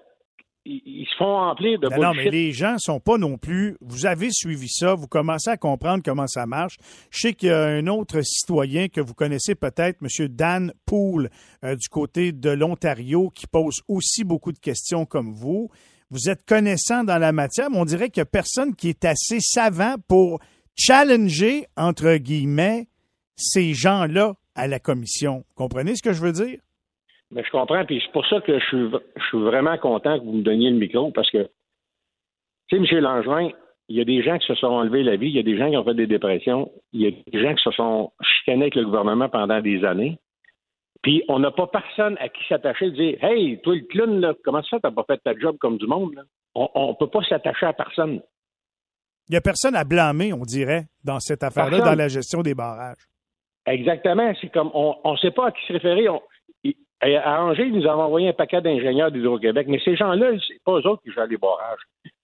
ils 0.66 1.06
se 1.10 1.16
font 1.16 1.36
remplir 1.36 1.78
de 1.78 1.88
Non, 1.88 2.14
mais 2.14 2.30
les 2.30 2.52
gens 2.52 2.76
sont 2.78 3.00
pas 3.00 3.18
non 3.18 3.36
plus. 3.36 3.76
Vous 3.80 4.06
avez 4.06 4.30
suivi 4.30 4.68
ça, 4.68 4.94
vous 4.94 5.06
commencez 5.06 5.50
à 5.50 5.56
comprendre 5.56 6.02
comment 6.04 6.26
ça 6.26 6.46
marche. 6.46 6.76
Je 7.10 7.20
sais 7.20 7.32
qu'il 7.34 7.50
y 7.50 7.52
a 7.52 7.64
un 7.64 7.86
autre 7.86 8.22
citoyen 8.22 8.88
que 8.88 9.00
vous 9.00 9.14
connaissez 9.14 9.54
peut-être, 9.54 9.98
M. 10.02 10.28
Dan 10.28 10.72
Poole, 10.86 11.30
euh, 11.64 11.76
du 11.76 11.88
côté 11.88 12.32
de 12.32 12.50
l'Ontario, 12.50 13.30
qui 13.30 13.46
pose 13.46 13.82
aussi 13.88 14.24
beaucoup 14.24 14.52
de 14.52 14.58
questions 14.58 15.04
comme 15.04 15.34
vous. 15.34 15.68
Vous 16.10 16.30
êtes 16.30 16.44
connaissant 16.46 17.04
dans 17.04 17.18
la 17.18 17.32
matière, 17.32 17.70
mais 17.70 17.78
on 17.78 17.84
dirait 17.84 18.08
qu'il 18.08 18.20
n'y 18.20 18.24
a 18.24 18.26
personne 18.26 18.74
qui 18.74 18.88
est 18.88 19.04
assez 19.04 19.40
savant 19.40 19.96
pour 20.08 20.40
challenger, 20.76 21.66
entre 21.76 22.16
guillemets, 22.16 22.88
ces 23.36 23.74
gens-là 23.74 24.34
à 24.54 24.66
la 24.66 24.78
commission. 24.78 25.44
Vous 25.48 25.54
comprenez 25.54 25.96
ce 25.96 26.02
que 26.02 26.12
je 26.12 26.20
veux 26.20 26.32
dire? 26.32 26.58
Mais 27.34 27.42
je 27.42 27.50
comprends, 27.50 27.84
puis 27.84 28.00
c'est 28.04 28.12
pour 28.12 28.24
ça 28.26 28.40
que 28.40 28.58
je 28.58 28.64
suis, 28.64 28.90
je 29.16 29.24
suis 29.24 29.42
vraiment 29.42 29.76
content 29.76 30.18
que 30.18 30.24
vous 30.24 30.34
me 30.34 30.42
donniez 30.42 30.70
le 30.70 30.76
micro, 30.76 31.10
parce 31.10 31.30
que, 31.30 31.50
tu 32.68 32.76
sais, 32.86 32.94
M. 32.94 33.02
Langevin, 33.02 33.50
il 33.88 33.96
y 33.96 34.00
a 34.00 34.04
des 34.04 34.22
gens 34.22 34.38
qui 34.38 34.46
se 34.46 34.54
sont 34.54 34.68
enlevés 34.68 35.02
la 35.02 35.16
vie, 35.16 35.26
il 35.26 35.36
y 35.36 35.40
a 35.40 35.42
des 35.42 35.58
gens 35.58 35.68
qui 35.68 35.76
ont 35.76 35.84
fait 35.84 35.94
des 35.94 36.06
dépressions, 36.06 36.70
il 36.92 37.00
y 37.02 37.06
a 37.08 37.10
des 37.10 37.42
gens 37.42 37.54
qui 37.54 37.62
se 37.62 37.72
sont 37.72 38.12
chicanés 38.22 38.62
avec 38.62 38.76
le 38.76 38.84
gouvernement 38.84 39.28
pendant 39.28 39.60
des 39.60 39.84
années. 39.84 40.18
Puis 41.02 41.22
on 41.28 41.40
n'a 41.40 41.50
pas 41.50 41.66
personne 41.66 42.16
à 42.20 42.28
qui 42.28 42.42
s'attacher 42.48 42.86
et 42.86 42.90
dire 42.92 43.18
Hey, 43.22 43.60
toi 43.60 43.74
le 43.74 43.82
clown, 43.82 44.20
là, 44.20 44.32
comment 44.42 44.62
ça, 44.62 44.78
t'as 44.80 44.92
pas 44.92 45.04
fait 45.04 45.18
ta 45.18 45.36
job 45.36 45.58
comme 45.58 45.76
du 45.76 45.86
monde? 45.86 46.14
Là? 46.14 46.22
On 46.54 46.88
ne 46.90 46.94
peut 46.94 47.10
pas 47.10 47.22
s'attacher 47.28 47.66
à 47.66 47.72
personne. 47.72 48.22
Il 49.28 49.32
n'y 49.32 49.36
a 49.36 49.40
personne 49.40 49.74
à 49.74 49.84
blâmer, 49.84 50.32
on 50.32 50.44
dirait, 50.44 50.84
dans 51.02 51.18
cette 51.18 51.42
affaire-là, 51.42 51.80
dans 51.80 51.94
la 51.94 52.08
gestion 52.08 52.42
des 52.42 52.54
barrages. 52.54 53.08
Exactement. 53.66 54.32
C'est 54.40 54.52
comme 54.52 54.70
on 54.72 55.12
ne 55.12 55.16
sait 55.16 55.30
pas 55.30 55.48
à 55.48 55.52
qui 55.52 55.66
se 55.66 55.72
référer. 55.72 56.08
On, 56.08 56.20
à 57.12 57.44
Angers, 57.44 57.70
nous 57.70 57.86
avons 57.86 58.02
envoyé 58.02 58.28
un 58.28 58.32
paquet 58.32 58.60
d'ingénieurs 58.60 59.10
d'Hydro-Québec, 59.10 59.66
mais 59.68 59.78
ces 59.84 59.96
gens-là, 59.96 60.32
c'est 60.46 60.62
pas 60.64 60.78
eux 60.78 60.96
qui 61.02 61.12
gèrent 61.12 61.26
les 61.26 61.36
barrages. 61.36 61.80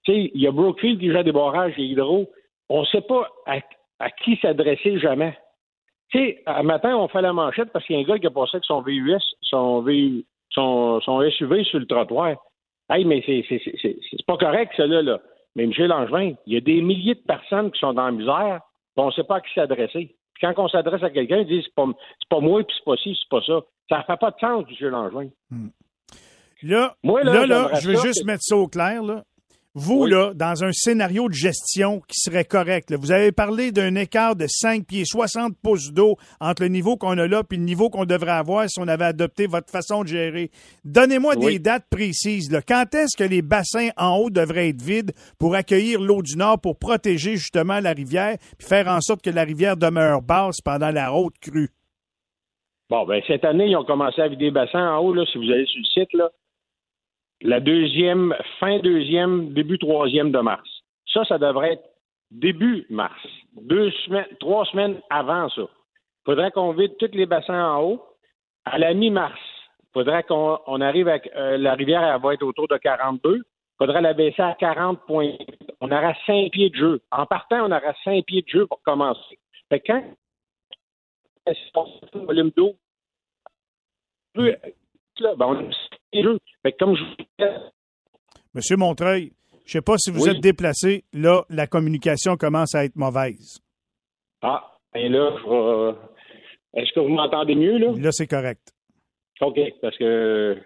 il 0.07 0.31
y 0.35 0.47
a 0.47 0.51
Brookfield 0.51 0.99
qui 0.99 1.11
gère 1.11 1.25
des 1.25 1.33
barrages 1.33 1.75
et 1.77 1.83
Hydro. 1.83 2.31
On 2.69 2.81
ne 2.81 2.87
sait 2.87 3.03
pas 3.03 3.29
à, 3.47 4.11
qui 4.11 4.37
s'adresser 4.37 4.99
jamais. 4.99 5.37
Tu 6.11 6.19
sais, 6.19 6.43
un 6.47 6.62
matin, 6.62 6.97
on 6.97 7.09
fait 7.09 7.23
la 7.23 7.33
manchette 7.33 7.71
parce 7.73 7.85
qu'il 7.85 7.97
y 7.97 7.99
a 7.99 8.03
un 8.03 8.07
gars 8.07 8.19
qui 8.19 8.27
a 8.27 8.31
passé 8.31 8.57
avec 8.57 8.64
son 8.64 8.81
VUS, 8.81 9.23
son, 9.43 9.85
son, 10.51 11.31
SUV 11.31 11.64
sur 11.64 11.79
le 11.79 11.87
trottoir. 11.87 12.37
Hey, 12.88 13.05
mais 13.05 13.23
c'est 13.27 14.27
pas 14.27 14.37
correct, 14.37 14.73
ça, 14.77 14.87
là. 14.87 15.21
Mais 15.57 15.64
M. 15.64 15.73
Langevin, 15.79 16.35
il 16.47 16.55
y 16.55 16.57
a 16.57 16.61
des 16.61 16.81
milliers 16.81 17.14
de 17.14 17.21
personnes 17.21 17.71
qui 17.71 17.81
sont 17.81 17.93
dans 17.93 18.07
la 18.07 18.12
misère, 18.12 18.61
on 18.97 19.07
ne 19.07 19.12
sait 19.12 19.25
pas 19.25 19.37
à 19.37 19.40
qui 19.40 19.53
s'adresser. 19.55 20.14
Quand 20.40 20.55
on 20.57 20.68
s'adresse 20.68 21.03
à 21.03 21.11
quelqu'un, 21.11 21.38
il 21.38 21.46
dit 21.46 21.62
c'est 21.64 21.74
pas, 21.74 21.87
pas 22.29 22.40
moi, 22.40 22.62
puis 22.62 22.74
c'est 22.76 22.85
pas 22.85 22.96
ci, 22.96 23.16
c'est 23.20 23.29
pas 23.29 23.42
ça. 23.44 23.61
Ça 23.88 23.98
ne 23.98 24.03
fait 24.03 24.20
pas 24.20 24.31
de 24.31 24.38
sens, 24.40 24.64
M. 24.81 24.88
Langevin. 24.88 25.29
Hmm. 25.50 25.68
Là, 26.62 26.94
là, 27.03 27.46
là, 27.46 27.70
je 27.81 27.88
veux 27.88 27.96
juste 27.96 28.24
mettre 28.24 28.42
ça 28.42 28.57
au 28.57 28.68
clair. 28.68 29.03
Là. 29.03 29.24
Vous, 29.74 30.04
là, 30.04 30.33
dans 30.35 30.64
un 30.64 30.72
scénario 30.72 31.28
de 31.28 31.33
gestion 31.33 32.00
qui 32.09 32.18
serait 32.18 32.44
correct, 32.44 32.92
vous 32.92 33.12
avez 33.12 33.30
parlé 33.30 33.70
d'un 33.70 33.94
écart 33.94 34.35
de 34.35 34.46
5 34.48 34.85
pieds, 34.85 35.04
60 35.04 35.54
pouces 35.62 35.92
d'eau 35.92 36.16
entre 36.40 36.62
le 36.62 36.70
niveau 36.70 36.96
qu'on 36.96 37.16
a 37.18 37.28
là 37.28 37.42
et 37.48 37.56
le 37.56 37.62
niveau 37.62 37.88
qu'on 37.88 38.04
devrait 38.04 38.33
avoir 38.33 38.68
si 38.68 38.80
on 38.80 38.88
avait 38.88 39.04
adopté 39.04 39.46
votre 39.46 39.70
façon 39.70 40.02
de 40.02 40.09
gérer. 40.09 40.50
Donnez-moi 40.85 41.37
des 41.37 41.61
dates 41.61 41.87
précises. 41.88 42.50
Là. 42.50 42.62
Quand 42.66 42.92
est-ce 42.96 43.16
que 43.16 43.22
les 43.22 43.42
bassins 43.42 43.90
en 43.96 44.16
haut 44.16 44.28
devraient 44.28 44.70
être 44.70 44.83
vides 44.83 45.12
pour 45.38 45.54
accueillir 45.54 46.00
l'eau 46.00 46.20
du 46.20 46.37
Nord 46.37 46.61
pour 46.61 46.76
protéger 46.76 47.37
justement 47.37 47.78
la 47.78 47.92
rivière 47.92 48.38
puis 48.59 48.66
faire 48.66 48.88
en 48.88 49.00
sorte 49.00 49.22
que 49.22 49.30
la 49.30 49.44
rivière 49.44 49.76
demeure 49.76 50.20
basse 50.20 50.61
pendant 50.61 50.90
la 50.90 51.12
haute 51.12 51.38
crue? 51.40 51.70
Bon, 52.88 53.06
ben 53.06 53.22
cette 53.28 53.44
année, 53.44 53.68
ils 53.68 53.76
ont 53.76 53.85
commencé 53.85 54.20
à 54.20 54.26
vider 54.26 54.46
des 54.46 54.50
bassins 54.50 54.96
en 54.96 54.98
haut, 54.98 55.14
là, 55.14 55.24
si 55.30 55.38
vous 55.38 55.48
allez 55.48 55.66
sur 55.66 55.78
le 55.78 55.85
site, 55.85 56.12
là. 56.12 56.28
La 57.42 57.61
deuxième, 57.61 58.35
fin 58.59 58.79
deuxième, 58.81 59.55
début 59.55 59.79
troisième 59.79 60.31
de 60.31 60.40
mars. 60.40 60.68
Ça, 61.12 61.24
ça 61.24 61.38
devrait 61.38 61.74
être 61.74 61.90
début 62.31 62.87
mars. 62.90 63.20
Deux 63.55 63.90
semaines, 64.05 64.26
trois 64.38 64.64
semaines 64.66 65.00
avant 65.09 65.48
ça. 65.48 65.62
Il 65.62 66.24
faudrait 66.26 66.50
qu'on 66.50 66.72
vide 66.72 66.96
tous 66.98 67.11
les 67.12 67.26
bassins 67.26 67.64
en 67.64 67.83
haut. 67.83 68.05
À 68.66 68.79
la 68.79 68.92
mi-mars, 68.92 69.40
il 69.81 69.88
faudrait 69.94 70.22
qu'on 70.22 70.59
on 70.66 70.81
arrive 70.83 71.09
avec 71.09 71.31
euh, 71.35 71.57
la 71.57 71.74
rivière, 71.74 72.03
elle 72.03 72.20
va 72.20 72.35
être 72.35 72.42
autour 72.42 72.68
de 72.68 72.76
42. 72.76 73.37
Il 73.37 73.42
faudrait 73.79 74.03
la 74.03 74.12
baisser 74.12 74.42
à 74.42 74.55
40 74.55 75.07
points. 75.07 75.33
On 75.81 75.90
aura 75.90 76.12
cinq 76.26 76.50
pieds 76.53 76.68
de 76.68 76.76
jeu. 76.76 77.00
En 77.11 77.24
partant, 77.24 77.64
on 77.64 77.72
aura 77.72 77.94
cinq 78.05 78.26
pieds 78.26 78.42
de 78.42 78.48
jeu 78.48 78.66
pour 78.66 78.83
commencer. 78.83 79.38
Fait 79.70 79.81
que 79.81 79.87
quand 79.92 80.03
volume 82.14 82.50
d'eau, 82.55 82.76
ben, 84.35 84.57
on 85.40 85.70
Fait 86.12 86.73
que 86.73 86.77
comme 86.79 86.96
je 86.96 87.44
Monsieur 88.55 88.77
Montreuil, 88.77 89.33
je 89.64 89.73
sais 89.73 89.81
pas 89.81 89.96
si 89.99 90.11
vous 90.11 90.25
Oui. 90.25 90.31
êtes 90.31 90.40
déplacé. 90.40 91.05
Là, 91.12 91.44
la 91.49 91.66
communication 91.66 92.37
commence 92.37 92.75
à 92.75 92.85
être 92.85 92.96
mauvaise. 92.96 93.59
Ah, 94.42 94.73
et 94.94 95.09
là, 95.09 95.31
je 95.38 95.49
vais- 95.49 96.83
est-ce 96.83 96.92
que 96.92 97.01
vous 97.01 97.09
m'entendez 97.09 97.55
mieux, 97.55 97.79
là? 97.79 97.92
Là, 97.96 98.11
c'est 98.12 98.27
correct. 98.27 98.73
OK, 99.40 99.59
parce 99.81 99.96
que 99.96 100.57
je 100.59 100.62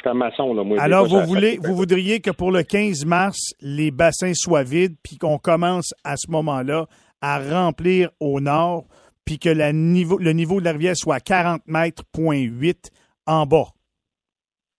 suis 0.00 0.08
en, 0.10 0.14
maçon, 0.14 0.54
là, 0.54 0.62
moi. 0.62 0.80
Alors, 0.80 1.06
vous 1.06 1.16
ça- 1.18 1.24
voulez, 1.24 1.56
ça- 1.56 1.68
vous 1.68 1.74
voudriez 1.74 2.20
que 2.20 2.30
pour 2.30 2.52
le 2.52 2.62
15 2.62 3.04
mars, 3.04 3.54
les 3.60 3.90
bassins 3.90 4.34
soient 4.34 4.62
vides, 4.62 4.96
puis 5.02 5.16
qu'on 5.16 5.38
commence 5.38 5.94
à 6.04 6.16
ce 6.16 6.30
moment-là 6.30 6.86
à 7.20 7.40
remplir 7.40 8.10
au 8.20 8.40
nord, 8.40 8.84
puis 9.24 9.38
que 9.38 9.48
la 9.48 9.72
niveau, 9.72 10.18
le 10.18 10.32
niveau 10.32 10.60
de 10.60 10.64
la 10.66 10.72
rivière 10.72 10.96
soit 10.96 11.16
à 11.16 11.20
40 11.20 11.62
mètres, 11.66 12.04
point 12.12 12.38
8 12.38 12.90
en 13.26 13.46
bas. 13.46 13.68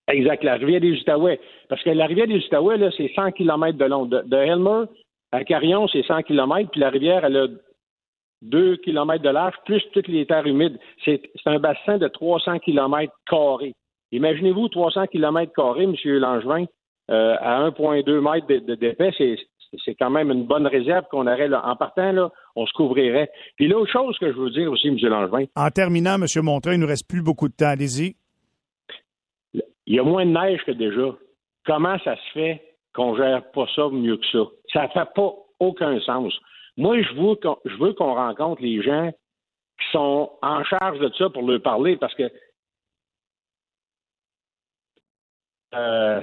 Exact, 0.09 0.43
la 0.43 0.55
rivière 0.55 0.81
des 0.81 0.91
Outaouais. 0.99 1.39
Parce 1.69 1.81
que 1.83 1.89
la 1.91 2.05
rivière 2.07 2.27
des 2.27 2.37
Outaouais, 2.45 2.77
là, 2.77 2.89
c'est 2.97 3.11
100 3.15 3.31
km 3.31 3.77
de 3.77 3.85
long. 3.85 4.05
De, 4.05 4.21
de 4.25 4.35
Elmer 4.37 4.85
à 5.31 5.43
Carillon, 5.43 5.87
c'est 5.87 6.03
100 6.03 6.23
km, 6.23 6.69
puis 6.71 6.79
la 6.81 6.89
rivière, 6.89 7.23
elle 7.23 7.37
a 7.37 7.47
2 8.41 8.77
km 8.77 9.21
de 9.21 9.29
large, 9.29 9.53
plus 9.65 9.83
toutes 9.93 10.07
les 10.07 10.25
terres 10.25 10.47
humides. 10.47 10.79
C'est 11.05 11.21
un 11.45 11.59
bassin 11.59 11.97
de 11.97 12.07
300 12.07 12.59
km 12.59 13.11
carrés. 13.29 13.73
Imaginez-vous 14.11 14.69
300 14.69 15.07
km 15.07 15.51
carrés, 15.55 15.83
M. 15.83 15.93
Langevin, 16.05 16.65
euh, 17.11 17.35
à 17.39 17.59
1,2 17.69 18.21
mètres 18.21 18.47
de- 18.47 18.59
de- 18.59 18.75
d'épais, 18.75 19.11
c'est 19.85 19.95
quand 19.95 20.09
même 20.09 20.31
une 20.31 20.45
bonne 20.45 20.65
réserve 20.65 21.05
qu'on 21.11 21.27
aurait. 21.27 21.47
Là. 21.47 21.61
En 21.65 21.75
partant, 21.75 22.11
là, 22.11 22.31
on 22.55 22.65
se 22.65 22.73
couvrirait. 22.73 23.29
Puis 23.57 23.67
l'autre 23.67 23.91
chose 23.91 24.17
que 24.17 24.31
je 24.31 24.37
veux 24.37 24.49
dire 24.49 24.71
aussi, 24.71 24.87
M. 24.87 24.97
Langevin, 25.03 25.45
En 25.55 25.69
terminant, 25.69 26.15
M. 26.15 26.25
Montreuil, 26.43 26.75
il 26.77 26.79
nous 26.81 26.87
reste 26.87 27.07
plus 27.07 27.21
beaucoup 27.21 27.49
de 27.49 27.53
temps. 27.53 27.67
Allez-y. 27.67 28.15
Il 29.89 29.95
y 29.95 29.99
a 29.99 30.03
moins 30.03 30.25
de 30.25 30.31
neige 30.31 30.63
que 30.63 30.71
déjà. 30.71 31.15
Comment 31.65 31.97
ça 31.99 32.15
se 32.15 32.31
fait 32.31 32.77
qu'on 32.93 33.17
gère 33.17 33.51
pas 33.51 33.65
ça 33.75 33.89
mieux 33.89 34.17
que 34.17 34.25
ça? 34.27 34.45
Ça 34.71 34.87
fait 34.89 35.09
pas 35.15 35.33
aucun 35.59 35.99
sens. 36.01 36.33
Moi, 36.77 37.01
je 37.01 37.13
veux 37.13 37.93
qu'on, 37.93 38.13
rencontre 38.13 38.61
les 38.61 38.81
gens 38.81 39.11
qui 39.11 39.91
sont 39.91 40.31
en 40.41 40.63
charge 40.63 40.99
de 40.99 41.11
ça 41.17 41.29
pour 41.29 41.41
leur 41.41 41.61
parler 41.61 41.97
parce 41.97 42.13
que 42.13 42.31
euh, 45.73 46.21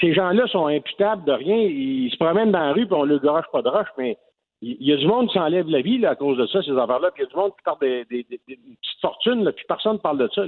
ces 0.00 0.14
gens-là 0.14 0.46
sont 0.48 0.66
imputables 0.66 1.24
de 1.24 1.32
rien. 1.32 1.56
Ils 1.56 2.10
se 2.10 2.16
promènent 2.16 2.52
dans 2.52 2.58
la 2.58 2.72
rue 2.72 2.84
et 2.84 2.92
on 2.92 3.06
ne 3.06 3.18
garoche 3.18 3.50
pas 3.52 3.62
de 3.62 3.68
roche, 3.68 3.88
mais 3.98 4.18
il 4.62 4.82
y 4.82 4.92
a 4.92 4.96
du 4.96 5.06
monde 5.06 5.28
qui 5.28 5.34
s'enlève 5.34 5.68
la 5.68 5.82
vie 5.82 6.04
à 6.06 6.16
cause 6.16 6.38
de 6.38 6.46
ça, 6.46 6.62
ces 6.62 6.76
affaires-là. 6.76 7.10
Puis 7.10 7.22
il 7.22 7.26
y 7.26 7.28
a 7.28 7.30
du 7.30 7.36
monde 7.36 7.52
qui 7.52 7.62
perd 7.64 7.80
des, 7.80 8.24
petites 8.24 9.00
fortunes, 9.02 9.52
puis 9.52 9.64
personne 9.68 9.94
ne 9.94 9.98
parle 9.98 10.18
de 10.18 10.28
ça. 10.34 10.42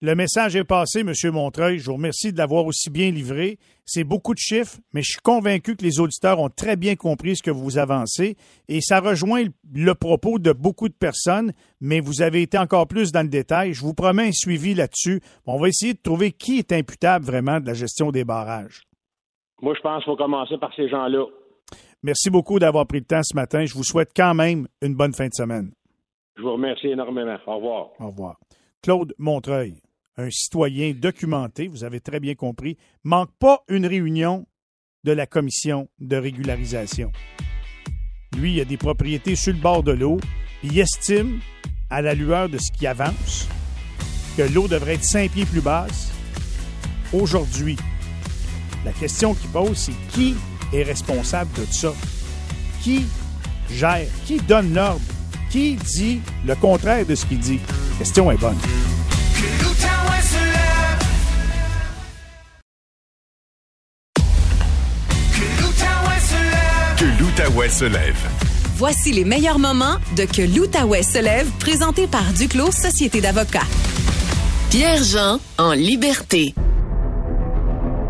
Le 0.00 0.14
message 0.14 0.54
est 0.54 0.62
passé, 0.62 1.00
M. 1.00 1.12
Montreuil. 1.32 1.80
Je 1.80 1.86
vous 1.86 1.94
remercie 1.94 2.32
de 2.32 2.38
l'avoir 2.38 2.64
aussi 2.66 2.88
bien 2.88 3.10
livré. 3.10 3.58
C'est 3.84 4.04
beaucoup 4.04 4.32
de 4.32 4.38
chiffres, 4.38 4.76
mais 4.94 5.02
je 5.02 5.10
suis 5.10 5.20
convaincu 5.20 5.74
que 5.74 5.82
les 5.82 5.98
auditeurs 5.98 6.38
ont 6.38 6.50
très 6.50 6.76
bien 6.76 6.94
compris 6.94 7.34
ce 7.34 7.42
que 7.42 7.50
vous 7.50 7.78
avancez 7.78 8.36
et 8.68 8.80
ça 8.80 9.00
rejoint 9.00 9.42
le, 9.74 9.94
propos 9.94 10.38
de 10.38 10.52
beaucoup 10.52 10.88
de 10.88 10.94
personnes, 10.94 11.52
mais 11.80 11.98
vous 11.98 12.22
avez 12.22 12.42
été 12.42 12.56
encore 12.58 12.86
plus 12.86 13.10
dans 13.10 13.22
le 13.22 13.28
détail. 13.28 13.74
Je 13.74 13.80
vous 13.80 13.92
promets 13.92 14.28
un 14.28 14.32
suivi 14.32 14.72
là-dessus. 14.72 15.20
On 15.46 15.58
va 15.58 15.66
essayer 15.66 15.94
de 15.94 16.00
trouver 16.00 16.30
qui 16.30 16.58
est 16.58 16.70
imputable 16.70 17.24
vraiment 17.24 17.58
de 17.58 17.66
la 17.66 17.74
gestion 17.74 18.12
des 18.12 18.24
barrages. 18.24 18.82
Moi, 19.60 19.74
je 19.76 19.80
pense 19.80 20.04
qu'il 20.04 20.12
faut 20.12 20.16
commencer 20.16 20.58
par 20.58 20.72
ces 20.76 20.88
gens-là. 20.88 21.24
Merci 22.04 22.30
beaucoup 22.30 22.60
d'avoir 22.60 22.86
pris 22.86 23.00
le 23.00 23.04
temps 23.04 23.24
ce 23.24 23.34
matin. 23.34 23.64
Je 23.64 23.74
vous 23.74 23.82
souhaite 23.82 24.12
quand 24.14 24.34
même 24.34 24.68
une 24.80 24.94
bonne 24.94 25.12
fin 25.12 25.26
de 25.26 25.34
semaine. 25.34 25.72
Je 26.36 26.42
vous 26.42 26.52
remercie 26.52 26.86
énormément. 26.86 27.36
Au 27.48 27.56
revoir. 27.56 27.88
Au 27.98 28.06
revoir. 28.06 28.36
Claude 28.80 29.12
Montreuil, 29.18 29.74
un 30.18 30.30
citoyen 30.30 30.92
documenté, 30.92 31.68
vous 31.68 31.84
avez 31.84 32.00
très 32.00 32.20
bien 32.20 32.34
compris, 32.34 32.76
manque 33.04 33.30
pas 33.38 33.62
une 33.68 33.86
réunion 33.86 34.46
de 35.04 35.12
la 35.12 35.26
commission 35.26 35.88
de 36.00 36.16
régularisation. 36.16 37.12
Lui, 38.36 38.54
il 38.54 38.60
a 38.60 38.64
des 38.64 38.76
propriétés 38.76 39.36
sur 39.36 39.52
le 39.52 39.60
bord 39.60 39.82
de 39.82 39.92
l'eau. 39.92 40.18
Il 40.62 40.78
estime, 40.78 41.40
à 41.88 42.02
la 42.02 42.14
lueur 42.14 42.48
de 42.48 42.58
ce 42.58 42.70
qui 42.76 42.86
avance, 42.86 43.48
que 44.36 44.42
l'eau 44.42 44.68
devrait 44.68 44.94
être 44.94 45.04
cinq 45.04 45.30
pieds 45.30 45.46
plus 45.46 45.60
basse. 45.60 46.10
Aujourd'hui, 47.12 47.76
la 48.84 48.92
question 48.92 49.34
qu'il 49.34 49.50
pose, 49.50 49.76
c'est 49.76 50.10
qui 50.10 50.34
est 50.72 50.82
responsable 50.82 51.50
de 51.58 51.64
ça? 51.72 51.94
Qui 52.82 53.06
gère? 53.70 54.06
Qui 54.26 54.38
donne 54.38 54.74
l'ordre? 54.74 55.00
Qui 55.50 55.76
dit 55.76 56.20
le 56.44 56.54
contraire 56.56 57.06
de 57.06 57.14
ce 57.14 57.24
qu'il 57.24 57.38
dit? 57.38 57.60
La 57.92 57.98
question 57.98 58.30
est 58.30 58.36
bonne. 58.36 58.58
Que 66.96 67.04
l'Outaouais 67.20 67.68
se 67.68 67.84
lève. 67.84 68.16
Voici 68.76 69.12
les 69.12 69.24
meilleurs 69.24 69.58
moments 69.58 69.96
de 70.16 70.24
Que 70.24 70.42
l'Outaouais 70.42 71.02
se 71.02 71.18
lève, 71.18 71.48
présenté 71.60 72.06
par 72.06 72.24
Duclos 72.32 72.72
Société 72.72 73.20
d'avocats. 73.20 73.66
Pierre-Jean 74.70 75.38
en 75.58 75.72
liberté. 75.72 76.54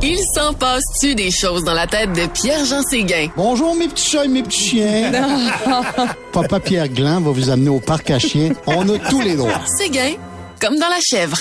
Il 0.00 0.18
s'en 0.34 0.54
passe-tu 0.54 1.14
des 1.14 1.30
choses 1.30 1.64
dans 1.64 1.74
la 1.74 1.86
tête 1.86 2.12
de 2.12 2.26
Pierre-Jean 2.26 2.82
Séguin? 2.82 3.28
Bonjour 3.36 3.74
mes 3.74 3.88
petits 3.88 4.10
chats 4.10 4.24
et 4.24 4.28
mes 4.28 4.42
petits 4.42 4.68
chiens. 4.70 5.12
Papa 6.32 6.60
Pierre 6.60 6.88
Gland 6.88 7.20
va 7.20 7.30
vous 7.32 7.50
amener 7.50 7.68
au 7.68 7.80
parc 7.80 8.10
à 8.10 8.18
chiens. 8.18 8.50
On 8.66 8.88
a 8.88 8.98
tous 9.10 9.20
les 9.20 9.34
droits. 9.36 9.60
Séguin, 9.76 10.12
comme 10.60 10.76
dans 10.76 10.88
la 10.88 11.00
chèvre. 11.00 11.38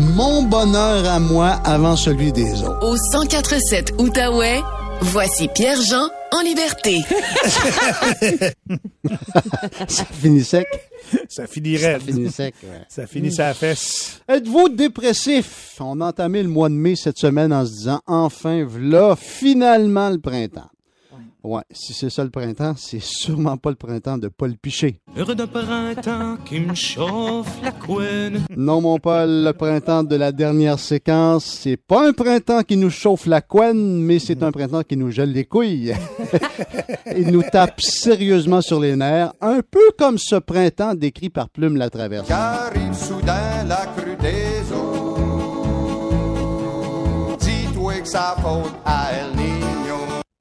Mon 0.00 0.42
bonheur 0.42 1.06
à 1.06 1.18
moi 1.18 1.60
avant 1.64 1.96
celui 1.96 2.32
des 2.32 2.62
autres. 2.62 2.84
Au 2.86 2.94
1047 2.94 3.94
Outaouais, 3.98 4.62
voici 5.00 5.48
Pierre-Jean 5.48 6.08
en 6.32 6.40
liberté. 6.42 6.98
Ça 9.88 10.04
finit 10.04 10.44
sec. 10.44 10.66
Ça 11.28 11.46
finirait. 11.46 11.94
Ça 11.94 12.00
finit 12.00 12.30
sec, 12.30 12.54
ouais. 12.62 12.82
Ça 12.88 13.06
finit 13.06 13.30
la 13.36 13.54
fesse. 13.54 14.20
Êtes-vous 14.28 14.68
dépressif? 14.70 15.76
On 15.80 16.00
a 16.00 16.06
entamé 16.06 16.42
le 16.42 16.48
mois 16.48 16.68
de 16.68 16.74
mai 16.74 16.96
cette 16.96 17.18
semaine 17.18 17.52
en 17.52 17.64
se 17.64 17.72
disant 17.72 18.00
enfin, 18.06 18.64
voilà, 18.64 19.16
finalement 19.16 20.10
le 20.10 20.18
printemps. 20.18 20.68
Ouais, 21.46 21.62
si 21.70 21.94
c'est 21.94 22.10
ça 22.10 22.24
le 22.24 22.30
printemps, 22.30 22.74
c'est 22.76 23.00
sûrement 23.00 23.56
pas 23.56 23.70
le 23.70 23.76
printemps 23.76 24.18
de 24.18 24.26
Paul 24.26 24.56
Piché. 24.56 25.00
Heureux 25.16 25.36
d'un 25.36 25.46
printemps 25.46 26.38
qui 26.44 26.58
me 26.58 26.74
chauffe 26.74 27.62
la 27.62 27.70
couenne. 27.70 28.40
Non, 28.56 28.80
mon 28.80 28.98
Paul, 28.98 29.44
le 29.44 29.52
printemps 29.52 30.02
de 30.02 30.16
la 30.16 30.32
dernière 30.32 30.80
séquence, 30.80 31.44
c'est 31.44 31.76
pas 31.76 32.08
un 32.08 32.12
printemps 32.12 32.64
qui 32.64 32.76
nous 32.76 32.90
chauffe 32.90 33.26
la 33.26 33.42
couenne, 33.42 34.02
mais 34.02 34.18
c'est 34.18 34.42
un 34.42 34.50
printemps 34.50 34.82
qui 34.82 34.96
nous 34.96 35.12
gèle 35.12 35.30
les 35.30 35.44
couilles. 35.44 35.94
Il 37.16 37.30
nous 37.30 37.44
tape 37.44 37.80
sérieusement 37.80 38.60
sur 38.60 38.80
les 38.80 38.96
nerfs, 38.96 39.32
un 39.40 39.60
peu 39.70 39.92
comme 39.96 40.18
ce 40.18 40.34
printemps 40.34 40.96
décrit 40.96 41.30
par 41.30 41.48
Plume 41.48 41.76
la 41.76 41.90
Traverse. 41.90 42.26
Qu'arrive 42.26 42.92
soudain 42.92 43.62
la 43.68 43.86
crue 43.96 44.16
des 44.20 44.72
eaux. 44.74 45.16
Dis-toi 47.38 48.00
que 48.00 48.08
ça 48.08 48.34
faute 48.42 48.74
à 48.84 49.12
El 49.12 49.26
Niño. 49.28 49.35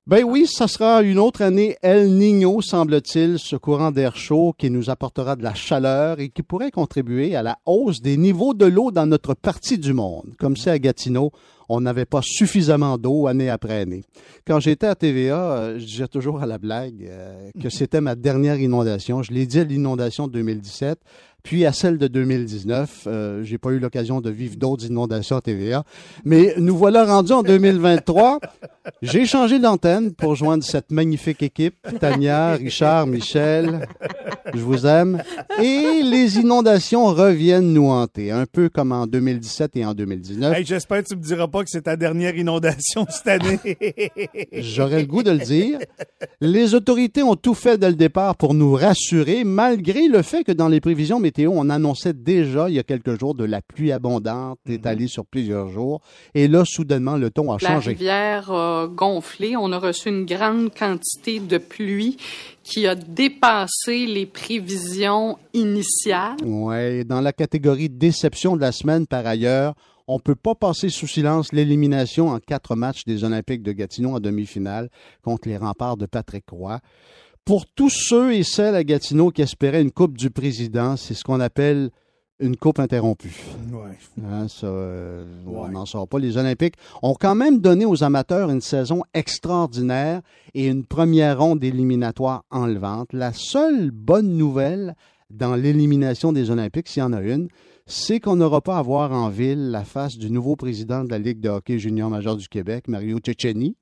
Ben 0.08 0.24
oui, 0.24 0.46
ça 0.46 0.68
sera 0.68 1.02
une 1.02 1.18
autre 1.18 1.42
année 1.42 1.78
El 1.82 2.12
Niño, 2.16 2.62
semble-t-il, 2.62 3.40
ce 3.40 3.56
courant 3.56 3.90
d'air 3.90 4.16
chaud 4.16 4.54
qui 4.56 4.70
nous 4.70 4.92
apportera 4.92 5.36
de 5.36 5.42
la 5.42 5.56
chaleur 5.56 6.20
et 6.20 6.30
qui 6.30 6.44
pourrait 6.44 6.70
contribuer 6.70 7.36
à 7.36 7.42
la 7.42 7.58
hausse 7.66 8.04
des 8.04 8.16
niveaux 8.16 8.54
de 8.54 8.68
l'eau 8.68 8.92
dans 8.92 9.08
notre 9.08 9.34
partie 9.34 9.80
du 9.80 9.94
monde. 9.94 10.36
Comme 10.38 10.58
c'est 10.58 10.70
à 10.70 10.78
Gatineau, 10.78 11.32
on 11.70 11.82
n'avait 11.82 12.06
pas 12.06 12.22
suffisamment 12.22 13.00
d'eau 13.00 13.26
année 13.26 13.50
après 13.50 13.82
année. 13.82 14.04
Quand 14.46 14.60
j'étais 14.60 14.86
à 14.86 14.94
TVA, 14.94 15.40
euh, 15.40 15.80
je 15.80 15.86
disais 15.86 16.08
toujours 16.08 16.40
à 16.40 16.46
la 16.46 16.60
blague 16.60 17.08
euh, 17.10 17.50
que 17.60 17.72
c'était 17.72 18.00
ma 18.00 18.14
dernière 18.14 18.60
inondation. 18.60 19.24
Je 19.24 19.34
l'ai 19.34 19.48
dit 19.48 19.62
à 19.62 19.64
l'inondation 19.64 20.28
de 20.28 20.34
2017 20.34 21.00
puis 21.46 21.64
à 21.64 21.72
celle 21.72 22.00
de 22.00 22.08
2019. 22.08 23.04
Euh, 23.06 23.44
J'ai 23.44 23.60
pas 23.60 23.70
eu 23.70 23.78
l'occasion 23.78 24.20
de 24.20 24.32
vivre 24.32 24.56
d'autres 24.58 24.86
inondations 24.88 25.38
à 25.38 25.42
TVA. 25.42 25.84
Mais 26.26 26.56
nous 26.58 26.76
voilà 26.76 27.06
rendus 27.06 27.34
en 27.34 27.44
2023. 27.44 28.40
J'ai 29.04 29.26
changé 29.26 29.60
d'antenne 29.60 30.14
pour 30.14 30.36
joindre 30.36 30.64
cette 30.64 30.92
magnifique 30.92 31.44
équipe. 31.44 31.76
Tania, 32.00 32.54
Richard, 32.56 33.06
Michel, 33.06 33.88
je 34.54 34.60
vous 34.60 34.88
aime. 34.88 35.22
Et 35.62 36.02
les 36.04 36.38
inondations 36.38 37.06
reviennent 37.06 37.74
nous 37.74 37.90
hanter, 37.90 38.32
un 38.32 38.46
peu 38.48 38.70
comme 38.70 38.92
en 38.92 39.06
2017 39.06 39.76
et 39.78 39.86
en 39.86 39.94
2019. 39.94 40.58
Hey, 40.58 40.66
J'espère 40.66 41.04
que 41.04 41.10
tu 41.10 41.16
me 41.16 41.22
diras 41.22 41.48
pas 41.48 41.64
que 41.64 41.70
c'est 41.70 41.84
ta 41.84 41.96
dernière 41.96 42.36
inondation 42.36 43.06
cette 43.10 43.28
année. 43.28 43.60
J'aurais 44.54 45.02
le 45.02 45.08
goût 45.08 45.22
de 45.22 45.32
le 45.32 45.40
dire. 45.40 45.78
Les 46.42 46.74
autorités 46.74 47.22
ont 47.22 47.36
tout 47.36 47.54
fait 47.54 47.78
dès 47.78 47.90
le 47.90 47.96
départ 47.96 48.36
pour 48.36 48.56
nous 48.56 48.74
rassurer, 48.74 49.44
malgré 49.44 50.08
le 50.08 50.24
fait 50.24 50.44
que 50.44 50.52
dans 50.52 50.70
les 50.70 50.82
prévisions 50.82 51.20
météo, 51.36 51.52
on 51.54 51.70
annonçait 51.70 52.14
déjà 52.14 52.70
il 52.70 52.76
y 52.76 52.80
a 52.80 52.84
quelques 52.84 53.20
jours 53.20 53.36
de 53.36 53.44
la 53.44 53.62
pluie 53.62 53.92
abondante 53.92 54.58
étalée 54.70 55.08
sur 55.08 55.26
plusieurs 55.26 55.68
jours. 55.70 56.02
Et 56.34 56.48
là, 56.48 56.64
soudainement, 56.66 57.18
le 57.18 57.30
ton 57.30 57.52
a 57.52 57.58
La 57.62 57.68
changé. 57.68 57.92
rivière 57.92 58.50
a 58.52 58.88
gonflé. 58.88 59.56
On 59.58 59.72
a 59.74 59.78
reçu 59.78 60.10
une 60.10 60.26
grande 60.26 60.74
quantité 60.74 61.40
de 61.42 61.58
pluie 61.58 62.16
qui 62.64 62.88
a 62.88 62.96
dépassé 62.96 64.06
les 64.06 64.26
prévisions 64.26 65.38
initiales. 65.54 66.38
Ouais, 66.44 67.04
dans 67.04 67.22
la 67.22 67.34
catégorie 67.34 67.90
déception 67.90 68.56
de 68.56 68.62
la 68.62 68.72
semaine, 68.72 69.06
par 69.06 69.26
ailleurs, 69.28 69.74
on 70.08 70.20
peut 70.20 70.36
pas 70.36 70.56
passer 70.56 70.90
sous 70.90 71.08
silence 71.08 71.52
l'élimination 71.52 72.30
en 72.30 72.40
quatre 72.40 72.76
matchs 72.76 73.04
des 73.06 73.24
Olympiques 73.24 73.64
de 73.64 73.72
Gatineau 73.72 74.12
en 74.16 74.20
demi-finale 74.20 74.90
contre 75.24 75.50
les 75.50 75.58
remparts 75.58 75.98
de 75.98 76.06
Patrick 76.06 76.46
Roy. 76.50 76.80
Pour 77.46 77.68
tous 77.68 77.92
ceux 77.92 78.34
et 78.34 78.42
celles 78.42 78.74
à 78.74 78.84
Gatineau 78.84 79.30
qui 79.30 79.44
espéraient 79.44 79.84
une 79.84 79.92
Coupe 79.92 80.18
du 80.18 80.32
Président, 80.32 80.98
c'est 80.98 81.14
ce 81.14 81.24
qu'on 81.24 81.40
appelle 81.40 81.92
une 82.40 82.58
coupe 82.58 82.80
interrompue. 82.80 83.40
Ouais. 83.72 83.96
Hein, 84.28 84.48
ça, 84.48 84.66
euh, 84.66 85.24
On 85.46 85.68
n'en 85.70 85.86
sort 85.86 86.08
pas. 86.08 86.18
Les 86.18 86.38
Olympiques 86.38 86.74
ont 87.04 87.14
quand 87.14 87.36
même 87.36 87.60
donné 87.60 87.86
aux 87.86 88.04
amateurs 88.04 88.50
une 88.50 88.62
saison 88.62 89.04
extraordinaire 89.14 90.22
et 90.56 90.66
une 90.66 90.86
première 90.86 91.38
ronde 91.38 91.64
éliminatoire 91.64 92.46
enlevante. 92.50 93.14
La 93.14 93.32
seule 93.32 93.92
bonne 93.92 94.36
nouvelle 94.36 94.96
dans 95.30 95.56
l'élimination 95.56 96.34
des 96.34 96.50
Olympiques, 96.50 96.88
s'il 96.88 97.02
y 97.02 97.04
en 97.04 97.14
a 97.14 97.22
une, 97.22 97.48
c'est 97.88 98.20
qu'on 98.20 98.36
n'aura 98.36 98.62
pas 98.62 98.78
à 98.78 98.82
voir 98.82 99.12
en 99.12 99.30
ville 99.30 99.70
la 99.70 99.84
face 99.84 100.18
du 100.18 100.32
nouveau 100.32 100.56
président 100.56 101.04
de 101.04 101.10
la 101.12 101.20
Ligue 101.20 101.40
de 101.40 101.50
hockey 101.50 101.78
junior 101.78 102.10
majeur 102.10 102.36
du 102.36 102.48
Québec, 102.48 102.88
Mario 102.88 103.20
Cecchini, 103.24 103.76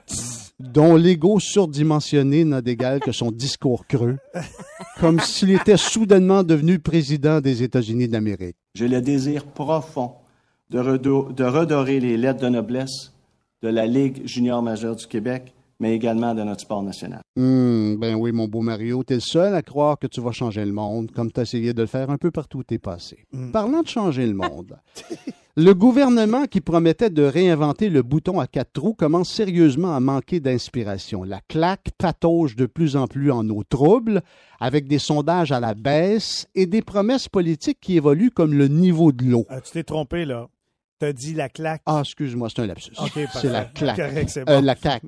dont 0.60 0.94
l'ego 0.94 1.40
surdimensionné 1.40 2.44
n'a 2.44 2.62
d'égal 2.62 3.00
que 3.00 3.10
son 3.10 3.32
discours 3.32 3.86
creux, 3.88 4.18
comme 5.00 5.18
s'il 5.18 5.50
était 5.50 5.76
soudainement 5.76 6.44
devenu 6.44 6.78
président 6.78 7.40
des 7.40 7.64
États-Unis 7.64 8.06
d'Amérique. 8.06 8.56
J'ai 8.76 8.86
le 8.86 9.00
désir 9.00 9.44
profond 9.46 10.12
de, 10.70 10.96
de 10.96 11.44
redorer 11.44 11.98
les 11.98 12.16
lettres 12.16 12.40
de 12.40 12.48
noblesse 12.48 13.12
de 13.62 13.68
la 13.68 13.86
Ligue 13.86 14.24
junior 14.26 14.62
majeure 14.62 14.94
du 14.94 15.06
Québec, 15.06 15.52
mais 15.80 15.94
également 15.94 16.34
de 16.34 16.42
notre 16.42 16.60
sport 16.60 16.82
national. 16.82 17.22
Hmm, 17.34 17.96
ben 17.96 18.14
oui, 18.14 18.30
mon 18.32 18.46
beau 18.46 18.60
Mario, 18.60 19.02
t'es 19.02 19.14
le 19.14 19.20
seul 19.20 19.54
à 19.54 19.62
croire 19.62 19.98
que 19.98 20.06
tu 20.06 20.20
vas 20.20 20.30
changer 20.30 20.64
le 20.64 20.72
monde, 20.72 21.10
comme 21.10 21.32
t'as 21.32 21.42
essayé 21.42 21.72
de 21.72 21.80
le 21.80 21.86
faire 21.86 22.10
un 22.10 22.18
peu 22.18 22.30
partout 22.30 22.58
où 22.58 22.62
t'es 22.62 22.78
passé. 22.78 23.24
Parlant 23.52 23.82
de 23.82 23.88
changer 23.88 24.26
le 24.26 24.34
monde, 24.34 24.78
le 25.56 25.72
gouvernement 25.72 26.44
qui 26.44 26.60
promettait 26.60 27.10
de 27.10 27.22
réinventer 27.22 27.88
le 27.88 28.02
bouton 28.02 28.38
à 28.38 28.46
quatre 28.46 28.74
trous 28.74 28.94
commence 28.94 29.30
sérieusement 29.30 29.96
à 29.96 30.00
manquer 30.00 30.38
d'inspiration. 30.38 31.24
La 31.24 31.40
claque 31.48 31.90
patauge 31.96 32.56
de 32.56 32.66
plus 32.66 32.96
en 32.96 33.06
plus 33.06 33.30
en 33.30 33.48
eau 33.48 33.64
trouble, 33.64 34.22
avec 34.60 34.86
des 34.86 34.98
sondages 34.98 35.50
à 35.50 35.60
la 35.60 35.74
baisse 35.74 36.46
et 36.54 36.66
des 36.66 36.82
promesses 36.82 37.28
politiques 37.28 37.78
qui 37.80 37.96
évoluent 37.96 38.30
comme 38.30 38.52
le 38.52 38.68
niveau 38.68 39.12
de 39.12 39.24
l'eau. 39.24 39.46
Ah, 39.48 39.62
tu 39.62 39.72
t'es 39.72 39.82
trompé, 39.82 40.26
là. 40.26 40.48
T'as 41.00 41.12
dit 41.14 41.32
la 41.32 41.48
claque? 41.48 41.80
Ah, 41.86 42.02
excuse-moi, 42.04 42.48
c'est 42.54 42.60
un 42.60 42.66
lapsus. 42.66 42.92
C'est 43.40 43.44
la 43.48 43.64
claque. 43.64 43.96
Correct, 43.96 44.28
c'est 44.28 44.48
Euh, 44.50 44.60
la 44.60 44.74
claque. 44.74 45.02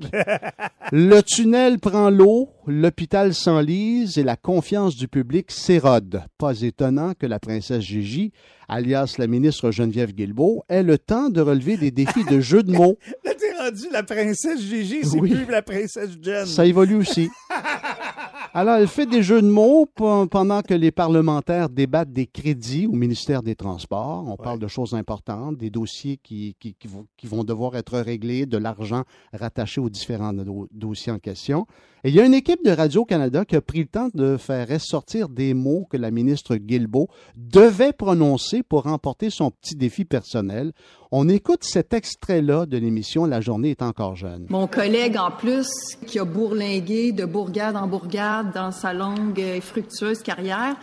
Le 0.90 1.20
tunnel 1.20 1.78
prend 1.78 2.08
l'eau, 2.08 2.48
l'hôpital 2.66 3.34
s'enlise 3.34 4.16
et 4.16 4.22
la 4.24 4.36
confiance 4.36 4.96
du 4.96 5.06
public 5.06 5.50
s'érode. 5.50 6.22
Pas 6.38 6.58
étonnant 6.62 7.12
que 7.12 7.26
la 7.26 7.38
princesse 7.38 7.82
Gigi, 7.82 8.32
alias 8.68 9.16
la 9.18 9.26
ministre 9.26 9.70
Geneviève 9.70 10.12
Guilbeault, 10.14 10.64
ait 10.70 10.82
le 10.82 10.96
temps 10.96 11.28
de 11.28 11.42
relever 11.42 11.76
des 11.76 11.90
défis 11.90 12.24
de 12.24 12.40
jeu 12.40 12.62
de 12.62 12.72
mots. 12.72 12.96
Là, 13.24 13.32
t'es 13.38 13.52
rendu 13.58 13.84
la 13.92 14.02
princesse 14.02 14.60
Gigi, 14.62 15.00
c'est 15.04 15.20
Oui. 15.20 15.30
plus 15.34 15.44
la 15.52 15.60
princesse 15.60 16.10
Jen. 16.22 16.46
Ça 16.46 16.64
évolue 16.64 16.96
aussi. 16.96 17.28
Alors, 18.54 18.76
elle 18.76 18.86
fait 18.88 19.06
des 19.06 19.22
jeux 19.22 19.40
de 19.40 19.48
mots 19.48 19.86
pe- 19.86 20.26
pendant 20.26 20.60
que 20.60 20.74
les 20.74 20.90
parlementaires 20.90 21.70
débattent 21.70 22.12
des 22.12 22.26
crédits 22.26 22.86
au 22.86 22.92
ministère 22.92 23.42
des 23.42 23.54
Transports. 23.54 24.24
On 24.28 24.36
parle 24.36 24.58
de 24.58 24.68
choses 24.68 24.92
importantes, 24.94 25.56
des 25.56 25.70
dossiers 25.70 26.18
qui, 26.22 26.54
qui- 26.60 26.76
vont, 26.86 27.06
qui 27.16 27.26
vont 27.26 27.44
devoir 27.44 27.76
être 27.76 27.98
réglés, 27.98 28.44
de 28.44 28.58
l'argent 28.58 29.04
rattaché 29.32 29.80
aux 29.80 29.88
différents 29.88 30.34
do- 30.34 30.68
dossiers 30.70 31.12
en 31.12 31.18
question. 31.18 31.66
Et 32.04 32.08
il 32.08 32.16
y 32.16 32.20
a 32.20 32.24
une 32.24 32.34
équipe 32.34 32.64
de 32.64 32.72
Radio-Canada 32.72 33.44
qui 33.44 33.54
a 33.54 33.60
pris 33.60 33.78
le 33.78 33.86
temps 33.86 34.08
de 34.12 34.36
faire 34.36 34.66
ressortir 34.66 35.28
des 35.28 35.54
mots 35.54 35.86
que 35.88 35.96
la 35.96 36.10
ministre 36.10 36.56
Guilbeault 36.56 37.06
devait 37.36 37.92
prononcer 37.92 38.64
pour 38.64 38.82
remporter 38.82 39.30
son 39.30 39.52
petit 39.52 39.76
défi 39.76 40.04
personnel. 40.04 40.72
On 41.12 41.28
écoute 41.28 41.62
cet 41.62 41.94
extrait-là 41.94 42.66
de 42.66 42.76
l'émission 42.76 43.24
La 43.24 43.40
journée 43.40 43.70
est 43.70 43.82
encore 43.82 44.16
jeune. 44.16 44.46
Mon 44.48 44.66
collègue, 44.66 45.16
en 45.16 45.30
plus, 45.30 45.68
qui 46.08 46.18
a 46.18 46.24
bourlingué 46.24 47.12
de 47.12 47.24
bourgade 47.24 47.76
en 47.76 47.86
bourgade 47.86 48.52
dans 48.52 48.72
sa 48.72 48.92
longue 48.92 49.38
et 49.38 49.60
fructueuse 49.60 50.24
carrière, 50.24 50.74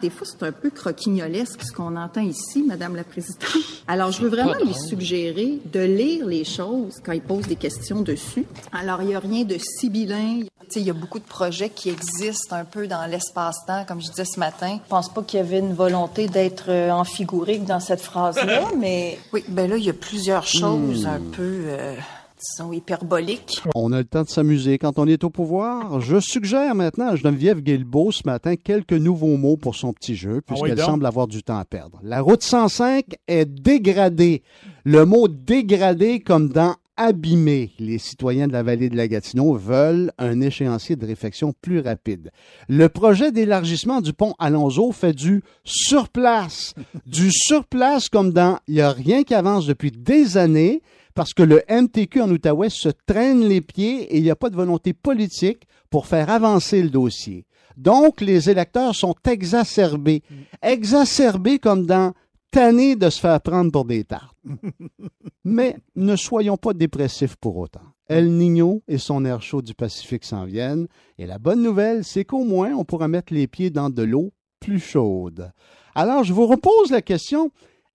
des 0.00 0.10
fois, 0.10 0.26
c'est 0.26 0.44
un 0.46 0.52
peu 0.52 0.70
croquignolesque 0.70 1.62
ce 1.62 1.72
qu'on 1.72 1.96
entend 1.96 2.20
ici, 2.20 2.62
Madame 2.62 2.94
la 2.96 3.04
Présidente. 3.04 3.44
Alors, 3.86 4.12
je 4.12 4.22
veux 4.22 4.28
vraiment 4.28 4.54
lui 4.64 4.74
suggérer 4.74 5.58
de 5.72 5.80
lire 5.80 6.26
les 6.26 6.44
choses 6.44 7.00
quand 7.04 7.12
il 7.12 7.20
pose 7.20 7.46
des 7.46 7.56
questions 7.56 8.00
dessus. 8.00 8.44
Alors, 8.72 9.02
il 9.02 9.08
n'y 9.08 9.14
a 9.14 9.20
rien 9.20 9.44
de 9.44 9.56
sibyllin. 9.58 10.40
Tu 10.40 10.74
sais, 10.74 10.80
il 10.80 10.86
y 10.86 10.90
a 10.90 10.94
beaucoup 10.94 11.18
de 11.18 11.24
projets 11.24 11.70
qui 11.70 11.88
existent 11.88 12.54
un 12.54 12.64
peu 12.64 12.86
dans 12.86 13.06
l'espace-temps, 13.10 13.84
comme 13.88 14.02
je 14.02 14.08
disais 14.10 14.26
ce 14.26 14.38
matin. 14.38 14.78
Je 14.84 14.88
pense 14.88 15.08
pas 15.12 15.22
qu'il 15.22 15.38
y 15.38 15.42
avait 15.42 15.60
une 15.60 15.72
volonté 15.74 16.28
d'être 16.28 16.66
euh, 16.68 16.90
amphigurique 16.90 17.64
dans 17.64 17.80
cette 17.80 18.02
phrase-là, 18.02 18.64
mais 18.78 19.18
oui, 19.32 19.44
ben 19.48 19.68
là, 19.70 19.76
il 19.78 19.84
y 19.84 19.90
a 19.90 19.94
plusieurs 19.94 20.46
choses 20.46 21.04
Hmm. 21.04 21.08
un 21.08 21.20
peu, 21.32 21.62
euh, 21.68 21.94
disons, 22.38 22.72
hyperboliques. 22.72 23.62
On 23.74 23.92
a 23.92 23.98
le 23.98 24.04
temps 24.04 24.22
de 24.22 24.28
s'amuser 24.28 24.78
quand 24.78 24.98
on 24.98 25.06
est 25.06 25.24
au 25.24 25.30
pouvoir. 25.30 26.00
Je 26.00 26.20
suggère 26.20 26.74
maintenant 26.74 27.08
à 27.08 27.16
Geneviève 27.16 27.60
Guilbeault 27.60 28.12
ce 28.12 28.22
matin 28.24 28.56
quelques 28.56 28.92
nouveaux 28.92 29.36
mots 29.36 29.56
pour 29.56 29.74
son 29.74 29.92
petit 29.92 30.14
jeu, 30.14 30.40
Ah 30.48 30.54
oui, 30.54 30.60
puisqu'elle 30.60 30.84
semble 30.84 31.06
avoir 31.06 31.26
du 31.26 31.42
temps 31.42 31.58
à 31.58 31.64
perdre. 31.64 31.98
La 32.02 32.20
route 32.20 32.42
105 32.42 33.04
est 33.26 33.46
dégradée. 33.46 34.42
Le 34.84 35.04
mot 35.04 35.28
dégradé 35.28 36.20
comme 36.20 36.48
dans 36.48 36.74
abîmé. 36.98 37.70
Les 37.78 37.98
citoyens 37.98 38.48
de 38.48 38.52
la 38.52 38.64
vallée 38.64 38.90
de 38.90 38.96
la 38.96 39.06
Gatineau 39.06 39.54
veulent 39.54 40.10
un 40.18 40.40
échéancier 40.40 40.96
de 40.96 41.06
réfection 41.06 41.54
plus 41.62 41.78
rapide. 41.78 42.30
Le 42.68 42.88
projet 42.88 43.30
d'élargissement 43.30 44.00
du 44.00 44.12
pont 44.12 44.34
Alonso 44.40 44.90
fait 44.90 45.12
du 45.12 45.42
surplace. 45.64 46.74
du 47.06 47.30
surplace 47.30 48.08
comme 48.08 48.32
dans 48.32 48.58
il 48.66 48.74
n'y 48.74 48.80
a 48.80 48.90
rien 48.90 49.22
qui 49.22 49.34
avance 49.34 49.66
depuis 49.66 49.92
des 49.92 50.36
années 50.36 50.82
parce 51.18 51.34
que 51.34 51.42
le 51.42 51.64
MTQ 51.68 52.20
en 52.20 52.30
Outaouais 52.30 52.70
se 52.70 52.90
traîne 52.90 53.40
les 53.40 53.60
pieds 53.60 54.02
et 54.02 54.18
il 54.18 54.22
n'y 54.22 54.30
a 54.30 54.36
pas 54.36 54.50
de 54.50 54.54
volonté 54.54 54.92
politique 54.92 55.66
pour 55.90 56.06
faire 56.06 56.30
avancer 56.30 56.80
le 56.80 56.90
dossier. 56.90 57.44
Donc, 57.76 58.20
les 58.20 58.48
électeurs 58.48 58.94
sont 58.94 59.16
exacerbés. 59.28 60.22
Exacerbés 60.62 61.58
comme 61.58 61.86
dans 61.86 62.12
tannés 62.52 62.94
de 62.94 63.10
se 63.10 63.18
faire 63.18 63.40
prendre 63.40 63.72
pour 63.72 63.84
des 63.84 64.04
tartes. 64.04 64.36
Mais 65.44 65.78
ne 65.96 66.14
soyons 66.14 66.56
pas 66.56 66.72
dépressifs 66.72 67.34
pour 67.34 67.56
autant. 67.56 67.82
El 68.06 68.30
Niño 68.30 68.84
et 68.86 68.98
son 68.98 69.24
air 69.24 69.42
chaud 69.42 69.60
du 69.60 69.74
Pacifique 69.74 70.24
s'en 70.24 70.44
viennent. 70.44 70.86
Et 71.18 71.26
la 71.26 71.40
bonne 71.40 71.64
nouvelle, 71.64 72.04
c'est 72.04 72.24
qu'au 72.24 72.44
moins, 72.44 72.74
on 72.74 72.84
pourra 72.84 73.08
mettre 73.08 73.34
les 73.34 73.48
pieds 73.48 73.70
dans 73.70 73.90
de 73.90 74.04
l'eau 74.04 74.30
plus 74.60 74.78
chaude. 74.78 75.50
Alors, 75.96 76.22
je 76.22 76.32
vous 76.32 76.46
repose 76.46 76.92
la 76.92 77.02
question. 77.02 77.50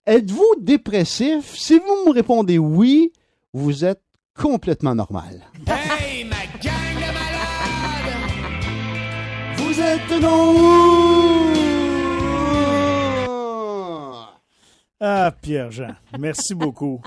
Êtes-vous 0.06 0.56
dépressif? 0.60 1.56
Si 1.56 1.80
vous 1.80 2.06
me 2.08 2.12
répondez 2.12 2.58
oui, 2.58 3.14
vous 3.54 3.86
êtes 3.86 4.02
complètement 4.36 4.94
normal. 4.96 5.42
Hey, 5.68 6.26
ma 6.26 6.36
gang 6.62 6.96
de 6.96 7.08
malades! 7.14 8.14
Vous 9.58 9.80
êtes 9.80 10.22
donc 10.22 11.58
Ah, 15.00 15.34
Pierre-Jean, 15.42 15.96
merci 16.20 16.54
beaucoup. 16.54 17.02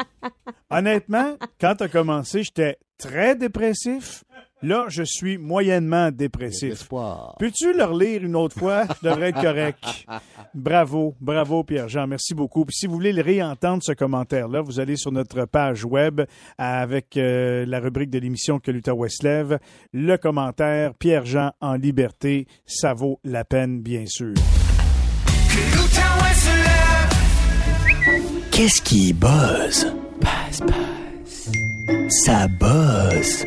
Honnêtement, 0.70 1.36
quand 1.60 1.76
tu 1.76 1.84
as 1.84 1.88
commencé, 1.88 2.42
j'étais 2.44 2.78
très 2.98 3.36
dépressif. 3.36 4.24
Là, 4.62 4.86
je 4.88 5.02
suis 5.02 5.36
moyennement 5.36 6.10
dépressif. 6.10 6.88
Peux-tu 7.38 7.74
le 7.74 7.84
relire 7.84 8.24
une 8.24 8.36
autre 8.36 8.58
fois? 8.58 8.84
Je 9.02 9.08
devrais 9.08 9.28
être 9.28 9.40
correct. 9.42 9.84
Bravo, 10.54 11.14
bravo 11.20 11.62
Pierre-Jean, 11.62 12.06
merci 12.06 12.34
beaucoup. 12.34 12.64
Puis 12.64 12.76
si 12.76 12.86
vous 12.86 12.94
voulez 12.94 13.12
le 13.12 13.22
réentendre, 13.22 13.82
ce 13.82 13.92
commentaire-là, 13.92 14.62
vous 14.62 14.80
allez 14.80 14.96
sur 14.96 15.12
notre 15.12 15.44
page 15.44 15.84
web 15.84 16.22
avec 16.56 17.16
euh, 17.18 17.66
la 17.66 17.80
rubrique 17.80 18.08
de 18.10 18.18
l'émission 18.18 18.58
que 18.58 18.70
l'Utah 18.70 18.94
se 19.08 19.22
lève. 19.24 19.58
Le 19.92 20.16
commentaire 20.16 20.94
Pierre-Jean 20.94 21.52
en 21.60 21.74
liberté, 21.74 22.46
ça 22.64 22.94
vaut 22.94 23.20
la 23.24 23.44
peine, 23.44 23.82
bien 23.82 24.06
sûr. 24.06 24.32
Que 24.34 25.76
l'Outaouais 25.76 26.34
se 26.34 26.56
lève. 26.56 26.76
Qu'est-ce 28.50 28.80
qui 28.80 29.12
buzz? 29.12 29.92
Buzz, 30.20 30.62
buzz. 30.62 31.50
Ça 32.24 32.48
buzz. 32.48 33.46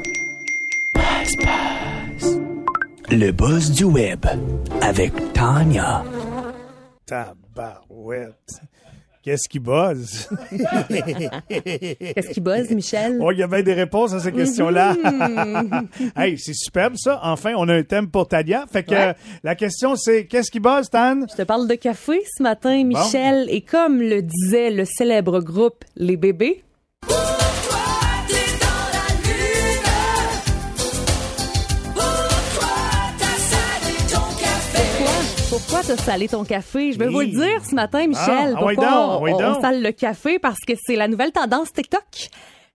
Buzz, 0.99 1.31
buzz. 1.45 2.39
Le 3.11 3.31
buzz 3.31 3.71
du 3.71 3.85
web 3.85 4.25
avec 4.81 5.13
Tanya. 5.33 6.03
Tabarouette. 7.05 8.35
Qu'est-ce 9.23 9.47
qui 9.49 9.59
buzz? 9.59 10.29
Qu'est-ce 11.49 12.29
qui 12.31 12.41
buzz, 12.41 12.69
Michel? 12.71 13.17
Oh, 13.21 13.31
il 13.31 13.39
y 13.39 13.43
avait 13.43 13.63
des 13.63 13.73
réponses 13.73 14.13
à 14.13 14.19
ces 14.19 14.31
questions-là. 14.31 14.93
Mhm. 14.95 15.87
hey, 16.17 16.37
c'est 16.37 16.53
superbe, 16.53 16.95
ça. 16.97 17.19
Enfin, 17.23 17.53
on 17.57 17.67
a 17.69 17.75
un 17.75 17.83
thème 17.83 18.09
pour 18.09 18.27
Talia. 18.27 18.65
Fait 18.71 18.83
que 18.83 18.91
Ouais. 18.91 19.07
euh, 19.09 19.13
la 19.43 19.55
question, 19.55 19.95
c'est 19.95 20.25
qu'est-ce 20.25 20.49
qui 20.51 20.59
buzz, 20.59 20.89
Tan? 20.89 21.21
Je 21.29 21.35
te 21.35 21.41
parle 21.43 21.67
de 21.67 21.75
café 21.75 22.21
ce 22.37 22.43
matin, 22.43 22.83
Michel. 22.83 23.47
Et 23.49 23.61
comme 23.61 23.99
le 24.01 24.21
disait 24.21 24.71
le 24.71 24.85
célèbre 24.85 25.39
groupe 25.41 25.83
Les 25.95 26.15
Bébés, 26.17 26.63
Pourquoi 35.79 35.95
t'as 35.95 36.03
salé 36.03 36.27
ton 36.27 36.43
café? 36.43 36.91
Je 36.91 36.99
vais 36.99 37.07
vous 37.07 37.21
le 37.21 37.27
dire 37.27 37.63
ce 37.63 37.73
matin, 37.73 38.05
Michel. 38.05 38.53
Ah, 38.53 38.59
pourquoi 38.59 39.17
on, 39.17 39.23
ouais 39.23 39.33
on 39.33 39.37
donc. 39.37 39.61
sale 39.61 39.81
le 39.81 39.93
café? 39.93 40.37
Parce 40.37 40.59
que 40.59 40.73
c'est 40.77 40.97
la 40.97 41.07
nouvelle 41.07 41.31
tendance 41.31 41.71
TikTok. 41.71 42.03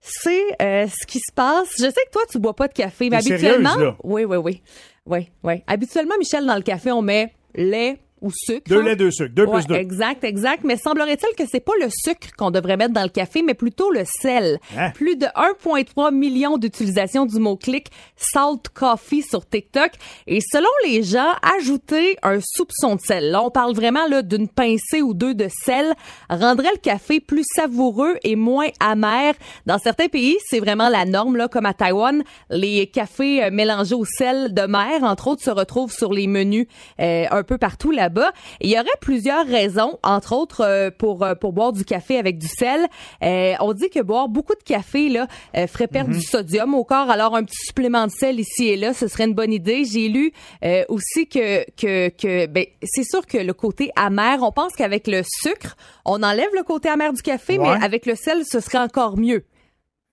C'est 0.01 0.63
euh, 0.63 0.87
ce 0.89 1.07
qui 1.07 1.19
se 1.19 1.31
passe. 1.35 1.69
Je 1.77 1.85
sais 1.85 1.91
que 1.91 2.11
toi, 2.13 2.23
tu 2.31 2.39
bois 2.39 2.57
pas 2.57 2.67
de 2.67 2.73
café, 2.73 3.11
mais 3.11 3.19
habituellement... 3.19 3.75
sérieuse, 3.75 3.91
là? 3.91 3.97
Oui, 4.05 4.25
oui, 4.25 4.37
oui. 4.39 4.63
Oui, 5.05 5.29
oui. 5.43 5.63
Habituellement, 5.67 6.15
Michel, 6.19 6.47
dans 6.47 6.55
le 6.57 6.63
café, 6.63 6.93
on 6.93 7.03
met 7.03 7.35
lait 7.55 7.99
ou 8.25 8.31
sucre. 8.33 8.63
Deux 8.69 8.81
laits, 8.81 8.99
deux 8.99 9.11
sucres. 9.11 9.35
Deux 9.35 9.45
Ouais, 9.45 9.61
plus 9.61 9.67
deux. 9.67 9.75
Exact, 9.75 10.25
exact. 10.25 10.65
Mais 10.65 10.77
semblerait-il 10.77 11.37
que 11.37 11.49
c'est 11.49 11.61
pas 11.61 11.75
le 11.79 11.89
sucre 11.91 12.29
qu'on 12.37 12.51
devrait 12.51 12.79
mettre 12.79 12.95
dans 12.95 13.03
le 13.03 13.11
café, 13.11 13.43
mais 13.43 13.53
plutôt 13.53 13.91
le 13.91 14.03
sel. 14.07 14.59
Hein? 14.77 14.91
Plus 14.93 15.17
de 15.17 15.27
1,3 15.27 16.13
million 16.13 16.57
d'utilisations 16.57 17.27
du 17.27 17.39
mot-clic 17.39 17.89
salt 18.17 18.71
coffee 18.73 19.23
sur 19.23 19.47
TikTok. 19.47 19.91
Et 20.27 20.41
selon 20.41 20.71
les 20.87 21.03
gens, 21.03 21.33
ajouter 21.59 22.17
un 22.23 22.39
soupçon 22.43 22.97
de 22.97 23.01
sel, 23.03 23.31
là, 23.31 23.43
on 23.43 23.51
parle 23.51 23.75
vraiment 23.75 24.07
là 24.09 24.23
d'une 24.23 24.49
pincée 24.49 25.03
ou 25.03 25.13
deux 25.13 25.35
de 25.35 25.49
sel, 25.49 25.93
rendrait 26.31 26.73
le 26.73 26.81
café 26.81 27.21
plus 27.21 27.45
savoureux 27.55 28.17
et 28.25 28.37
moins 28.37 28.69
amer. 28.81 29.35
Dans 29.67 29.79
certains 29.79 30.09
pays, 30.09 30.39
c'est 30.47 30.61
vraiment 30.61 30.89
la 30.89 31.05
norme, 31.05 31.37
là, 31.37 31.49
comme 31.49 31.67
à 31.67 31.75
Taïwan. 31.75 32.23
Les 32.49 32.87
cafés 32.87 33.45
euh, 33.45 33.51
mélangés 33.53 33.95
au 33.95 34.07
sel 34.07 34.55
de 34.55 34.63
mer, 34.63 35.03
entre 35.03 35.29
autres, 35.29 35.43
se 35.43 35.51
retrouvent 35.51 35.93
sur 35.93 36.15
les 36.15 36.27
menus 36.27 36.67
euh, 37.01 37.27
un 37.31 37.43
peu 37.43 37.59
partout 37.59 37.91
là-bas. 37.91 38.14
Il 38.61 38.71
y 38.71 38.75
aurait 38.79 38.87
plusieurs 39.01 39.47
raisons, 39.47 39.99
entre 40.03 40.33
autres, 40.35 40.61
euh, 40.63 40.91
pour, 40.91 41.23
euh, 41.23 41.35
pour 41.35 41.53
boire 41.53 41.73
du 41.73 41.85
café 41.85 42.19
avec 42.19 42.39
du 42.39 42.47
sel. 42.47 42.87
Euh, 43.23 43.53
on 43.61 43.73
dit 43.73 43.91
que 43.91 44.01
boire 44.01 44.29
beaucoup 44.29 44.55
de 44.55 44.63
café 44.63 45.09
là, 45.09 45.27
euh, 45.57 45.67
ferait 45.67 45.89
perdre 45.89 46.11
Mhm. 46.11 46.17
du 46.19 46.23
sodium 46.23 46.75
au 46.75 46.85
corps. 46.85 47.11
Alors, 47.11 47.35
un 47.37 47.45
petit 47.45 47.65
supplément 47.65 48.07
de 48.07 48.13
sel 48.13 48.39
ici 48.41 48.69
et 48.69 48.77
là, 48.77 48.95
ce 48.95 49.09
serait 49.09 49.25
une 49.25 49.35
bonne 49.35 49.53
idée. 49.53 49.85
J'ai 49.85 50.09
lu 50.09 50.33
euh, 50.65 50.85
aussi 50.89 51.27
que, 51.29 51.65
que, 51.73 52.09
que 52.11 52.47
ben, 52.47 52.67
c'est 52.83 53.05
sûr 53.05 53.27
que 53.27 53.39
le 53.39 53.53
côté 53.55 53.91
amer, 53.97 54.39
on 54.43 54.53
pense 54.53 54.73
qu'avec 54.75 55.07
le 55.07 55.23
sucre, 55.25 55.77
on 56.05 56.23
enlève 56.23 56.49
le 56.55 56.63
côté 56.63 56.89
amer 56.89 57.13
du 57.13 57.23
café, 57.23 57.59
Ouais. 57.59 57.79
mais 57.79 57.85
avec 57.85 58.07
le 58.07 58.15
sel, 58.15 58.45
ce 58.45 58.61
serait 58.61 58.79
encore 58.79 59.17
mieux. 59.17 59.45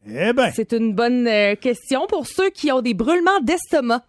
Eh 0.07 0.33
ben. 0.33 0.51
C'est 0.55 0.71
une 0.73 0.93
bonne 0.93 1.29
question 1.61 2.07
pour 2.07 2.25
ceux 2.25 2.49
qui 2.49 2.71
ont 2.71 2.81
des 2.81 2.93
brûlements 2.95 3.39
d'estomac. 3.41 4.01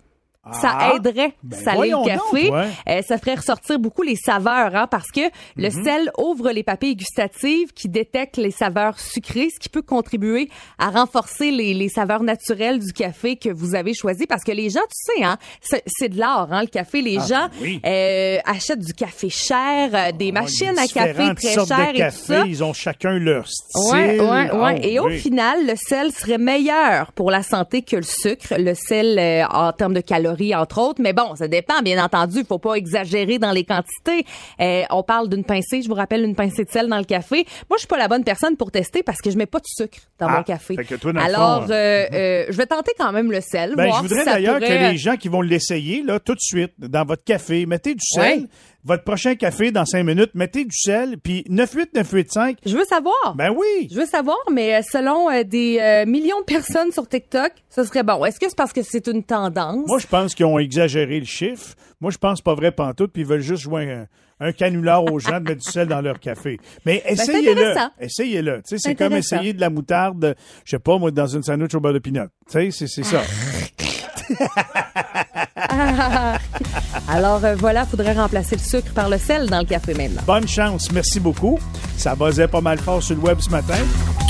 Ça 0.60 0.76
Ah, 0.76 0.92
aiderait 0.96 1.34
ben 1.44 1.56
saler 1.56 1.90
le 1.90 2.04
café. 2.04 2.48
donc, 2.48 2.54
ouais. 2.56 2.66
Euh, 2.88 3.02
ça 3.06 3.16
ferait 3.16 3.36
ressortir 3.36 3.78
beaucoup 3.78 4.02
les 4.02 4.16
saveurs, 4.16 4.74
hein, 4.74 4.88
parce 4.90 5.08
que 5.12 5.20
le 5.54 5.68
Mhm. 5.70 5.84
sel 5.84 6.10
ouvre 6.18 6.50
les 6.50 6.64
papilles 6.64 6.96
gustatives 6.96 7.72
qui 7.72 7.88
détectent 7.88 8.38
les 8.38 8.50
saveurs 8.50 8.98
sucrées, 8.98 9.50
ce 9.54 9.60
qui 9.60 9.68
peut 9.68 9.82
contribuer 9.82 10.48
à 10.80 10.90
renforcer 10.90 11.52
les, 11.52 11.74
les 11.74 11.88
saveurs 11.88 12.24
naturelles 12.24 12.80
du 12.80 12.92
café 12.92 13.36
que 13.36 13.50
vous 13.50 13.76
avez 13.76 13.94
choisi. 13.94 14.26
Parce 14.26 14.42
que 14.42 14.50
les 14.50 14.68
gens, 14.68 14.80
tu 14.80 15.14
sais, 15.16 15.22
hein, 15.24 15.38
c'est 15.60 15.84
c'est 15.86 16.08
de 16.08 16.18
l'art, 16.18 16.48
hein, 16.52 16.62
le 16.62 16.66
café. 16.66 17.02
Les 17.02 17.18
Ah, 17.20 17.26
gens 17.28 17.48
oui. 17.60 17.80
euh, 17.86 18.38
achètent 18.44 18.80
du 18.84 18.94
café 18.94 19.28
cher, 19.30 19.90
euh, 19.94 20.10
des 20.10 20.32
machines 20.32 20.76
à 20.76 20.88
café 20.88 21.34
très 21.36 21.54
chères 21.54 21.90
et 21.94 22.10
tout 22.10 22.16
ça. 22.16 22.44
ils 22.46 22.64
ont 22.64 22.72
chacun 22.72 23.12
leur 23.16 23.46
style. 23.46 23.92
Ouais, 23.92 24.18
ouais, 24.20 24.48
Ah. 24.52 24.74
Et 24.82 24.98
au 24.98 25.08
final, 25.10 25.66
le 25.68 25.74
sel 25.76 26.10
serait 26.10 26.38
meilleur 26.38 27.12
pour 27.12 27.30
la 27.30 27.44
santé 27.44 27.82
que 27.82 27.94
le 27.94 28.02
sucre. 28.02 28.54
Le 28.58 28.74
sel 28.74 29.18
euh, 29.20 29.44
en 29.46 29.72
termes 29.72 29.94
de 29.94 30.00
calories, 30.00 30.31
entre 30.54 30.78
autres. 30.80 31.00
Mais 31.02 31.12
bon, 31.12 31.34
ça 31.36 31.48
dépend, 31.48 31.80
bien 31.82 32.02
entendu. 32.04 32.38
Il 32.40 32.44
faut 32.46 32.58
pas 32.58 32.74
exagérer 32.74 33.38
dans 33.38 33.52
les 33.52 33.64
quantités. 33.64 34.24
Euh, 34.60 34.82
on 34.90 35.02
parle 35.02 35.28
d'une 35.28 35.44
pincée, 35.44 35.82
je 35.82 35.88
vous 35.88 35.94
rappelle, 35.94 36.24
une 36.24 36.34
pincée 36.34 36.64
de 36.64 36.70
sel 36.70 36.88
dans 36.88 36.98
le 36.98 37.04
café. 37.04 37.44
Moi, 37.70 37.76
je 37.76 37.80
suis 37.80 37.86
pas 37.88 37.98
la 37.98 38.08
bonne 38.08 38.24
personne 38.24 38.56
pour 38.56 38.70
tester 38.70 39.02
parce 39.02 39.20
que 39.20 39.30
je 39.30 39.36
mets 39.36 39.46
pas 39.46 39.58
de 39.58 39.66
sucre 39.66 39.98
dans 40.18 40.26
Ah, 40.28 40.38
mon 40.38 40.42
café. 40.42 40.76
fait 40.76 40.84
que 40.84 40.94
toi, 40.94 41.12
dans 41.12 41.20
Alors, 41.20 41.64
fond, 41.66 41.70
euh, 41.72 42.06
euh, 42.12 42.44
je 42.48 42.56
vais 42.56 42.66
tenter 42.66 42.92
quand 42.98 43.12
même 43.12 43.30
le 43.30 43.40
sel. 43.40 43.74
Ben, 43.76 43.86
voir 43.86 43.98
je 44.02 44.08
voudrais 44.08 44.20
si 44.20 44.26
d'ailleurs 44.26 44.58
pourrait- 44.58 44.68
que 44.88 44.92
les 44.92 44.96
gens 44.98 45.16
qui 45.16 45.28
vont 45.28 45.40
l'essayer, 45.42 46.02
là, 46.02 46.20
tout 46.20 46.34
de 46.34 46.40
suite, 46.40 46.72
dans 46.78 47.04
votre 47.04 47.24
café, 47.24 47.66
mettez 47.66 47.94
du 47.94 48.00
sel. 48.04 48.48
Votre 48.84 49.04
prochain 49.04 49.36
café, 49.36 49.70
dans 49.70 49.84
cinq 49.84 50.02
minutes, 50.04 50.32
mettez 50.34 50.64
du 50.64 50.76
sel, 50.76 51.16
puis 51.22 51.44
98 51.44 51.94
985. 51.94 52.58
Je 52.66 52.76
veux 52.76 52.84
savoir. 52.84 53.34
Ben 53.36 53.50
oui. 53.56 53.88
Je 53.90 53.96
veux 54.00 54.06
savoir, 54.06 54.38
mais 54.50 54.74
euh, 54.74 54.80
selon 54.82 55.30
euh, 55.30 55.44
des 55.44 55.78
euh, 55.80 56.04
millions 56.04 56.40
de 56.40 56.44
personnes 56.44 56.90
sur 56.90 57.08
TikTok, 57.08 57.52
ce 57.70 57.84
serait 57.84 58.02
bon. 58.02 58.24
Est-ce 58.24 58.40
que 58.40 58.48
c'est 58.48 58.56
parce 58.56 58.72
que 58.72 58.82
c'est 58.82 59.06
une 59.06 59.22
tendance? 59.22 59.86
Moi, 59.86 59.98
je 60.00 60.06
pense 60.08 60.34
qu'ils 60.34 60.46
ont 60.46 60.58
exagéré 60.58 61.20
le 61.20 61.26
chiffre. 61.26 61.76
Moi, 62.00 62.10
je 62.10 62.18
pense 62.18 62.40
pas 62.40 62.54
vrai 62.54 62.72
pantoute, 62.72 63.12
puis 63.12 63.22
ils 63.22 63.28
veulent 63.28 63.40
juste 63.40 63.62
jouer 63.62 63.88
un, 63.92 64.06
un 64.40 64.50
canular 64.52 65.04
aux 65.04 65.20
gens 65.20 65.38
de 65.38 65.50
mettre 65.50 65.62
du 65.64 65.70
sel 65.70 65.86
dans 65.86 66.00
leur 66.00 66.18
café. 66.18 66.58
Mais 66.84 67.02
Ben, 67.06 67.12
essayez-le. 67.12 67.74
essayez-le. 68.00 68.56
Tu 68.62 68.70
sais, 68.70 68.78
c'est 68.78 68.94
comme 68.96 69.12
essayer 69.12 69.52
de 69.52 69.60
la 69.60 69.70
moutarde, 69.70 70.34
je 70.64 70.70
sais 70.72 70.80
pas, 70.80 70.98
moi, 70.98 71.12
dans 71.12 71.28
une 71.28 71.44
sandwich 71.44 71.72
au 71.76 71.80
beurre 71.80 71.92
de 71.94 71.98
pinot. 72.00 72.24
Tu 72.50 72.72
sais, 72.72 72.72
c'est, 72.72 72.86
c'est 72.88 73.04
ça. 73.04 73.22
Ah. 75.56 76.38
Alors 77.08 77.44
euh, 77.44 77.54
voilà, 77.56 77.84
faudrait 77.84 78.14
remplacer 78.14 78.56
le 78.56 78.62
sucre 78.62 78.92
par 78.94 79.08
le 79.08 79.18
sel 79.18 79.48
dans 79.48 79.58
le 79.60 79.64
café 79.64 79.94
maintenant. 79.94 80.22
Bonne 80.26 80.48
chance. 80.48 80.90
Merci 80.92 81.20
beaucoup. 81.20 81.58
Ça 81.96 82.14
buzzait 82.14 82.48
pas 82.48 82.60
mal 82.60 82.78
fort 82.78 83.02
sur 83.02 83.16
le 83.16 83.20
web 83.22 83.38
ce 83.40 83.50
matin. 83.50 83.78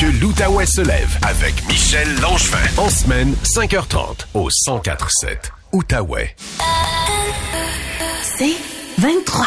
Que 0.01 0.07
l'Outaouais 0.21 0.67
se 0.67 0.81
lève 0.81 1.19
avec 1.23 1.67
Michel 1.69 2.09
Langevin. 2.21 2.59
En 2.77 2.89
semaine, 2.89 3.35
5h30 3.45 4.27
au 4.35 4.49
1047 4.67 5.53
Outaouais. 5.73 6.35
C'est 8.23 8.57
23. 8.99 9.47